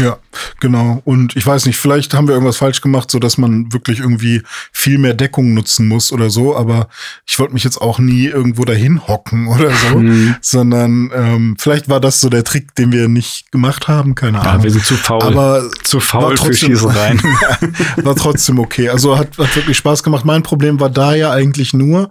[0.00, 0.18] Ja,
[0.60, 1.02] genau.
[1.04, 4.42] Und ich weiß nicht, vielleicht haben wir irgendwas falsch gemacht, so dass man wirklich irgendwie
[4.72, 6.56] viel mehr Deckung nutzen muss oder so.
[6.56, 6.88] Aber
[7.26, 10.36] ich wollte mich jetzt auch nie irgendwo dahin hocken oder so, Mhm.
[10.40, 14.44] sondern ähm, vielleicht war das so der Trick, den wir nicht gemacht haben, keine Ja,
[14.44, 14.62] Ahnung.
[14.64, 15.22] wir sind zu faul.
[15.22, 17.20] Aber zu faul war für trotzdem- Schießereien.
[18.04, 18.88] war trotzdem okay.
[18.88, 20.24] Also hat, hat wirklich Spaß gemacht.
[20.24, 22.10] Mein Problem war da ja eigentlich nur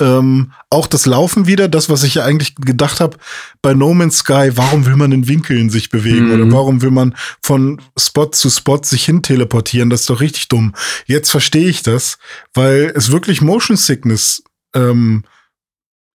[0.00, 3.16] ähm, auch das Laufen wieder, das, was ich ja eigentlich gedacht habe
[3.62, 6.32] bei No Man's Sky, warum will man in Winkeln sich bewegen Mhm.
[6.42, 9.90] oder warum will will man von Spot zu Spot sich hin teleportieren.
[9.90, 10.74] Das ist doch richtig dumm.
[11.06, 12.18] Jetzt verstehe ich das,
[12.54, 14.42] weil es wirklich Motion Sickness
[14.74, 15.24] ähm,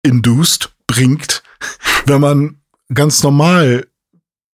[0.02, 1.42] induced bringt,
[2.06, 2.56] wenn man
[2.92, 3.86] ganz normal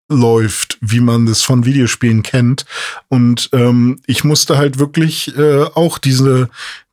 [0.08, 2.66] läuft, wie man das von Videospielen kennt.
[3.10, 6.50] Und ähm, ich musste halt wirklich äh, auch diese,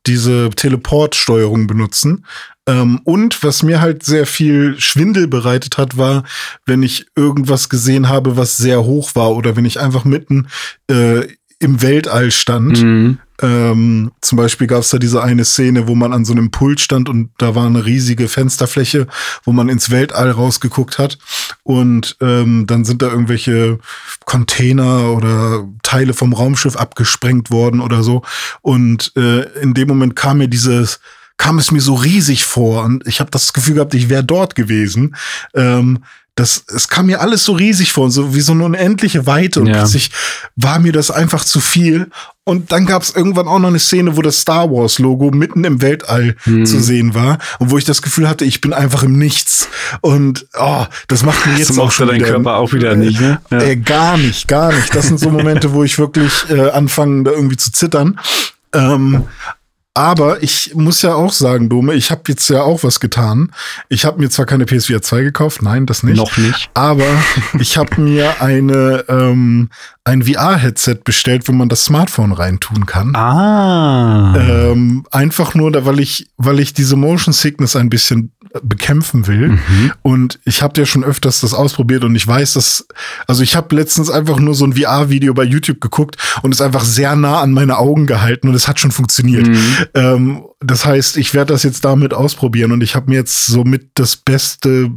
[0.07, 2.25] diese Teleportsteuerung benutzen.
[2.67, 6.23] Ähm, und was mir halt sehr viel Schwindel bereitet hat, war,
[6.65, 10.47] wenn ich irgendwas gesehen habe, was sehr hoch war oder wenn ich einfach mitten
[10.89, 11.27] äh,
[11.59, 12.81] im Weltall stand.
[12.81, 13.19] Mhm.
[13.41, 16.79] Ähm, zum Beispiel gab es da diese eine Szene, wo man an so einem Pult
[16.79, 19.07] stand und da war eine riesige Fensterfläche,
[19.43, 21.17] wo man ins Weltall rausgeguckt hat.
[21.63, 23.79] Und ähm, dann sind da irgendwelche
[24.25, 28.21] Container oder Teile vom Raumschiff abgesprengt worden oder so.
[28.61, 30.99] Und äh, in dem Moment kam mir dieses
[31.37, 34.55] kam es mir so riesig vor und ich habe das Gefühl gehabt, ich wäre dort
[34.55, 35.15] gewesen.
[35.53, 35.99] Ähm,
[36.35, 39.59] das, es kam mir alles so riesig vor, so wie so eine unendliche Weite.
[39.61, 39.73] Und Ja.
[39.81, 40.09] plötzlich
[40.55, 42.09] war mir das einfach zu viel.
[42.43, 45.63] Und dann gab es irgendwann auch noch eine Szene, wo das Star Wars Logo mitten
[45.63, 46.65] im Weltall Hm.
[46.65, 49.67] zu sehen war und wo ich das Gefühl hatte, ich bin einfach im Nichts.
[50.01, 52.95] Und oh, das macht mir Das jetzt auch mochte schon dein wieder, Körper auch wieder
[52.95, 53.39] nicht, ne?
[53.51, 53.59] Ja.
[53.61, 54.93] Äh, gar nicht, gar nicht.
[54.95, 58.19] Das sind so Momente, wo ich wirklich äh, anfange, da irgendwie zu zittern.
[58.73, 59.25] Ähm,
[59.93, 63.51] aber ich muss ja auch sagen, Dome, ich habe jetzt ja auch was getan.
[63.89, 66.17] Ich habe mir zwar keine PSVR 2 gekauft, nein, das nicht.
[66.17, 66.69] Noch nicht.
[66.73, 67.05] Aber
[67.59, 69.69] ich habe mir eine ähm,
[70.03, 73.15] ein VR-Headset bestellt, wo man das Smartphone reintun kann.
[73.15, 74.35] Ah.
[74.35, 79.49] Ähm, einfach nur, da, weil ich, weil ich diese Motion Sickness ein bisschen bekämpfen will.
[79.49, 79.91] Mhm.
[80.01, 82.87] Und ich habe ja schon öfters das ausprobiert und ich weiß, dass,
[83.27, 86.83] also ich habe letztens einfach nur so ein VR-Video bei YouTube geguckt und es einfach
[86.83, 89.47] sehr nah an meine Augen gehalten und es hat schon funktioniert.
[89.47, 89.75] Mhm.
[89.95, 93.89] Ähm, das heißt, ich werde das jetzt damit ausprobieren und ich habe mir jetzt somit
[93.95, 94.89] das beste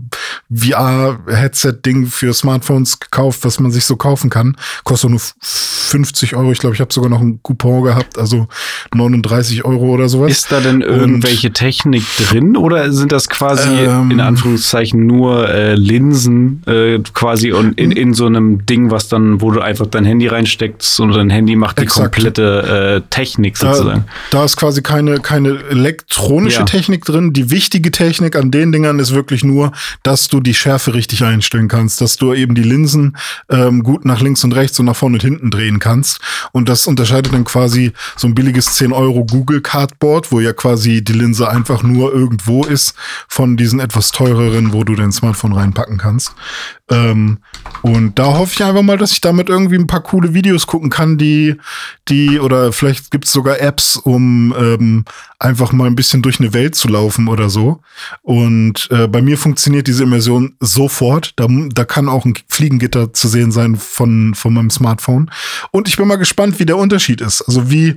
[0.54, 4.56] VR-Headset-Ding für Smartphones gekauft, was man sich so kaufen kann.
[4.84, 6.52] Kostet nur 50 Euro.
[6.52, 8.48] Ich glaube, ich habe sogar noch einen Coupon gehabt, also
[8.94, 10.30] 39 Euro oder sowas.
[10.30, 14.10] Ist da denn irgendwelche Technik drin oder sind das quasi Ähm.
[14.10, 19.40] in Anführungszeichen nur äh, Linsen äh, quasi und in, in so einem Ding, was dann,
[19.40, 22.14] wo du einfach dein Handy reinsteckst und dein Handy macht die Exakt.
[22.14, 24.04] komplette äh, Technik sozusagen?
[24.30, 26.64] Da, da ist quasi keine, keine elektronische Ja.
[26.64, 27.32] Technik drin.
[27.32, 29.72] Die wichtige Technik an den Dingern ist wirklich nur,
[30.02, 33.16] dass du die Schärfe richtig einstellen kannst, dass du eben die Linsen
[33.48, 36.20] ähm, gut nach links und rechts und nach vorne und hinten drehen kannst.
[36.52, 41.02] Und das unterscheidet dann quasi so ein billiges 10 Euro Google Cardboard, wo ja quasi
[41.02, 42.94] die Linse einfach nur irgendwo ist,
[43.28, 46.32] von diesen etwas teureren, wo du dein Smartphone reinpacken kannst.
[46.88, 47.38] Ähm,
[47.82, 50.90] und da hoffe ich einfach mal, dass ich damit irgendwie ein paar coole Videos gucken
[50.90, 51.56] kann, die,
[52.08, 55.04] die, oder vielleicht gibt's sogar Apps, um ähm,
[55.38, 57.80] einfach mal ein bisschen durch eine Welt zu laufen oder so.
[58.22, 61.32] Und äh, bei mir funktioniert diese Immersion sofort.
[61.36, 65.30] Da, da kann auch ein Fliegengitter zu sehen sein von, von meinem Smartphone.
[65.72, 67.42] Und ich bin mal gespannt, wie der Unterschied ist.
[67.42, 67.96] Also wie,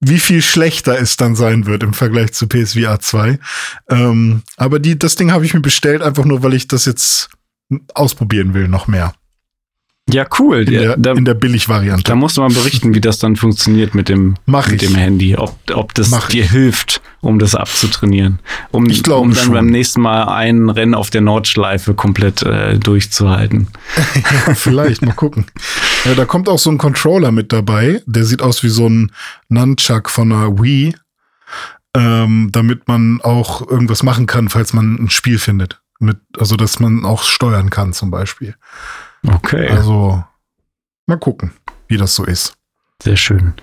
[0.00, 3.38] wie viel schlechter es dann sein wird im Vergleich zu PSVR 2.
[3.88, 7.30] Ähm, aber die, das Ding habe ich mir bestellt, einfach nur, weil ich das jetzt
[7.94, 9.12] ausprobieren will, noch mehr.
[10.10, 10.62] Ja, cool.
[10.66, 12.02] In Ja, der, da, in der Billigvariante.
[12.04, 14.88] da musst du mal berichten, wie das dann funktioniert mit dem, mit ich.
[14.88, 15.36] dem Handy.
[15.36, 18.38] Ob, ob das Mach dir hilft, um das abzutrainieren.
[18.70, 19.52] Um, Ich glaube um dann schon.
[19.52, 23.68] beim nächsten Mal ein Rennen auf der Nordschleife komplett äh, durchzuhalten.
[24.54, 25.44] Vielleicht, mal gucken.
[26.06, 28.00] Ja, da kommt auch so ein Controller mit dabei.
[28.06, 29.12] Der sieht aus wie so ein
[29.50, 30.94] Nunchuck von einer Wii.
[31.94, 35.80] Ähm, damit man auch irgendwas machen kann, falls man ein Spiel findet.
[35.98, 38.54] Mit, also, dass man auch steuern kann, zum Beispiel.
[39.26, 39.68] Okay.
[39.68, 40.22] Also,
[41.06, 41.52] mal gucken,
[41.88, 42.54] wie das so ist.
[43.02, 43.54] Sehr schön.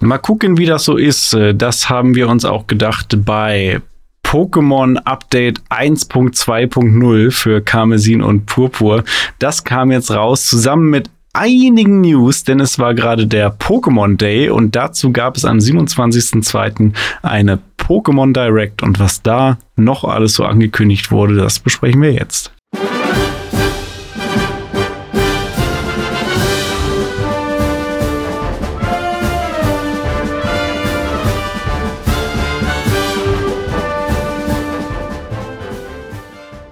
[0.00, 1.32] Mal gucken, wie das so ist.
[1.34, 3.80] Äh, Das haben wir uns auch gedacht bei
[4.24, 9.04] Pokémon Update 1.2.0 für Karmesin und Purpur.
[9.38, 14.48] Das kam jetzt raus zusammen mit einigen News, denn es war gerade der Pokémon Day
[14.48, 16.92] und dazu gab es am 27.02.
[17.22, 22.50] eine Pokémon Direct und was da noch alles so angekündigt wurde, das besprechen wir jetzt.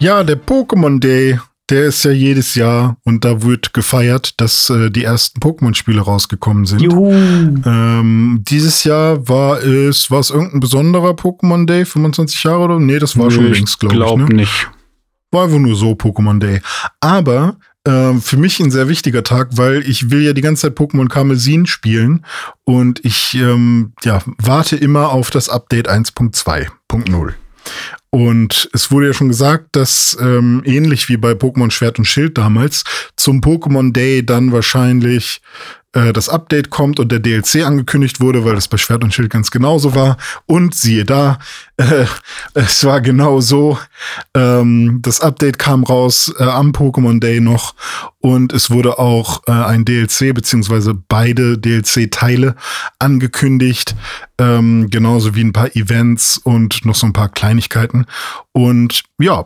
[0.00, 1.38] Ja, der Pokémon Day,
[1.70, 6.66] der ist ja jedes Jahr und da wird gefeiert, dass äh, die ersten Pokémon-Spiele rausgekommen
[6.66, 6.82] sind.
[6.82, 7.10] Juhu!
[7.12, 12.78] Ähm, dieses Jahr war es, war es irgendein besonderer Pokémon Day, 25 Jahre oder?
[12.78, 14.00] Nee, das war schon längst, glaube ich.
[14.00, 14.34] glaub Ne?
[14.34, 14.70] nicht.
[15.30, 16.60] War einfach nur so Pokémon Day.
[17.00, 20.78] Aber ähm, für mich ein sehr wichtiger Tag, weil ich will ja die ganze Zeit
[20.78, 22.24] Pokémon Karmesin spielen
[22.64, 27.32] und ich ähm, ja, warte immer auf das Update 1.2.0.
[28.14, 32.38] Und es wurde ja schon gesagt, dass ähm, ähnlich wie bei Pokémon Schwert und Schild
[32.38, 32.84] damals
[33.16, 35.40] zum Pokémon Day dann wahrscheinlich
[35.94, 39.30] äh, das Update kommt und der DLC angekündigt wurde, weil das bei Schwert und Schild
[39.30, 40.16] ganz genauso war.
[40.46, 41.38] Und siehe da,
[41.76, 42.04] äh,
[42.54, 43.78] es war genau so.
[44.34, 47.74] Ähm, das Update kam raus äh, am Pokémon Day noch
[48.20, 52.56] und es wurde auch äh, ein DLC beziehungsweise beide DLC-Teile
[52.98, 53.94] angekündigt,
[54.38, 58.06] ähm, genauso wie ein paar Events und noch so ein paar Kleinigkeiten.
[58.52, 59.44] Und ja,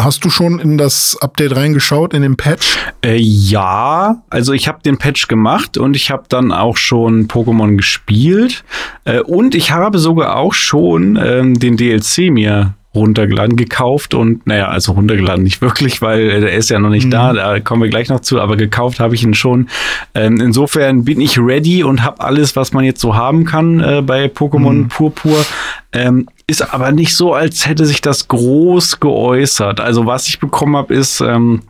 [0.00, 2.76] Hast du schon in das Update reingeschaut, in den Patch?
[3.04, 7.76] Äh, ja, also ich habe den Patch gemacht und ich habe dann auch schon Pokémon
[7.76, 8.64] gespielt.
[9.04, 14.68] Äh, und ich habe sogar auch schon ähm, den DLC mir runtergeladen, gekauft und naja,
[14.68, 17.10] also runtergeladen nicht wirklich, weil äh, der ist ja noch nicht mhm.
[17.10, 19.68] da, da kommen wir gleich noch zu, aber gekauft habe ich ihn schon.
[20.14, 24.02] Ähm, insofern bin ich ready und habe alles, was man jetzt so haben kann äh,
[24.02, 24.88] bei Pokémon mhm.
[24.88, 25.44] Purpur.
[25.92, 29.80] Ähm, ist aber nicht so, als hätte sich das groß geäußert.
[29.80, 31.62] Also was ich bekommen habe, ist ähm,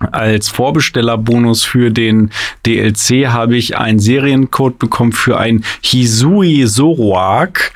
[0.00, 2.30] als Vorbestellerbonus für den
[2.64, 7.72] DLC habe ich einen Seriencode bekommen für ein Hisui Zoroark.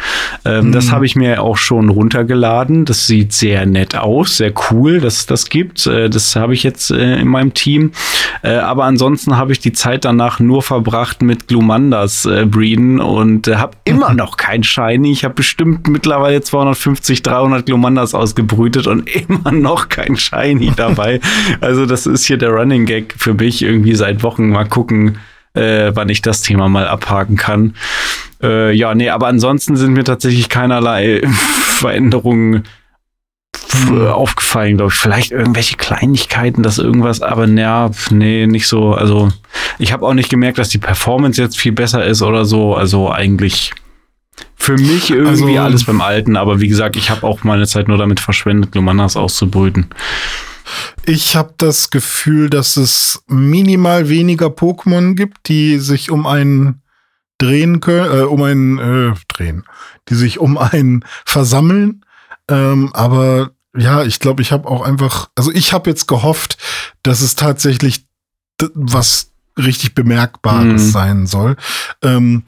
[0.47, 0.73] Ähm, mhm.
[0.73, 2.87] Das habe ich mir auch schon runtergeladen.
[2.87, 5.87] Das sieht sehr nett aus, sehr cool, dass es das gibt.
[5.87, 7.93] Äh, das habe ich jetzt äh, in meinem Team.
[8.43, 13.49] Äh, aber ansonsten habe ich die Zeit danach nur verbracht mit Glumandas äh, breeden und
[13.49, 14.17] äh, habe immer mhm.
[14.17, 15.13] noch kein Shiny.
[15.13, 21.21] Ich habe bestimmt mittlerweile 250, 300 Glumandas ausgebrütet und immer noch kein Shiny dabei.
[21.61, 24.51] Also das ist hier der Running Gag für mich irgendwie seit Wochen.
[24.51, 25.19] Mal gucken,
[25.55, 27.75] äh, wann ich das Thema mal abhaken kann.
[28.43, 32.65] Äh, ja, nee, aber ansonsten sind mir tatsächlich keinerlei Veränderungen
[33.71, 34.07] hm.
[34.09, 34.99] aufgefallen, glaube ich.
[34.99, 38.95] Vielleicht irgendwelche Kleinigkeiten, dass irgendwas, aber naja, nee, nicht so.
[38.95, 39.31] Also
[39.79, 42.75] ich habe auch nicht gemerkt, dass die Performance jetzt viel besser ist oder so.
[42.75, 43.73] Also eigentlich
[44.57, 47.89] für mich irgendwie also, alles beim Alten, aber wie gesagt, ich habe auch meine Zeit
[47.89, 49.87] nur damit verschwendet, Lumanas auszubrüten.
[51.05, 56.83] Ich habe das Gefühl, dass es minimal weniger Pokémon gibt, die sich um einen
[57.39, 59.65] drehen können, äh, um einen äh, drehen,
[60.09, 62.05] die sich um einen versammeln.
[62.49, 66.59] Ähm, aber ja, ich glaube, ich habe auch einfach, also ich habe jetzt gehofft,
[67.03, 68.07] dass es tatsächlich
[68.75, 70.91] was richtig Bemerkbares mhm.
[70.91, 71.57] sein soll.
[72.03, 72.45] Ähm,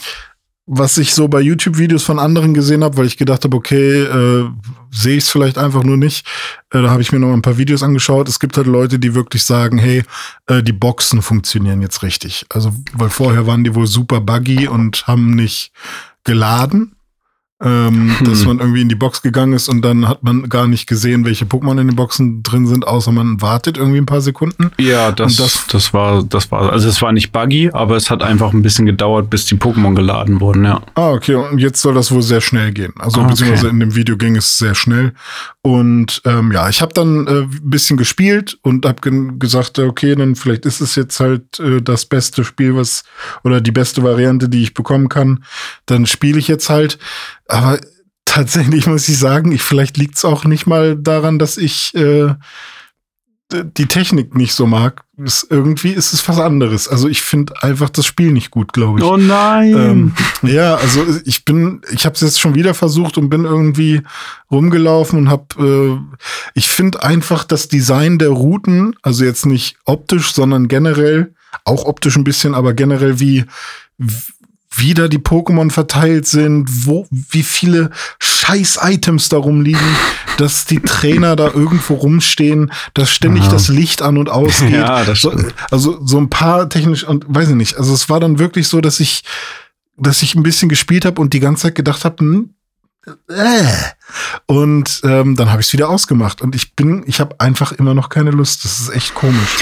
[0.66, 4.48] was ich so bei YouTube-Videos von anderen gesehen habe, weil ich gedacht habe, okay, äh,
[4.90, 6.26] sehe ich es vielleicht einfach nur nicht.
[6.70, 8.28] Äh, da habe ich mir noch ein paar Videos angeschaut.
[8.28, 10.02] Es gibt halt Leute, die wirklich sagen, hey,
[10.48, 12.46] äh, die Boxen funktionieren jetzt richtig.
[12.48, 15.70] Also, weil vorher waren die wohl super buggy und haben nicht
[16.24, 16.95] geladen
[17.62, 18.26] ähm, hm.
[18.26, 21.24] dass man irgendwie in die Box gegangen ist und dann hat man gar nicht gesehen,
[21.24, 24.70] welche Pokémon in den Boxen drin sind, außer man wartet irgendwie ein paar Sekunden.
[24.78, 28.22] Ja, das, das, das war, das war, also es war nicht buggy, aber es hat
[28.22, 30.82] einfach ein bisschen gedauert, bis die Pokémon geladen wurden, ja.
[30.94, 32.92] Ah, okay, und jetzt soll das wohl sehr schnell gehen.
[32.98, 33.30] Also okay.
[33.30, 35.14] beziehungsweise in dem Video ging es sehr schnell.
[35.62, 40.14] Und ähm, ja, ich habe dann äh, ein bisschen gespielt und habe ge gesagt, okay,
[40.14, 43.02] dann vielleicht ist es jetzt halt äh, das beste Spiel, was
[43.42, 45.42] oder die beste Variante, die ich bekommen kann.
[45.86, 46.98] Dann spiele ich jetzt halt.
[47.48, 47.78] Aber
[48.24, 52.34] tatsächlich muss ich sagen, ich, vielleicht liegt es auch nicht mal daran, dass ich äh,
[53.52, 55.04] die Technik nicht so mag.
[55.24, 56.88] Es, irgendwie ist es was anderes.
[56.88, 59.04] Also ich finde einfach das Spiel nicht gut, glaube ich.
[59.04, 59.74] Oh nein.
[59.74, 60.12] Ähm,
[60.42, 64.02] ja, also ich bin, ich habe es jetzt schon wieder versucht und bin irgendwie
[64.50, 66.18] rumgelaufen und habe, äh,
[66.54, 72.16] ich finde einfach das Design der Routen, also jetzt nicht optisch, sondern generell, auch optisch
[72.16, 73.44] ein bisschen, aber generell wie
[74.76, 79.96] wie da die Pokémon verteilt sind, wo, wie viele Scheiß-Items da rumliegen,
[80.38, 83.52] dass die Trainer da irgendwo rumstehen, dass ständig Aha.
[83.52, 84.66] das Licht an und ausgeht.
[84.76, 85.32] Ja, das so,
[85.70, 87.78] also so ein paar technisch und weiß ich nicht.
[87.78, 89.22] Also es war dann wirklich so, dass ich,
[89.96, 92.50] dass ich ein bisschen gespielt habe und die ganze Zeit gedacht habe, hm,
[93.28, 93.64] äh.
[94.46, 97.94] Und ähm, dann habe ich es wieder ausgemacht und ich bin, ich habe einfach immer
[97.94, 98.64] noch keine Lust.
[98.64, 99.56] Das ist echt komisch.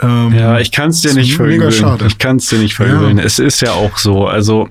[0.00, 1.72] Ähm, ja, ich kann es dir nicht verübeln.
[2.06, 3.18] Ich kann es dir nicht verübeln.
[3.18, 3.24] Ja.
[3.24, 4.26] Es ist ja auch so.
[4.26, 4.68] Also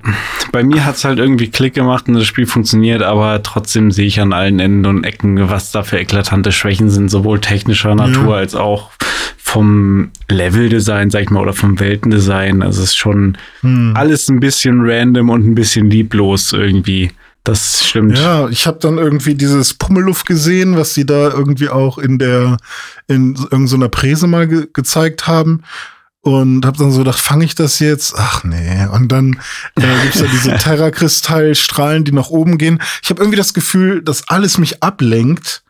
[0.52, 4.06] bei mir hat es halt irgendwie Klick gemacht und das Spiel funktioniert, aber trotzdem sehe
[4.06, 8.34] ich an allen Enden und Ecken, was da für eklatante Schwächen sind, sowohl technischer Natur
[8.34, 8.40] ja.
[8.40, 8.90] als auch
[9.36, 12.62] vom Leveldesign, sag ich mal, oder vom Weltendesign.
[12.62, 13.92] Also es ist schon hm.
[13.94, 17.10] alles ein bisschen random und ein bisschen lieblos irgendwie.
[17.44, 18.18] Das stimmt.
[18.18, 22.56] Ja, ich habe dann irgendwie dieses Pummeluft gesehen, was sie da irgendwie auch in der
[23.06, 25.62] in irgendeiner Präse mal ge gezeigt haben
[26.22, 28.14] und habe dann so gedacht, fange ich das jetzt?
[28.16, 28.86] Ach nee.
[28.86, 29.38] Und dann
[29.76, 32.80] äh, gibt's da diese Terrakristallstrahlen, die nach oben gehen.
[33.02, 35.62] Ich habe irgendwie das Gefühl, dass alles mich ablenkt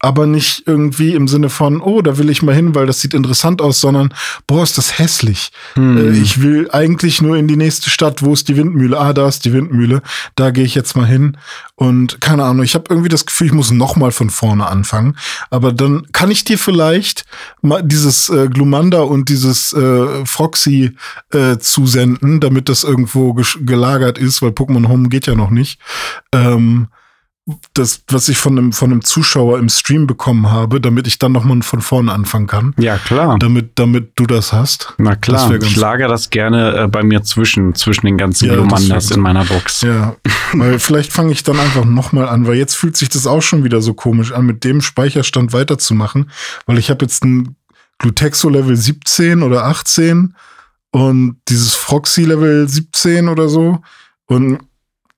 [0.00, 3.14] aber nicht irgendwie im Sinne von, oh, da will ich mal hin, weil das sieht
[3.14, 4.14] interessant aus, sondern,
[4.46, 5.50] boah, ist das hässlich.
[5.74, 5.96] Hm.
[5.96, 8.98] Äh, ich will eigentlich nur in die nächste Stadt, wo ist die Windmühle?
[8.98, 10.02] Ah, da ist die Windmühle,
[10.36, 11.36] da gehe ich jetzt mal hin.
[11.74, 15.16] Und keine Ahnung, ich habe irgendwie das Gefühl, ich muss noch mal von vorne anfangen.
[15.50, 17.24] Aber dann kann ich dir vielleicht
[17.60, 20.96] mal dieses äh, Glumanda und dieses äh, Froxy
[21.32, 25.80] äh, zusenden, damit das irgendwo gelagert ist, weil Pokémon Home geht ja noch nicht.
[26.32, 26.88] Ähm,
[27.72, 31.32] das, was ich von einem, von einem Zuschauer im Stream bekommen habe, damit ich dann
[31.32, 32.74] nochmal von vorne anfangen kann.
[32.78, 33.38] Ja, klar.
[33.38, 34.94] Damit, damit du das hast.
[34.98, 39.10] Na klar, ich lager das gerne äh, bei mir zwischen, zwischen den ganzen ja, Glumandas
[39.10, 39.80] in meiner Box.
[39.82, 40.16] Ja,
[40.52, 43.64] weil vielleicht fange ich dann einfach nochmal an, weil jetzt fühlt sich das auch schon
[43.64, 46.30] wieder so komisch an, mit dem Speicherstand weiterzumachen,
[46.66, 47.56] weil ich habe jetzt ein
[47.98, 50.34] Glutexo Level 17 oder 18
[50.90, 53.80] und dieses Froxy Level 17 oder so
[54.26, 54.58] und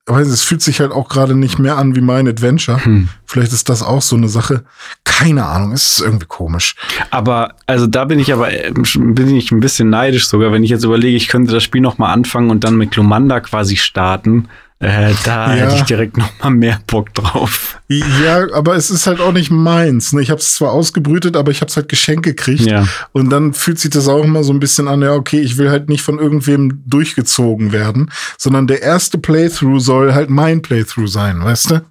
[0.06, 2.84] weiß, es fühlt sich halt auch gerade nicht mehr an wie mein Adventure.
[2.84, 3.08] Hm.
[3.24, 4.64] Vielleicht ist das auch so eine Sache.
[5.04, 6.74] Keine Ahnung, es ist irgendwie komisch.
[7.10, 8.48] Aber, also da bin ich aber,
[8.94, 11.98] bin ich ein bisschen neidisch sogar, wenn ich jetzt überlege, ich könnte das Spiel noch
[11.98, 14.48] mal anfangen und dann mit Glomanda quasi starten
[14.82, 15.64] äh, da ja.
[15.64, 17.78] hätte ich direkt noch mal mehr Bock drauf.
[17.88, 20.14] Ja, aber es ist halt auch nicht meins.
[20.14, 20.22] Ne?
[20.22, 22.62] Ich habe es zwar ausgebrütet, aber ich habe es halt geschenkt gekriegt.
[22.62, 22.88] Ja.
[23.12, 25.70] Und dann fühlt sich das auch immer so ein bisschen an, ja, okay, ich will
[25.70, 31.44] halt nicht von irgendwem durchgezogen werden, sondern der erste Playthrough soll halt mein Playthrough sein,
[31.44, 31.82] weißt du?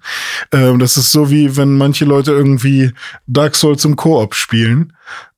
[0.52, 2.90] Ähm, das ist so wie, wenn manche Leute irgendwie
[3.28, 4.92] Dark Souls im Koop spielen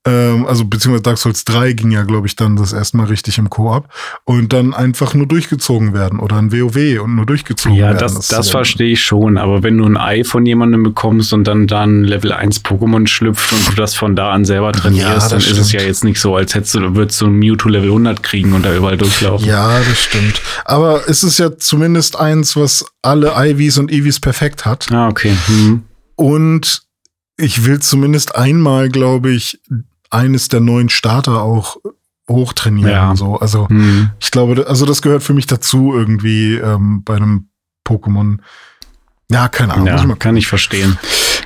[0.05, 3.39] ähm, also beziehungsweise Dark Souls 3 ging ja, glaube ich, dann das erste Mal richtig
[3.39, 3.89] im Koop
[4.25, 7.99] und dann einfach nur durchgezogen werden oder ein WoW und nur durchgezogen ja, werden.
[7.99, 11.45] Ja, das, das verstehe ich schon, aber wenn du ein Ei von jemandem bekommst und
[11.45, 15.29] dann dann Level 1 Pokémon schlüpft und du das von da an selber trainierst, ja,
[15.29, 15.59] dann stimmt.
[15.59, 18.25] ist es ja jetzt nicht so, als hättest du, würdest du ein Mewtwo Level 100
[18.25, 19.47] kriegen und da überall durchlaufen.
[19.47, 20.43] Ja, das stimmt.
[20.65, 24.91] Aber es ist ja zumindest eins, was alle Ivies und Eevees perfekt hat.
[24.91, 25.37] Ah, okay.
[25.47, 25.83] Mhm.
[26.17, 26.83] Und
[27.37, 29.61] ich will zumindest einmal, glaube ich,
[30.13, 31.79] eines der neuen Starter auch
[32.29, 33.11] hochtrainieren ja.
[33.11, 33.37] und so.
[33.37, 34.11] Also hm.
[34.21, 37.49] ich glaube, also das gehört für mich dazu irgendwie ähm, bei einem
[37.87, 38.39] Pokémon.
[39.31, 39.87] Ja, keine Ahnung.
[39.87, 40.99] Ja, kann ich verstehen.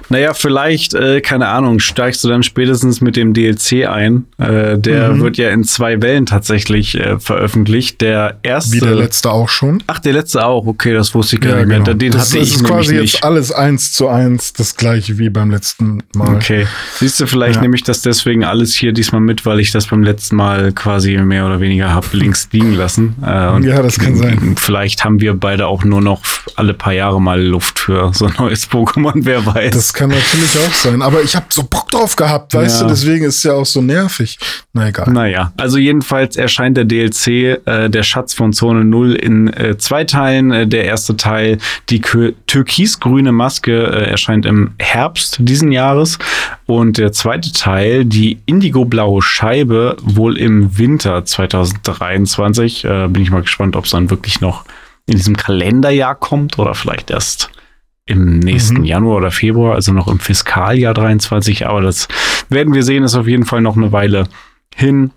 [0.08, 4.26] Naja, vielleicht, äh, keine Ahnung, steigst du dann spätestens mit dem DLC ein.
[4.38, 5.22] Äh, der mhm.
[5.22, 8.00] wird ja in zwei Wellen tatsächlich äh, veröffentlicht.
[8.00, 8.76] Der erste.
[8.76, 9.82] Wie der letzte auch schon?
[9.86, 10.66] Ach, der letzte auch.
[10.66, 11.78] Okay, das wusste ich gar ja, nicht mehr.
[11.80, 11.94] Genau.
[11.94, 13.14] Den das, hatte das ich ist quasi nicht.
[13.14, 16.34] jetzt alles eins zu eins das gleiche wie beim letzten Mal.
[16.36, 16.66] Okay.
[16.98, 17.62] Siehst du, vielleicht ja.
[17.62, 21.16] nehme ich das deswegen alles hier diesmal mit, weil ich das beim letzten Mal quasi
[21.16, 23.16] mehr oder weniger habe links liegen lassen.
[23.22, 24.54] Äh, ja, das kann sein.
[24.56, 26.22] Vielleicht haben wir beide auch nur noch
[26.54, 29.72] alle paar Jahre mal Luft für so ein neues Pokémon, wer weiß.
[29.72, 31.02] Das kann natürlich auch sein.
[31.02, 32.86] Aber ich habe so Bock drauf gehabt, weißt ja.
[32.86, 34.38] du, deswegen ist es ja auch so nervig.
[34.72, 35.10] Na egal.
[35.10, 37.26] Naja, also jedenfalls erscheint der DLC,
[37.66, 40.52] äh, der Schatz von Zone 0 in äh, zwei Teilen.
[40.52, 41.58] Äh, der erste Teil,
[41.88, 46.18] die türkisgrüne Maske, äh, erscheint im Herbst diesen Jahres.
[46.66, 52.84] Und der zweite Teil, die indigoblaue Scheibe, wohl im Winter 2023.
[52.84, 54.64] Äh, bin ich mal gespannt, ob es dann wirklich noch
[55.06, 57.50] in diesem Kalenderjahr kommt oder vielleicht erst
[58.06, 58.84] im nächsten mhm.
[58.84, 61.66] Januar oder Februar, also noch im Fiskaljahr 23.
[61.66, 62.08] Aber das
[62.48, 64.28] werden wir sehen, ist auf jeden Fall noch eine Weile
[64.74, 65.10] hin.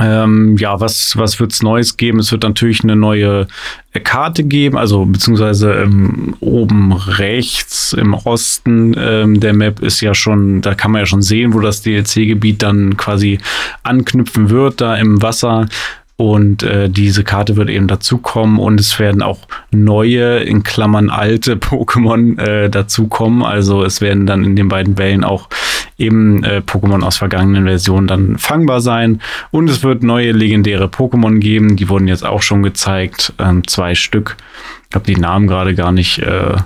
[0.00, 2.20] Ähm, ja, was, was wird's Neues geben?
[2.20, 3.48] Es wird natürlich eine neue
[3.92, 10.14] äh, Karte geben, also beziehungsweise ähm, oben rechts im Osten ähm, der Map ist ja
[10.14, 13.40] schon, da kann man ja schon sehen, wo das DLC-Gebiet dann quasi
[13.82, 15.66] anknüpfen wird, da im Wasser.
[16.20, 19.38] Und äh, diese Karte wird eben dazukommen und es werden auch
[19.70, 23.44] neue, in Klammern alte Pokémon äh, dazukommen.
[23.44, 25.48] Also es werden dann in den beiden Wellen auch
[25.96, 29.22] eben äh, Pokémon aus vergangenen Versionen dann fangbar sein.
[29.52, 31.76] Und es wird neue legendäre Pokémon geben.
[31.76, 33.32] Die wurden jetzt auch schon gezeigt.
[33.38, 34.36] Ähm, zwei Stück.
[34.90, 36.56] Ich habe die Namen gerade gar nicht, äh,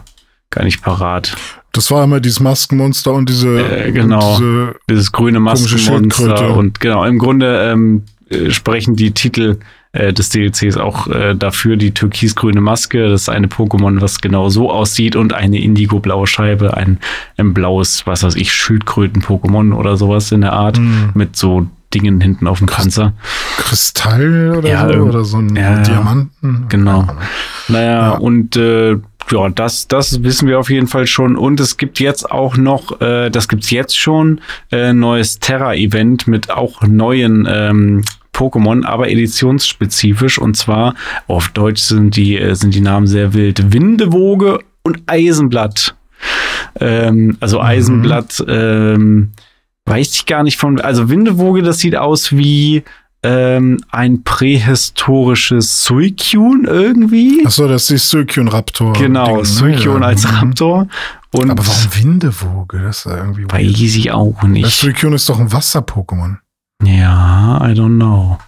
[0.49, 1.37] gar nicht parat.
[1.73, 6.81] Das war immer dieses Maskenmonster und diese äh, genau und diese dieses grüne Maskenmonster und
[6.81, 9.59] genau im Grunde ähm, äh, sprechen die Titel
[9.93, 11.77] äh, des DLCs auch äh, dafür.
[11.77, 16.77] Die türkisgrüne Maske, das ist eine Pokémon, was genau so aussieht und eine indigo-blaue Scheibe,
[16.77, 16.99] ein,
[17.37, 21.11] ein blaues, was weiß ich, Schildkröten-Pokémon oder sowas in der Art mm.
[21.15, 23.13] mit so Dingen hinten auf dem Panzer.
[23.59, 25.01] Kristall oder ja, so?
[25.01, 26.65] Oder so ein ja, Diamanten?
[26.69, 27.07] Genau.
[27.69, 28.11] Naja, ja.
[28.13, 28.97] und äh,
[29.31, 31.37] ja, das, das wissen wir auf jeden Fall schon.
[31.37, 34.41] Und es gibt jetzt auch noch, äh, das gibt's jetzt schon,
[34.71, 38.03] äh, neues Terra-Event mit auch neuen ähm,
[38.33, 40.39] Pokémon, aber editionsspezifisch.
[40.39, 40.95] Und zwar
[41.27, 43.73] auf Deutsch sind die, äh, sind die Namen sehr wild.
[43.73, 45.95] Windewoge und Eisenblatt.
[46.81, 47.65] Ähm, also mhm.
[47.65, 49.33] Eisenblatt, ähm,
[49.87, 50.81] weiß ich gar nicht von.
[50.81, 52.85] Also Windewoge, das sieht aus wie
[53.23, 57.45] ähm, ein prähistorisches Suicune irgendwie.
[57.47, 58.95] Achso, das ist die Suicune Raptor.
[58.95, 60.07] Genau, Ding, Suicune ne?
[60.07, 60.27] als.
[60.27, 60.89] Raptor.
[61.35, 62.81] Und Aber warum Windewoge?
[62.83, 63.53] Das ist ja irgendwie weird.
[63.53, 64.81] weiß ich auch Das nicht.
[64.81, 66.39] Suicune ist doch ein Wasser-Pokémon.
[66.83, 68.39] Ja, I don't know.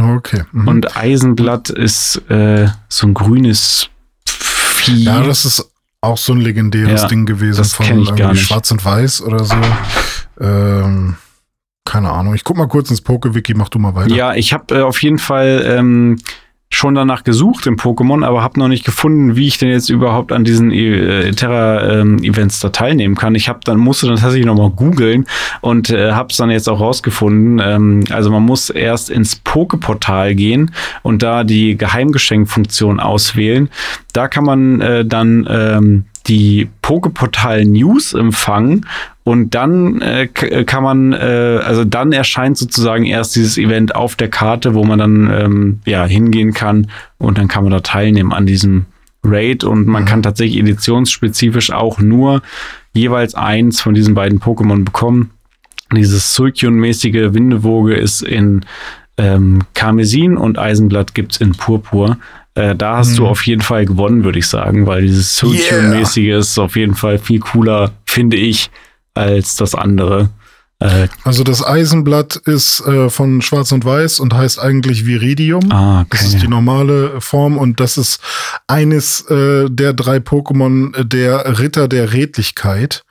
[0.00, 0.42] Okay.
[0.52, 0.68] Mhm.
[0.68, 3.88] Und Eisenblatt ist äh, so ein grünes
[4.26, 5.04] Vieh.
[5.04, 8.46] ja, das ist auch so ein legendäres Ja, Ding gewesen das von irgendwie nicht.
[8.46, 9.56] Schwarz und Weiß oder so.
[10.40, 11.16] Ähm,
[11.84, 12.34] keine Ahnung.
[12.34, 14.14] Ich guck mal kurz ins Poke-Wiki, mach du mal weiter.
[14.14, 16.18] Ja, ich habe äh, auf jeden Fall ähm,
[16.78, 20.32] schon danach gesucht im Pokémon, aber habe noch nicht gefunden, wie ich denn jetzt überhaupt
[20.32, 23.34] an diesen äh, Terra-Events da teilnehmen kann.
[23.34, 25.26] Ich habe dann musste dann tatsächlich noch mal googeln
[25.60, 27.60] und äh, habe es dann jetzt auch rausgefunden.
[27.62, 30.70] Ähm, also man muss erst ins Pokeportal gehen
[31.02, 33.68] und da die Geheimgeschenkfunktion auswählen.
[34.12, 38.86] Da kann man äh, dann ähm, die Pokeportal News empfangen
[39.24, 44.16] und dann äh, k- kann man, äh, also dann erscheint sozusagen erst dieses Event auf
[44.16, 48.32] der Karte, wo man dann ähm, ja hingehen kann und dann kann man da teilnehmen
[48.32, 48.86] an diesem
[49.24, 52.42] Raid und man kann tatsächlich editionsspezifisch auch nur
[52.92, 55.30] jeweils eins von diesen beiden Pokémon bekommen.
[55.94, 58.60] Dieses Suicune-mäßige Windewoge ist in
[59.16, 62.18] ähm, Karmesin und Eisenblatt gibt's in Purpur.
[62.58, 66.58] Äh, da hast du auf jeden Fall gewonnen, würde ich sagen, weil dieses Suicune-mäßige ist
[66.58, 68.70] auf jeden Fall viel cooler, finde ich,
[69.14, 70.30] als das andere.
[70.80, 75.70] Äh, Also das Eisenblatt ist äh, von Schwarz und Weiß und heißt eigentlich Viridium.
[75.72, 76.48] ah, Das ist die okay.
[76.48, 78.20] normale Form und das ist
[78.66, 83.02] eines äh, der drei Pokémon äh, der Ritter der Redlichkeit.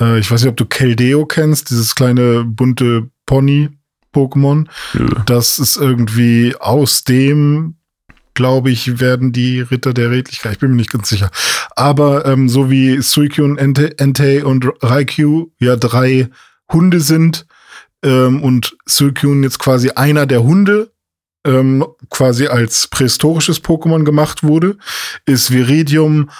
[0.00, 4.66] Äh, ich weiß nicht, ob du Keldeo kennst, dieses kleine bunte Pony-Pokémon.
[4.94, 5.08] Nö.
[5.26, 7.76] Das ist irgendwie aus dem,
[8.34, 10.52] glaube ich, werden die Ritter der Redlichkeit.
[10.54, 11.30] Ich bin mir nicht ganz sicher.
[11.76, 16.28] Aber ähm, so wie Suicune, Entei, und Raikou ja drei
[16.72, 17.46] Hunde sind
[18.02, 20.92] ähm, und Suicune jetzt quasi einer der Hunde
[21.46, 24.76] ähm, quasi als prähistorisches Pokémon gemacht wurde,
[25.26, 26.30] ist Viridium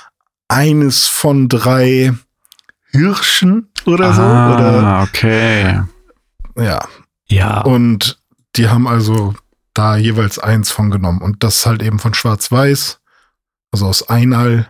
[0.49, 2.13] eines von drei
[2.91, 4.23] Hirschen oder so.
[4.23, 5.83] ah, okay.
[6.57, 6.87] Ja,
[7.29, 7.61] Ja.
[7.63, 8.19] und
[8.57, 9.35] die haben also
[9.75, 11.21] da jeweils eins von genommen.
[11.21, 13.01] Und das halt eben von Schwarz-Weiß,
[13.73, 14.69] also aus Einall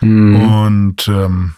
[0.00, 0.34] Hm.
[0.50, 1.54] und ähm,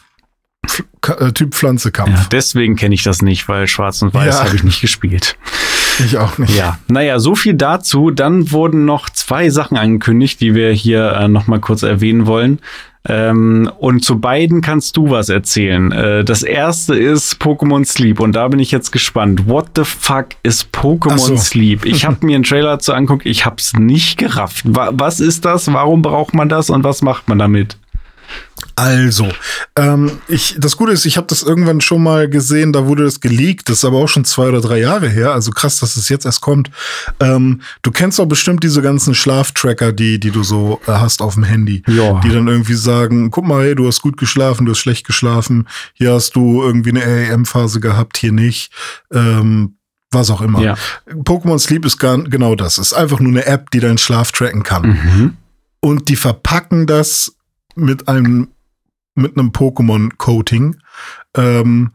[1.19, 2.11] äh, Typ Pflanzekampf.
[2.19, 4.45] Ja, deswegen kenne ich das nicht, weil Schwarz und Weiß Ja.
[4.45, 5.39] habe ich nicht gespielt.
[6.05, 6.57] Ich auch nicht.
[6.57, 8.11] Ja, naja, so viel dazu.
[8.11, 12.61] Dann wurden noch zwei Sachen angekündigt, die wir hier äh, noch mal kurz erwähnen wollen.
[13.09, 15.93] Ähm, und zu beiden kannst du was erzählen.
[15.93, 19.47] Äh, das erste ist Pokémon Sleep und da bin ich jetzt gespannt.
[19.47, 21.37] What the fuck ist Pokémon so.
[21.37, 21.87] Sleep?
[21.87, 24.65] Ich habe mir einen Trailer dazu anguckt, ich habe es nicht gerafft.
[24.67, 25.73] Wa was ist das?
[25.73, 27.77] Warum braucht man das und was macht man damit?
[28.75, 29.29] Also,
[29.77, 33.21] ähm, ich, das Gute ist, ich habe das irgendwann schon mal gesehen, da wurde das
[33.21, 36.09] geleakt, das ist aber auch schon zwei oder drei Jahre her, also krass, dass es
[36.09, 36.71] jetzt erst kommt.
[37.21, 41.35] Ähm, du kennst doch bestimmt diese ganzen Schlaftracker, die, die du so äh, hast auf
[41.35, 41.83] dem Handy.
[41.87, 42.21] Ja.
[42.21, 45.69] Die dann irgendwie sagen, guck mal, hey, du hast gut geschlafen, du hast schlecht geschlafen,
[45.95, 48.73] hier hast du irgendwie eine REM-Phase gehabt, hier nicht.
[49.13, 49.77] Ähm,
[50.13, 50.61] was auch immer.
[50.63, 50.77] Ja.
[51.11, 52.79] Pokémon Sleep ist gar, genau das.
[52.79, 55.37] Ist einfach nur eine App, die deinen Schlaf tracken kann Mhm.
[55.81, 57.33] und die verpacken das
[57.77, 58.49] mit einem
[59.17, 60.77] mit einem Pokémon-Coating,
[61.35, 61.93] ähm,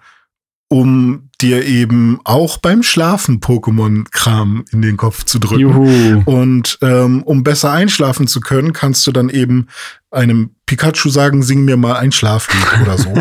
[0.67, 5.59] um dir eben auch beim Schlafen Pokémon-Kram in den Kopf zu drücken.
[5.59, 6.23] Juhu.
[6.25, 9.67] Und ähm, um besser einschlafen zu können, kannst du dann eben
[10.11, 13.13] einem Pikachu sagen, sing mir mal ein Schlaflied oder so.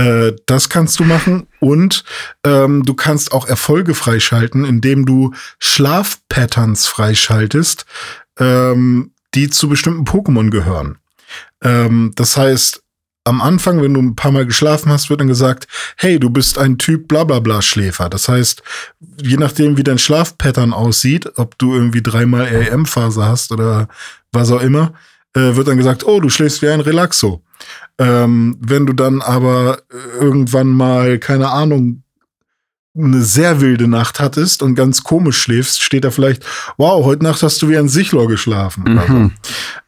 [0.00, 1.46] äh, das kannst du machen.
[1.58, 2.04] Und
[2.44, 7.84] ähm, du kannst auch Erfolge freischalten, indem du Schlafpatterns freischaltest,
[8.38, 10.99] ähm, die zu bestimmten Pokémon gehören.
[11.62, 12.82] Ähm, das heißt,
[13.24, 15.66] am Anfang, wenn du ein paar Mal geschlafen hast, wird dann gesagt,
[15.96, 18.08] hey, du bist ein Typ blablabla Schläfer.
[18.08, 18.62] Das heißt,
[19.22, 23.88] je nachdem, wie dein Schlafpattern aussieht, ob du irgendwie dreimal REM-Phase hast oder
[24.32, 24.94] was auch immer,
[25.34, 27.42] äh, wird dann gesagt, oh, du schläfst wie ein Relaxo.
[27.98, 29.82] Ähm, wenn du dann aber
[30.18, 32.02] irgendwann mal, keine Ahnung,
[32.96, 36.44] eine sehr wilde Nacht hattest und ganz komisch schläfst, steht da vielleicht,
[36.76, 38.82] wow, heute Nacht hast du wie ein Sichlor geschlafen.
[38.84, 39.32] Mhm.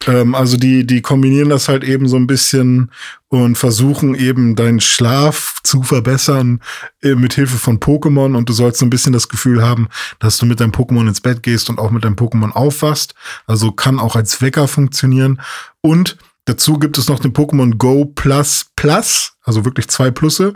[0.06, 2.92] Ähm, also die, die kombinieren das halt eben so ein bisschen
[3.28, 6.60] und versuchen eben deinen Schlaf zu verbessern
[7.02, 9.88] äh, mit Hilfe von Pokémon und du sollst so ein bisschen das Gefühl haben,
[10.20, 13.14] dass du mit deinem Pokémon ins Bett gehst und auch mit deinem Pokémon aufwachst.
[13.46, 15.40] Also kann auch als Wecker funktionieren.
[15.80, 20.55] Und dazu gibt es noch den Pokémon Go Plus Plus, also wirklich zwei Plusse.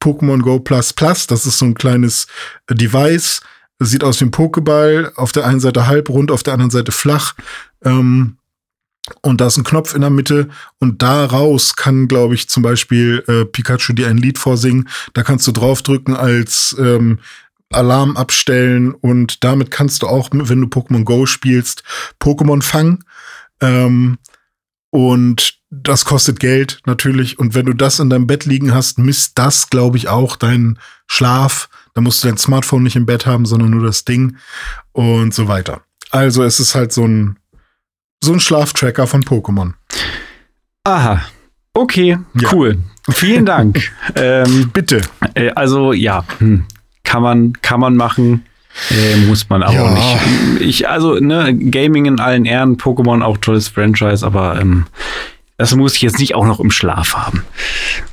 [0.00, 2.26] Pokémon Go Plus Plus, das ist so ein kleines
[2.68, 3.40] äh, Device,
[3.78, 6.92] sieht aus wie ein Pokéball, auf der einen Seite halb rund, auf der anderen Seite
[6.92, 7.34] flach.
[7.84, 8.36] Ähm,
[9.22, 10.48] und da ist ein Knopf in der Mitte
[10.80, 14.88] und daraus kann, glaube ich, zum Beispiel äh, Pikachu dir ein Lied vorsingen.
[15.14, 17.18] Da kannst du draufdrücken als ähm,
[17.70, 21.84] Alarm abstellen und damit kannst du auch, wenn du Pokémon Go spielst,
[22.20, 23.04] Pokémon fangen.
[23.60, 24.18] Ähm,
[24.90, 27.38] und das kostet Geld natürlich.
[27.38, 30.78] Und wenn du das in deinem Bett liegen hast, misst das, glaube ich, auch deinen
[31.06, 31.68] Schlaf.
[31.94, 34.36] Da musst du dein Smartphone nicht im Bett haben, sondern nur das Ding
[34.92, 35.82] und so weiter.
[36.10, 37.36] Also es ist halt so ein,
[38.24, 39.74] so ein Schlaftracker von Pokémon.
[40.84, 41.22] Aha.
[41.74, 42.52] Okay, Ja.
[42.52, 42.78] cool.
[43.10, 43.90] Vielen Dank.
[44.14, 45.00] ähm, Bitte.
[45.34, 46.64] äh, also ja, hm,
[47.04, 48.44] kann man, kann man machen.
[48.90, 49.82] Äh, muss man aber Ja.
[49.84, 50.60] auch nicht.
[50.60, 54.86] Ich, also, ne, Gaming in allen Ehren, Pokémon auch tolles Franchise, aber ähm,
[55.58, 57.44] das muss ich jetzt nicht auch noch im Schlaf haben.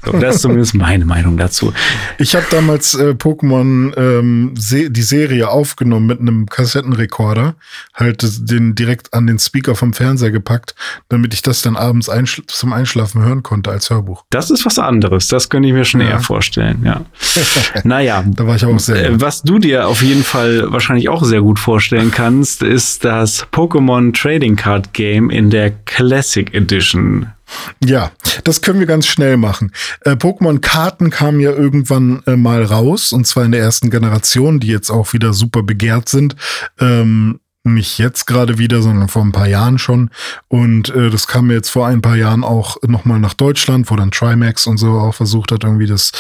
[0.04, 1.74] So, das ist zumindest meine Meinung dazu.
[2.18, 7.56] Ich habe damals äh, Pokémon ähm, se die Serie aufgenommen mit einem Kassettenrekorder,
[7.94, 10.74] halt den direkt an den Speaker vom Fernseher gepackt,
[11.10, 14.26] damit ich das dann abends einschl zum Einschlafen hören konnte als Hörbuch.
[14.32, 15.28] Das ist was anderes.
[15.28, 16.10] Das könnte ich mir schon Ja.
[16.10, 17.02] eher vorstellen, ja.
[17.84, 18.24] naja.
[18.28, 19.06] Da war ich auch sehr.
[19.06, 23.46] Äh, Was du dir auf jeden Fall wahrscheinlich auch sehr gut vorstellen kannst, ist das
[23.52, 27.28] Pokémon Trading Card Game in der Classic Edition.
[27.84, 28.12] Ja,
[28.44, 29.72] das können wir ganz schnell machen.
[30.02, 34.68] Äh, Pokémon-Karten kamen ja irgendwann äh, mal raus, und zwar in der ersten Generation, die
[34.68, 36.36] jetzt auch wieder super begehrt sind.
[36.80, 40.12] Ähm, nicht jetzt gerade wieder, sondern vor ein paar Jahren schon.
[40.48, 44.12] Und äh, das kam jetzt vor ein paar Jahren auch nochmal nach Deutschland, wo dann
[44.12, 46.12] Trimax und so auch versucht hat, irgendwie das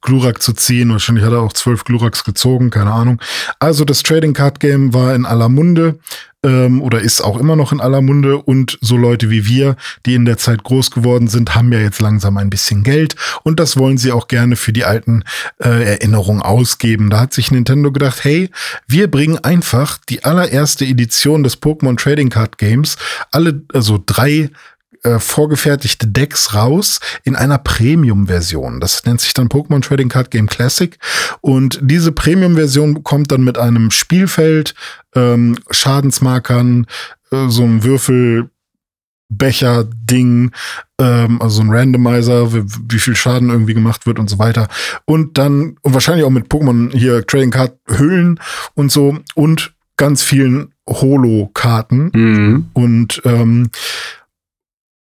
[0.00, 0.90] Glurak zu ziehen.
[0.90, 3.20] Wahrscheinlich hat er auch zwölf Gluraks gezogen, keine Ahnung.
[3.58, 5.98] Also das Trading Card Game war in aller Munde
[6.44, 9.76] ähm, oder ist auch immer noch in aller Munde und so Leute wie wir,
[10.06, 13.58] die in der Zeit groß geworden sind, haben ja jetzt langsam ein bisschen Geld und
[13.58, 15.24] das wollen sie auch gerne für die alten
[15.58, 17.10] äh, Erinnerungen ausgeben.
[17.10, 18.50] Da hat sich Nintendo gedacht, hey,
[18.86, 22.96] wir bringen einfach die allererste Edition des Pokémon Trading Card Games,
[23.32, 24.50] alle, also drei
[25.04, 28.80] äh, vorgefertigte Decks raus in einer Premium-Version.
[28.80, 30.98] Das nennt sich dann Pokémon Trading Card Game Classic.
[31.42, 34.74] Und diese Premium-Version kommt dann mit einem Spielfeld,
[35.14, 36.86] ähm, Schadensmarkern,
[37.30, 40.52] äh, so einem Würfelbecher-Ding,
[40.98, 44.68] ähm, also so ein Randomizer, wie, wie viel Schaden irgendwie gemacht wird und so weiter.
[45.04, 48.40] Und dann, und wahrscheinlich auch mit Pokémon hier Trading Card Hüllen
[48.74, 52.10] und so und ganz vielen Holo-Karten.
[52.14, 52.70] Mhm.
[52.72, 53.70] Und, ähm,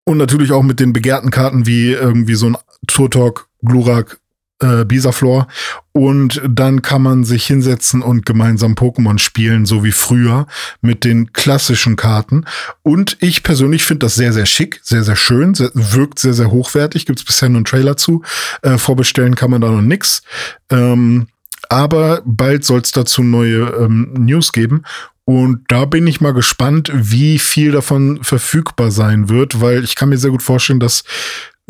[0.09, 2.56] und natürlich auch mit den begehrten Karten wie irgendwie so ein
[2.86, 4.18] Turtok, Glurak,
[4.59, 5.48] äh, Bisaflor.
[5.93, 10.47] Und dann kann man sich hinsetzen und gemeinsam Pokémon spielen, so wie früher,
[10.80, 12.47] mit den klassischen Karten.
[12.82, 16.51] Und ich persönlich finde das sehr, sehr schick, sehr, sehr schön, sehr, wirkt sehr, sehr
[16.51, 17.05] hochwertig.
[17.05, 18.22] Gibt es bisher nur einen Trailer zu.
[18.62, 20.22] Äh, vorbestellen kann man da noch nix.
[20.70, 21.26] Ähm,
[21.68, 24.85] aber bald soll es dazu neue ähm, News geben.
[25.28, 30.09] Und da bin ich mal gespannt, wie viel davon verfügbar sein wird, weil ich kann
[30.09, 31.05] mir sehr gut vorstellen, dass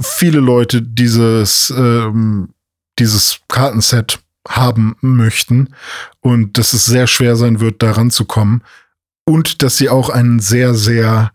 [0.00, 2.50] viele Leute dieses, ähm,
[3.00, 5.74] dieses Kartenset haben möchten
[6.20, 8.62] und dass es sehr schwer sein wird, daran zu kommen.
[9.24, 11.32] Und dass sie auch einen sehr, sehr,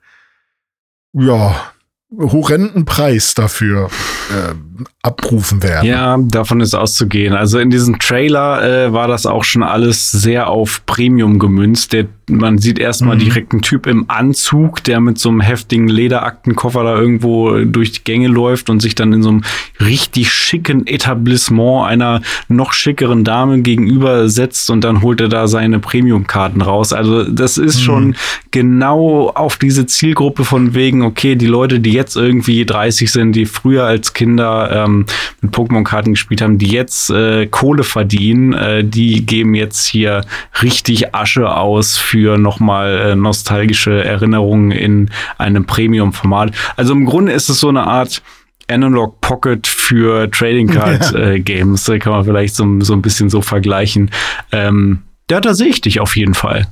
[1.12, 1.74] ja,
[2.18, 3.90] horrenden Preis dafür
[4.32, 4.54] äh,
[5.02, 5.88] abrufen werden.
[5.88, 7.34] Ja, davon ist auszugehen.
[7.34, 11.94] Also in diesem Trailer äh, war das auch schon alles sehr auf Premium gemünzt.
[11.94, 13.20] Der, man sieht erstmal Mhm.
[13.20, 18.04] direkt einen Typ im Anzug, der mit so einem heftigen Lederaktenkoffer da irgendwo durch die
[18.04, 19.44] Gänge läuft und sich dann in so einem
[19.80, 25.80] richtig schicken Etablissement einer noch schickeren Dame gegenüber setzt und dann holt er da seine
[25.80, 26.94] Premium-Karten raus.
[26.94, 28.16] Also das ist schon
[28.52, 33.46] genau auf diese Zielgruppe von wegen, okay, die Leute, die jetzt irgendwie 30 sind, die
[33.46, 35.06] früher als Kinder ähm,
[35.42, 40.22] mit Pokémon-Karten gespielt haben, die jetzt äh, Kohle verdienen, äh, die geben jetzt hier
[40.62, 46.52] richtig Asche aus für nochmal äh, nostalgische Erinnerungen in einem Premium-Format.
[46.76, 48.22] Also im Grunde ist es so eine Art
[48.70, 51.84] Analog Pocket für Trading Card äh, Games.
[51.84, 54.10] Da kann man vielleicht so, so ein bisschen so vergleichen.
[54.52, 55.00] Ähm,
[55.30, 56.68] ja, da sehe ich dich auf jeden Fall.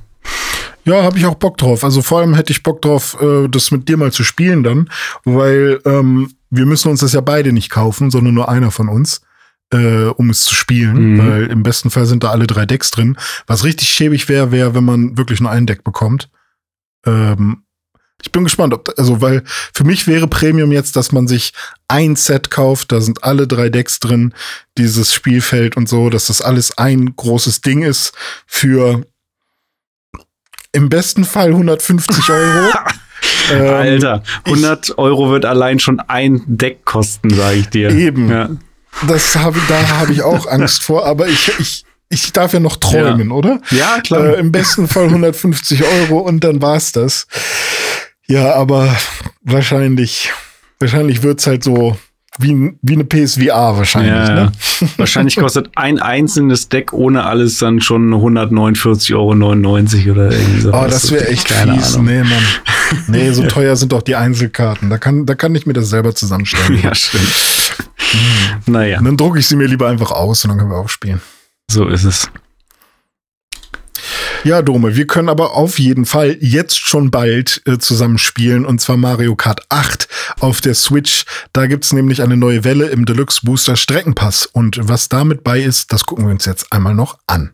[0.84, 1.84] Ja, habe ich auch Bock drauf.
[1.84, 4.90] Also vor allem hätte ich Bock drauf, äh, das mit dir mal zu spielen dann,
[5.24, 9.22] weil ähm, wir müssen uns das ja beide nicht kaufen, sondern nur einer von uns,
[9.72, 11.14] äh, um es zu spielen.
[11.14, 11.18] Mhm.
[11.20, 13.18] Weil im besten Fall sind da alle drei Decks drin.
[13.48, 16.30] Was richtig schäbig wäre, wäre, wenn man wirklich nur ein Deck bekommt.
[17.06, 17.64] Ähm,
[18.24, 21.54] ich bin gespannt, ob, also, weil für mich wäre Premium jetzt, dass man sich
[21.88, 24.34] ein Set kauft, da sind alle drei Decks drin,
[24.78, 28.14] dieses Spielfeld und so, dass das alles ein großes Ding ist
[28.46, 29.04] für
[30.72, 32.70] im besten Fall 150 Euro.
[33.52, 37.90] Ähm, Alter, 100 Euro wird allein schon ein Deck kosten, sage ich dir.
[37.92, 38.30] Eben.
[38.30, 38.50] Ja.
[39.08, 42.78] Das habe da habe ich auch Angst vor, aber ich, ich, ich darf ja noch
[42.78, 43.62] träumen, oder?
[43.72, 44.36] Ja, klar.
[44.36, 47.28] Äh, Im besten Fall 150 Euro und dann war's das.
[48.28, 48.96] Ja, aber
[49.42, 50.32] wahrscheinlich,
[50.80, 51.98] wahrscheinlich wird's halt so
[52.40, 54.14] wie, wie eine PSVR wahrscheinlich.
[54.14, 54.52] Ja, ne?
[54.98, 60.74] wahrscheinlich kostet ein einzelnes Deck ohne alles dann schon 149,99 Euro oder irgendwie so.
[60.74, 61.96] Oh, das wäre echt Keine fies.
[61.96, 62.06] Ahnung.
[62.08, 62.44] Nee, Mann.
[63.08, 64.90] Nee, so teuer sind doch die Einzelkarten.
[64.90, 66.80] Da kann, da kann ich mir das selber zusammenstellen.
[66.82, 67.28] Ja, stimmt.
[68.66, 70.90] Naja, Und dann drucke ich sie mir lieber einfach aus und dann können wir auch
[70.90, 71.22] spielen.
[71.70, 72.30] so ist es.
[74.44, 78.82] Ja, Dome, wir können aber auf jeden Fall jetzt schon bald äh, zusammen spielen und
[78.82, 80.08] zwar Mario Kart 8
[80.40, 81.26] auf der Switch.
[81.54, 85.94] Da gibt's nämlich eine neue Welle im Deluxe Booster Streckenpass und was damit bei ist,
[85.94, 87.52] das gucken wir uns jetzt einmal noch an.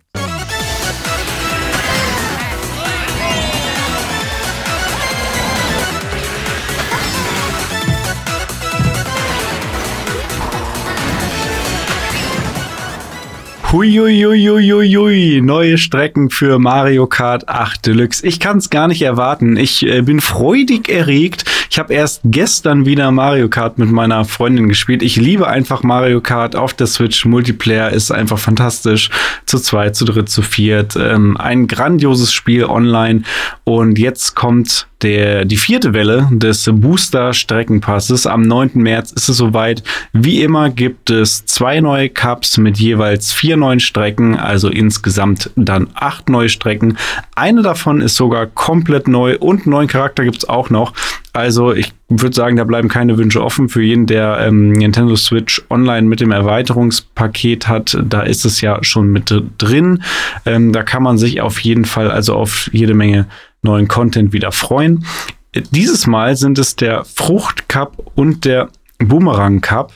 [13.70, 18.26] Huiuiuiuiui, neue Strecken für Mario Kart 8 Deluxe.
[18.26, 19.58] Ich kann es gar nicht erwarten.
[19.58, 21.44] Ich äh, bin freudig erregt.
[21.70, 25.04] Ich habe erst gestern wieder Mario Kart mit meiner Freundin gespielt.
[25.04, 27.26] Ich liebe einfach Mario Kart auf der Switch.
[27.26, 29.10] Multiplayer ist einfach fantastisch.
[29.46, 30.96] Zu zweit, zu dritt, zu viert.
[30.96, 33.24] Ähm, ein grandioses Spiel online.
[33.66, 38.26] Und jetzt kommt der, die vierte Welle des Booster Streckenpasses.
[38.26, 38.72] Am 9.
[38.76, 39.84] März ist es soweit.
[40.14, 45.88] Wie immer gibt es zwei neue Cups mit jeweils vier neuen Strecken, also insgesamt dann
[45.94, 46.98] acht neue Strecken.
[47.36, 50.94] Eine davon ist sogar komplett neu und neuen Charakter gibt's auch noch.
[51.34, 55.62] Also ich würde sagen, da bleiben keine Wünsche offen für jeden, der ähm, Nintendo Switch
[55.70, 57.96] Online mit dem Erweiterungspaket hat.
[58.04, 60.02] Da ist es ja schon mit drin.
[60.48, 63.28] Ähm, da kann man sich auf jeden Fall also auf jede Menge
[63.62, 65.06] neuen Content wieder freuen.
[65.72, 68.70] Dieses Mal sind es der Frucht Cup und der
[69.00, 69.94] Boomerang Cup.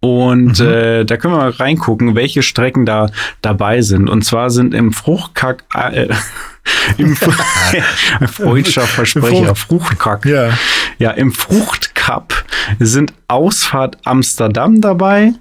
[0.00, 3.08] Und äh, da können wir mal reingucken, welche Strecken da
[3.40, 4.10] dabei sind.
[4.10, 6.08] Und zwar sind im Fruchtkack, äh,
[6.98, 7.16] im
[8.26, 10.26] freudscher Versprecher, Fruchtkack.
[10.26, 10.50] Ja.
[10.98, 12.44] Ja, im Fruchtcup
[12.78, 15.32] sind Ausfahrt Amsterdam dabei,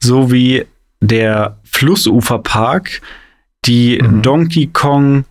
[0.00, 0.66] sowie
[1.00, 3.00] der Flussuferpark,
[3.66, 5.26] die Donkey Kong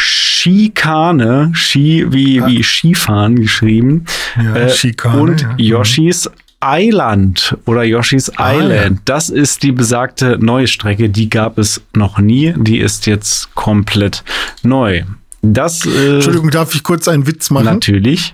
[0.00, 4.04] Schikane, Ski wie, wie Skifahren geschrieben,
[4.42, 5.54] Ja, äh, Schikane, und ja.
[5.58, 6.30] Yoshis
[6.62, 9.00] Island oder Yoshis Ah, Island.
[9.04, 14.24] Das ist die besagte neue Strecke, die gab es noch nie, die ist jetzt komplett
[14.62, 15.04] neu.
[15.42, 17.64] Das äh, Entschuldigung, darf ich kurz einen Witz machen?
[17.64, 18.32] natürlich.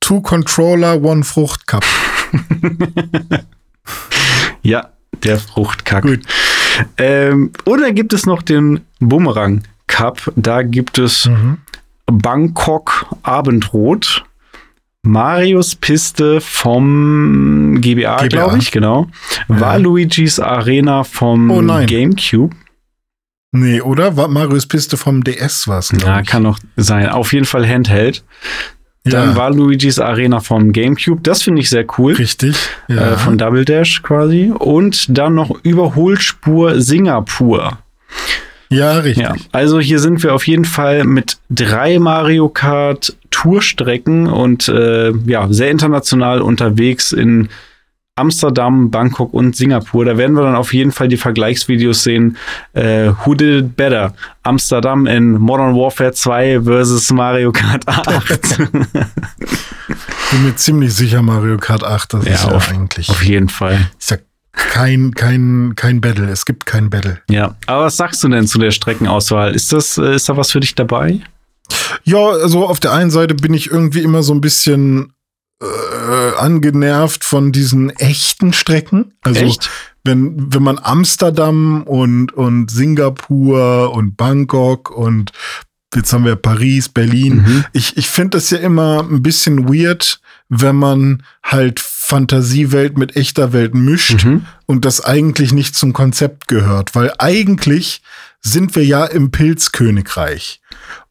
[0.00, 1.84] Two Controller, One Frucht Cup.
[4.62, 4.88] Ja,
[5.22, 6.02] der Fruchtkack.
[6.02, 6.20] Gut.
[6.98, 9.62] Ähm, oder gibt es noch den Bumerang
[9.96, 10.32] Cup?
[10.36, 11.58] Da gibt es Mhm.
[12.06, 14.24] Bangkok Abendrot.
[15.02, 18.26] Marius Piste vom GBA, GBA.
[18.28, 19.06] glaube ich, genau.
[19.48, 21.62] Waluigi's Arena vom Oh.
[21.86, 22.54] GameCube.
[23.52, 24.16] Nee, oder?
[24.16, 25.92] War Marius Piste vom DS was?
[25.92, 27.08] Ja, kann noch sein.
[27.08, 28.24] Auf jeden Fall Handheld.
[29.04, 29.36] Dann Ja.
[29.36, 31.20] war Luigi's Arena vom GameCube.
[31.22, 32.14] Das finde ich sehr cool.
[32.14, 32.56] Richtig.
[32.88, 33.12] Ja.
[33.12, 34.50] Äh, von Double Dash quasi.
[34.52, 37.78] Und dann noch Überholspur Singapur.
[38.68, 39.24] Ja, richtig.
[39.24, 45.12] Ja, also hier sind wir auf jeden Fall mit drei Mario Kart Tourstrecken und äh,
[45.26, 47.48] ja, sehr international unterwegs in
[48.18, 50.06] Amsterdam, Bangkok und Singapur.
[50.06, 52.38] Da werden wir dann auf jeden Fall die Vergleichsvideos sehen.
[52.72, 54.14] Äh, who did it better?
[54.42, 58.56] Amsterdam in Modern Warfare 2 versus Mario Kart 8.
[60.30, 63.10] Bin mir ziemlich sicher, Mario Kart 8, das ist ja auf, eigentlich.
[63.10, 63.90] auf jeden Fall.
[63.98, 64.16] Ist ja
[64.56, 66.28] kein, kein, kein Battle.
[66.28, 67.20] Es gibt kein Battle.
[67.30, 69.54] Ja, aber was sagst du denn zu der Streckenauswahl?
[69.54, 71.20] Ist das, äh, ist da was für dich dabei?
[72.04, 75.12] Ja, also auf der einen Seite bin ich irgendwie immer so ein bisschen
[75.60, 79.12] äh, angenervt von diesen echten Strecken.
[79.22, 79.70] Also Echt?
[80.04, 85.32] wenn wenn man Amsterdam und und Singapur und Bangkok und
[85.94, 87.36] jetzt haben wir Paris, Berlin.
[87.36, 87.64] Mhm.
[87.72, 93.52] Ich ich finde das ja immer ein bisschen weird, wenn man halt Fantasiewelt mit echter
[93.52, 94.46] Welt mischt Mhm.
[94.66, 98.00] und das eigentlich nicht zum Konzept gehört, weil eigentlich
[98.40, 100.60] sind wir ja im Pilzkönigreich.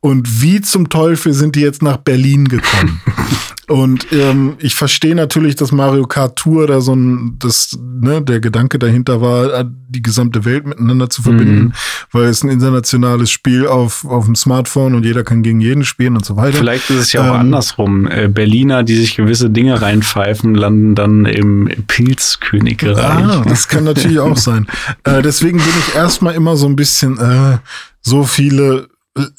[0.05, 3.01] Und wie zum Teufel sind die jetzt nach Berlin gekommen?
[3.67, 8.39] und ähm, ich verstehe natürlich, dass Mario Kart Tour da so ein, das, ne, der
[8.39, 11.73] Gedanke dahinter war, äh, die gesamte Welt miteinander zu verbinden,
[12.11, 16.15] weil es ein internationales Spiel auf, auf dem Smartphone und jeder kann gegen jeden spielen
[16.15, 16.59] und so weiter.
[16.59, 18.07] Vielleicht ist es ja auch Ähm, andersrum.
[18.07, 22.97] Äh, Berliner, die sich gewisse Dinge reinpfeifen, landen dann im Pilzkönigreich.
[22.99, 24.67] Ah, das kann natürlich auch sein.
[25.03, 27.57] Äh, deswegen bin ich erstmal immer so ein bisschen äh,
[28.01, 28.87] so viele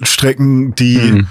[0.03, 1.27] Strecken, die Mhm.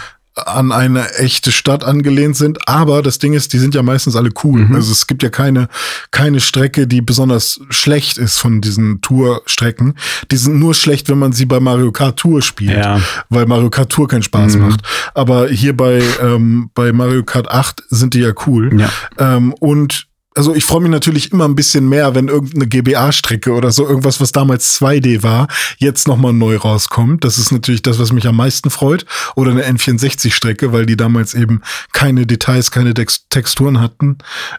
[0.46, 2.68] an eine echte Stadt angelehnt sind.
[2.68, 4.66] Aber das Ding ist, die sind ja meistens alle cool.
[4.66, 4.76] Mhm.
[4.76, 5.70] Also es gibt ja keine,
[6.12, 9.96] keine Strecke, die besonders schlecht ist von diesen Tour-Strecken.
[10.32, 12.76] Die sind nur schlecht, wenn man sie bei Mario Kart Tour spielt.
[12.78, 13.00] Ja.
[13.30, 14.62] Weil Mario Kart Tour keinen Spaß Mhm.
[14.68, 14.82] macht.
[15.14, 18.78] Aber hier bei, ähm, bei Mario Kart 8 sind die ja cool.
[18.78, 18.90] Ja.
[19.18, 23.72] Ähm, und also ich freue mich natürlich immer ein bisschen mehr, wenn irgendeine GBA-Strecke oder
[23.72, 25.48] so, irgendwas, was damals 2D war,
[25.78, 27.24] jetzt nochmal neu rauskommt.
[27.24, 29.06] Das ist natürlich das, was mich am meisten freut.
[29.36, 31.62] Oder eine N64-Strecke, weil die damals eben
[31.94, 34.18] keine Details, keine Texturen hatten.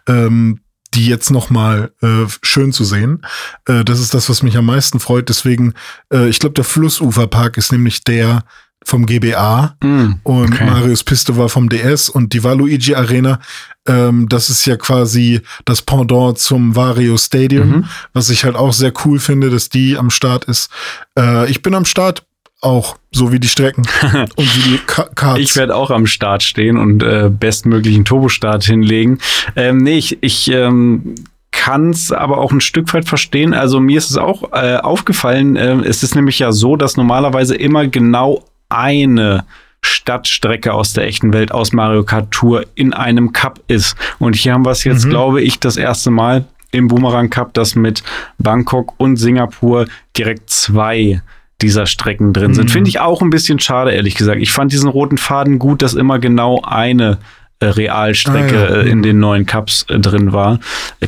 [0.09, 0.61] Ähm,
[0.95, 3.27] die jetzt noch mal äh, schön zu sehen.
[3.67, 5.29] Äh, das ist das, was mich am meisten freut.
[5.29, 5.75] Deswegen,
[6.11, 8.45] äh, ich glaube, der Flussuferpark ist nämlich der,
[8.87, 10.65] vom GBA mm, und okay.
[10.65, 13.41] Marius Piste war vom DS und die Waluigi Arena,
[13.89, 17.85] ähm, das ist ja quasi das Pendant zum Vario Stadium, mhm.
[18.13, 20.71] was ich halt auch sehr cool finde, dass die am Start ist.
[21.19, 22.25] Äh, ich bin am Start
[22.61, 23.87] auch, so wie die Strecken
[24.37, 25.41] und wie die Karts.
[25.41, 29.19] Ich werde auch am Start stehen und äh, bestmöglichen Turbostart hinlegen.
[29.57, 31.17] Ähm, nee, ich, ich ähm,
[31.51, 33.53] kann es aber auch ein Stück weit verstehen.
[33.53, 37.57] Also mir ist es auch äh, aufgefallen, äh, es ist nämlich ja so, dass normalerweise
[37.57, 39.45] immer genau eine
[39.83, 43.97] Stadtstrecke aus der echten Welt aus Mario Kart Tour in einem Cup ist.
[44.19, 45.11] Und hier haben wir es jetzt, mhm.
[45.11, 48.03] glaube ich, das erste Mal im Boomerang Cup, dass mit
[48.39, 49.87] Bangkok und Singapur
[50.17, 51.23] direkt zwei
[51.63, 52.67] dieser Strecken drin sind.
[52.67, 52.73] Mhm.
[52.73, 54.41] Finde ich auch ein bisschen schade, ehrlich gesagt.
[54.43, 57.19] Ich fand diesen roten Faden gut, dass immer genau eine
[57.61, 58.83] äh, Realstrecke ah, ja.
[58.83, 60.61] äh, in den neuen Cups äh, drin war.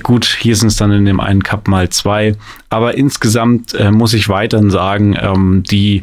[0.02, 2.34] Gut, hier sind es dann in dem einen Cup mal zwei.
[2.70, 6.02] Aber insgesamt muss ich weiterhin sagen, ähm, die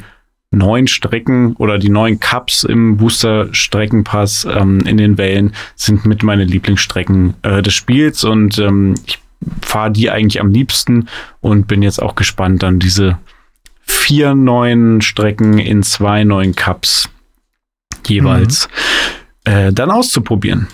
[0.55, 6.43] neuen Strecken oder die neuen Cups im Booster-Streckenpass ähm, in den Wellen sind mit meine
[6.43, 9.19] Lieblingsstrecken äh, des Spiels und ähm, ich
[9.61, 11.07] fahre die eigentlich am liebsten
[11.41, 13.17] und bin jetzt auch gespannt, dann diese
[13.81, 17.09] vier neuen Strecken in zwei neuen Cups
[18.07, 18.67] jeweils
[19.45, 19.53] mhm.
[19.53, 20.67] äh, dann auszuprobieren.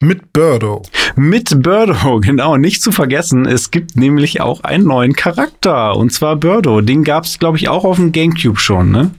[0.00, 0.82] Mit Birdo.
[1.16, 2.58] Mit Birdo, genau.
[2.58, 5.96] Nicht zu vergessen, es gibt nämlich auch einen neuen Charakter.
[5.96, 6.82] Und zwar Birdo.
[6.82, 9.12] Den gab es, glaube ich, auch auf dem Gamecube schon, ne?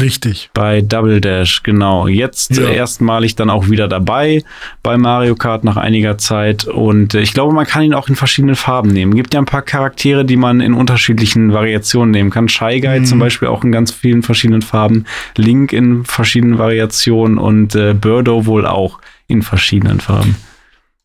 [0.00, 0.50] Richtig.
[0.52, 2.06] Bei Double Dash, genau.
[2.06, 2.68] Jetzt ja.
[2.68, 4.42] erstmalig dann auch wieder dabei
[4.82, 6.66] bei Mario Kart nach einiger Zeit.
[6.66, 9.14] Und ich glaube, man kann ihn auch in verschiedenen Farben nehmen.
[9.14, 12.48] Gibt ja ein paar Charaktere, die man in unterschiedlichen Variationen nehmen kann.
[12.48, 13.04] Shy Guy mhm.
[13.06, 15.04] zum Beispiel auch in ganz vielen verschiedenen Farben.
[15.36, 20.36] Link in verschiedenen Variationen und äh, Birdo wohl auch in verschiedenen Farben.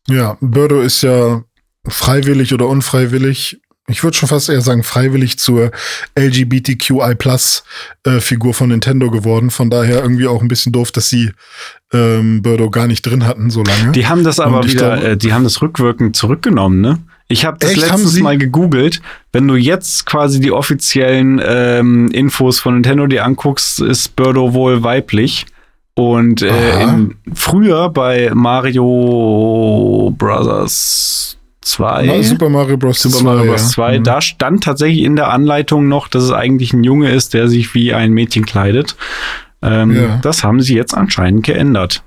[0.08, 1.42] Ja, Birdo ist ja
[1.86, 5.72] freiwillig oder unfreiwillig, ich würde schon fast eher sagen, freiwillig zur
[6.16, 9.50] LGBTQI-Plus-Figur äh, von Nintendo geworden.
[9.50, 11.32] Von daher irgendwie auch ein bisschen doof, dass sie
[11.92, 13.90] ähm, Birdo gar nicht drin hatten so lange.
[13.92, 17.00] Die haben das aber wieder, glaub, äh, die haben das rückwirkend zurückgenommen, ne?
[17.28, 19.00] Ich habe das Echt, letztes Mal gegoogelt.
[19.32, 24.82] Wenn du jetzt quasi die offiziellen ähm, Infos von Nintendo dir anguckst, ist Birdo wohl
[24.82, 25.46] weiblich.
[25.94, 33.02] Und äh, in, früher bei Mario Brothers 2, Super Mario Bros.
[33.02, 33.70] Super 2, Mario Bros.
[33.72, 33.98] 2 ja.
[34.00, 37.74] da stand tatsächlich in der Anleitung noch, dass es eigentlich ein Junge ist, der sich
[37.74, 38.96] wie ein Mädchen kleidet.
[39.62, 40.18] Ähm, ja.
[40.22, 42.02] Das haben sie jetzt anscheinend geändert.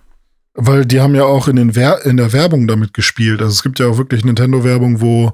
[0.55, 3.41] Weil die haben ja auch in, den Wer in der Werbung damit gespielt.
[3.41, 5.33] Also es gibt ja auch wirklich Nintendo-Werbung, wo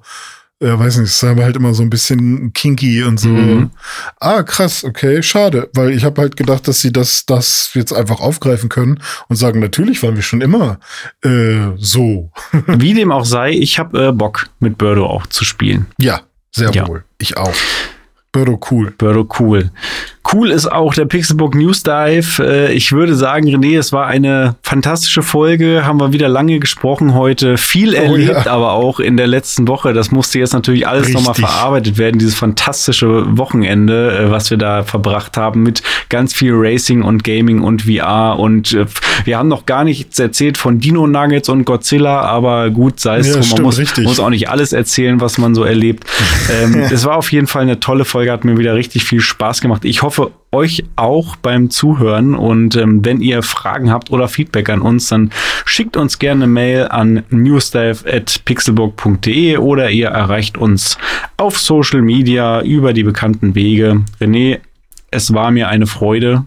[0.61, 3.29] ja, weiß nicht, es ist aber halt immer so ein bisschen kinky und so.
[3.29, 3.71] Mhm.
[4.19, 8.19] Ah, krass, okay, schade, weil ich habe halt gedacht, dass sie das, das jetzt einfach
[8.19, 10.79] aufgreifen können und sagen, natürlich waren wir schon immer
[11.23, 12.31] äh, so.
[12.67, 15.87] Wie dem auch sei, ich habe äh, Bock, mit Birdo auch zu spielen.
[15.97, 16.21] Ja,
[16.51, 16.87] sehr ja.
[16.87, 17.03] wohl.
[17.17, 17.55] Ich auch.
[18.31, 18.91] Birdo cool.
[18.91, 19.71] Birdo cool.
[20.33, 22.41] Cool ist auch der Pixelbook News Dive.
[22.41, 25.85] Äh, ich würde sagen, René, es war eine fantastische Folge.
[25.85, 27.57] Haben wir wieder lange gesprochen heute.
[27.57, 28.51] Viel erlebt, oh, ja.
[28.51, 29.91] aber auch in der letzten Woche.
[29.91, 32.17] Das musste jetzt natürlich alles nochmal verarbeitet werden.
[32.17, 37.61] Dieses fantastische Wochenende, äh, was wir da verbracht haben mit ganz viel Racing und Gaming
[37.61, 38.39] und VR.
[38.39, 38.85] Und äh,
[39.25, 43.27] wir haben noch gar nichts erzählt von Dino Nuggets und Godzilla, aber gut, sei es
[43.27, 43.49] ja, drum.
[43.49, 46.05] Man muss, muss, auch nicht alles erzählen, was man so erlebt.
[46.63, 49.59] ähm, es war auf jeden Fall eine tolle Folge, hat mir wieder richtig viel Spaß
[49.59, 49.83] gemacht.
[49.83, 52.35] Ich hoffe, hoffe, euch auch beim Zuhören.
[52.35, 55.31] Und ähm, wenn ihr Fragen habt oder Feedback an uns, dann
[55.65, 60.97] schickt uns gerne eine Mail an newsdive.pixelburg.de oder ihr erreicht uns
[61.37, 64.01] auf Social Media über die bekannten Wege.
[64.19, 64.59] René,
[65.09, 66.43] es war mir eine Freude.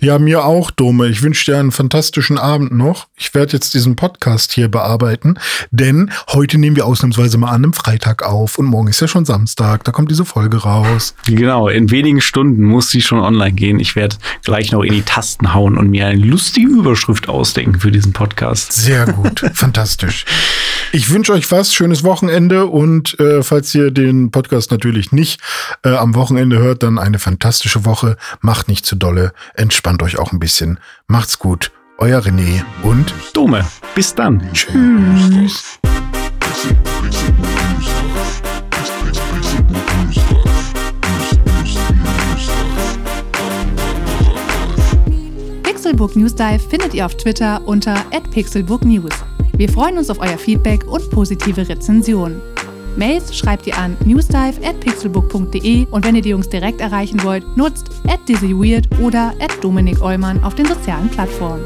[0.00, 1.08] Ja, mir auch, Dome.
[1.08, 3.08] Ich wünsche dir einen fantastischen Abend noch.
[3.16, 5.40] Ich werde jetzt diesen Podcast hier bearbeiten,
[5.72, 9.24] denn heute nehmen wir ausnahmsweise mal an einem Freitag auf und morgen ist ja schon
[9.24, 9.82] Samstag.
[9.82, 11.16] Da kommt diese Folge raus.
[11.26, 13.80] Genau, in wenigen Stunden muss sie schon online gehen.
[13.80, 14.14] Ich werde
[14.44, 18.72] gleich noch in die Tasten hauen und mir eine lustige Überschrift ausdenken für diesen Podcast.
[18.74, 20.26] Sehr gut, fantastisch.
[20.92, 25.40] Ich wünsche euch was, schönes Wochenende und äh, falls ihr den Podcast natürlich nicht
[25.82, 28.16] äh, am Wochenende hört, dann eine fantastische Woche.
[28.40, 30.78] Macht nicht zu dolle, entspannt euch auch ein bisschen.
[31.06, 33.64] Macht's gut, euer René und Dome.
[33.94, 34.40] Bis dann.
[34.52, 35.78] Tschüss.
[45.62, 47.94] Pixelbook News Dive findet ihr auf Twitter unter
[48.32, 49.12] @pixelbooknews.
[49.56, 52.40] Wir freuen uns auf euer Feedback und positive Rezensionen.
[52.98, 57.44] Mails schreibt ihr an newsdive at pixelbook.de und wenn ihr die Jungs direkt erreichen wollt,
[57.56, 61.64] nutzt at dizzyweird oder at Dominik auf den sozialen Plattformen.